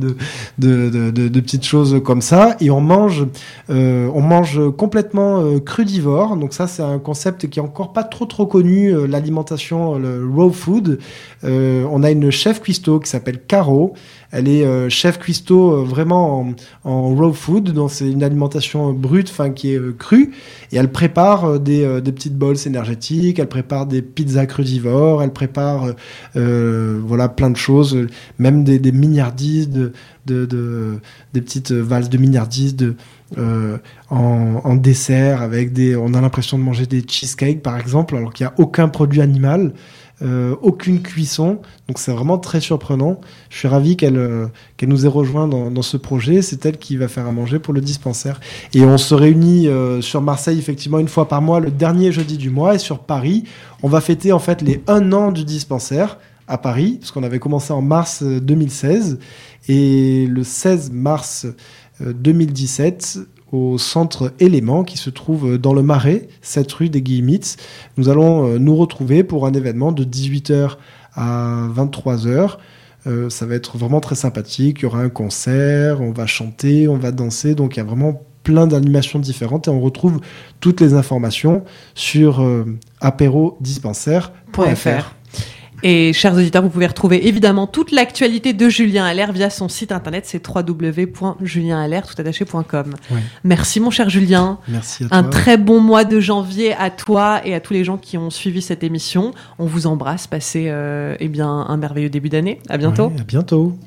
de, 0.58 1.40
petites 1.40 1.66
choses 1.66 2.02
comme 2.04 2.22
ça. 2.22 2.56
Et 2.60 2.72
on 2.72 2.82
mange, 2.82 3.26
on 3.70 4.22
mange 4.22 4.60
complètement 4.78 5.60
crudivore. 5.60 6.38
Donc 6.38 6.54
ça, 6.54 6.68
c'est 6.68 6.82
un 6.84 7.00
concept 7.00 7.50
qui 7.50 7.60
est 7.60 7.62
encore 7.62 7.94
pas 7.94 8.04
trop 8.04 8.26
trop 8.26 8.46
connu, 8.46 9.08
l'alimentation, 9.08 10.00
raw 10.34 10.52
food. 10.52 11.00
on 11.44 12.04
a 12.04 12.12
une 12.12 12.32
chef 12.32 12.62
cuistot 12.62 13.00
qui 13.00 13.10
s'appelle 13.10 13.40
Caro. 13.40 13.94
Elle 14.36 14.48
est 14.48 14.66
euh, 14.66 14.90
chef 14.90 15.20
cuistot 15.20 15.74
euh, 15.74 15.84
vraiment 15.84 16.54
en, 16.84 17.14
raw 17.14 17.32
food, 17.34 17.70
donc 17.70 17.92
c'est 17.92 18.10
une 18.10 18.24
alimentation 18.24 18.92
brute, 18.92 19.30
enfin 19.30 19.52
qui 19.52 19.74
est 19.74 19.78
euh, 19.78 19.96
crue, 19.98 20.34
et 20.72 20.78
elle 20.78 20.92
prépare 20.92 21.60
des, 21.60 22.02
petites 22.04 22.36
bols 22.36 22.58
énergétiques, 22.66 23.38
elle 23.38 23.48
prépare 23.48 23.86
des 23.86 24.02
pizzas 24.02 24.48
crudivores, 24.48 25.22
elle 25.22 25.34
prépare 25.34 25.94
voilà 26.34 27.30
plein 27.30 27.52
de 27.52 27.58
choses, 27.58 28.08
même 28.40 28.64
des, 28.64 28.80
des 28.80 28.92
de, 28.92 29.92
des 30.26 31.42
petites 31.42 31.72
valses 31.72 32.10
de 32.10 32.18
milliardises 32.18 32.76
de 32.76 32.96
en, 34.10 34.76
dessert 34.76 35.44
avec 35.44 35.74
des 35.74 35.96
on 35.96 36.14
a 36.16 36.22
l'impression 36.22 36.58
de 36.58 36.64
manger 36.64 36.88
des 36.88 37.04
cheesecakes 37.08 37.62
par 37.62 37.78
exemple 37.80 38.16
alors 38.16 38.34
qu'il 38.34 38.46
n'y 38.46 38.52
a 38.52 38.56
aucun 38.58 38.90
produit 38.90 39.22
animal 39.22 39.74
euh, 40.24 40.56
aucune 40.62 41.02
cuisson. 41.02 41.60
Donc 41.88 42.00
c'est 42.00 42.14
vraiment 42.14 42.38
très 42.38 42.62
surprenant. 42.62 43.20
Je 43.50 43.58
suis 43.58 43.68
ravi 43.68 43.98
qu'elle 43.98 44.18
euh, 44.18 44.48
nous 44.82 45.06
ait 45.06 45.10
rejoint 45.10 45.50
dans, 45.50 45.82
ce 45.82 45.98
projet. 45.98 46.42
C'est 46.42 46.66
elle 46.66 46.78
qui 46.78 46.96
va 46.96 47.10
faire 47.10 47.28
à 47.28 47.32
manger 47.34 47.60
pour 47.60 47.74
le 47.74 47.82
dispensaire. 47.82 48.40
Et 48.74 48.86
on 48.86 48.98
se 48.98 49.14
réunit 49.14 49.68
euh, 49.68 50.02
sur 50.02 50.22
Marseille 50.22 50.58
effectivement 50.58 51.00
une 51.00 51.10
fois 51.10 51.28
par 51.28 51.42
mois, 51.42 51.60
le 51.60 51.72
dernier 51.72 52.14
jeudi 52.14 52.38
du 52.38 52.50
mois. 52.50 52.76
Et 52.76 52.80
sur 52.80 53.00
Paris, 53.00 53.44
on 53.82 53.90
va 53.90 54.00
fêter 54.00 54.32
en 54.32 54.40
fait 54.40 54.62
les 54.62 54.82
un 54.88 55.12
an 55.12 55.32
du 55.32 55.44
dispensaire 55.44 56.18
à 56.48 56.58
Paris, 56.58 56.98
parce 57.00 57.12
qu'on 57.12 57.24
avait 57.24 57.40
commencé 57.40 57.74
en 57.74 57.82
mars 57.82 58.24
2016. 58.24 59.20
Et 59.68 60.26
le 60.28 60.44
16 60.44 60.92
mars 60.92 61.48
2017, 62.00 63.20
au 63.54 63.78
centre 63.78 64.34
Élément 64.40 64.84
qui 64.84 64.98
se 64.98 65.12
trouve 65.12 65.58
dans 65.58 65.74
le 65.74 65.84
Marais, 65.84 66.28
cette 66.42 66.72
rue 66.74 66.90
des 66.90 67.02
Guillemitz. 67.02 67.56
Nous 67.98 68.10
allons 68.10 68.48
euh, 68.48 68.58
nous 68.58 68.76
retrouver 68.76 69.24
pour 69.24 69.46
un 69.46 69.54
événement 69.54 69.92
de 69.92 70.04
18h 70.04 70.78
à 71.14 71.68
23h. 71.74 72.58
Euh, 73.06 73.30
ça 73.30 73.46
va 73.46 73.54
être 73.54 73.78
vraiment 73.78 74.00
très 74.00 74.16
sympathique. 74.16 74.80
Il 74.80 74.84
y 74.84 74.86
aura 74.88 75.02
un 75.02 75.10
concert, 75.10 76.02
on 76.02 76.12
va 76.12 76.26
chanter, 76.26 76.88
on 76.88 76.98
va 76.98 77.12
danser. 77.12 77.54
Donc 77.54 77.76
il 77.76 77.78
y 77.78 77.82
a 77.82 77.86
vraiment 77.86 78.24
plein 78.42 78.66
d'animations 78.66 79.20
différentes 79.20 79.68
et 79.68 79.72
on 79.72 79.80
retrouve 79.80 80.20
toutes 80.60 80.82
les 80.82 80.96
informations 80.96 81.64
sur 81.94 82.42
euh, 82.42 82.66
apérodispensaire.fr. 83.02 85.14
Et 85.84 86.14
chers 86.14 86.34
auditeurs, 86.34 86.64
vous 86.64 86.70
pouvez 86.70 86.88
retrouver 86.88 87.28
évidemment 87.28 87.68
toute 87.68 87.92
l'actualité 87.92 88.54
de 88.54 88.70
Julien 88.70 89.06
Allaire 89.06 89.34
via 89.34 89.50
son 89.50 89.68
site 89.68 89.92
internet, 89.92 90.24
c'est 90.26 90.42
www.julienalaire.com. 90.48 92.96
Merci 93.44 93.82
mon 93.82 93.92
cher 93.92 94.10
Julien. 94.10 94.60
Merci 94.70 95.04
à 95.04 95.10
toi. 95.10 95.18
Un 95.18 95.24
très 95.24 95.58
bon 95.58 95.82
mois 95.82 96.06
de 96.06 96.22
janvier 96.22 96.74
à 96.74 96.90
toi 96.90 97.46
et 97.46 97.54
à 97.54 97.60
tous 97.60 97.74
les 97.74 97.84
gens 97.84 97.98
qui 97.98 98.18
ont 98.18 98.30
suivi 98.30 98.62
cette 98.62 98.84
émission. 98.84 99.34
On 99.60 99.66
vous 99.66 99.86
embrasse, 99.86 100.26
passez 100.26 100.68
euh, 100.70 101.18
eh 101.20 101.28
bien 101.28 101.50
un 101.50 101.76
merveilleux 101.76 102.10
début 102.10 102.30
d'année. 102.30 102.60
À 102.70 102.78
bientôt. 102.78 103.12
à 103.20 103.24
bientôt. 103.24 103.78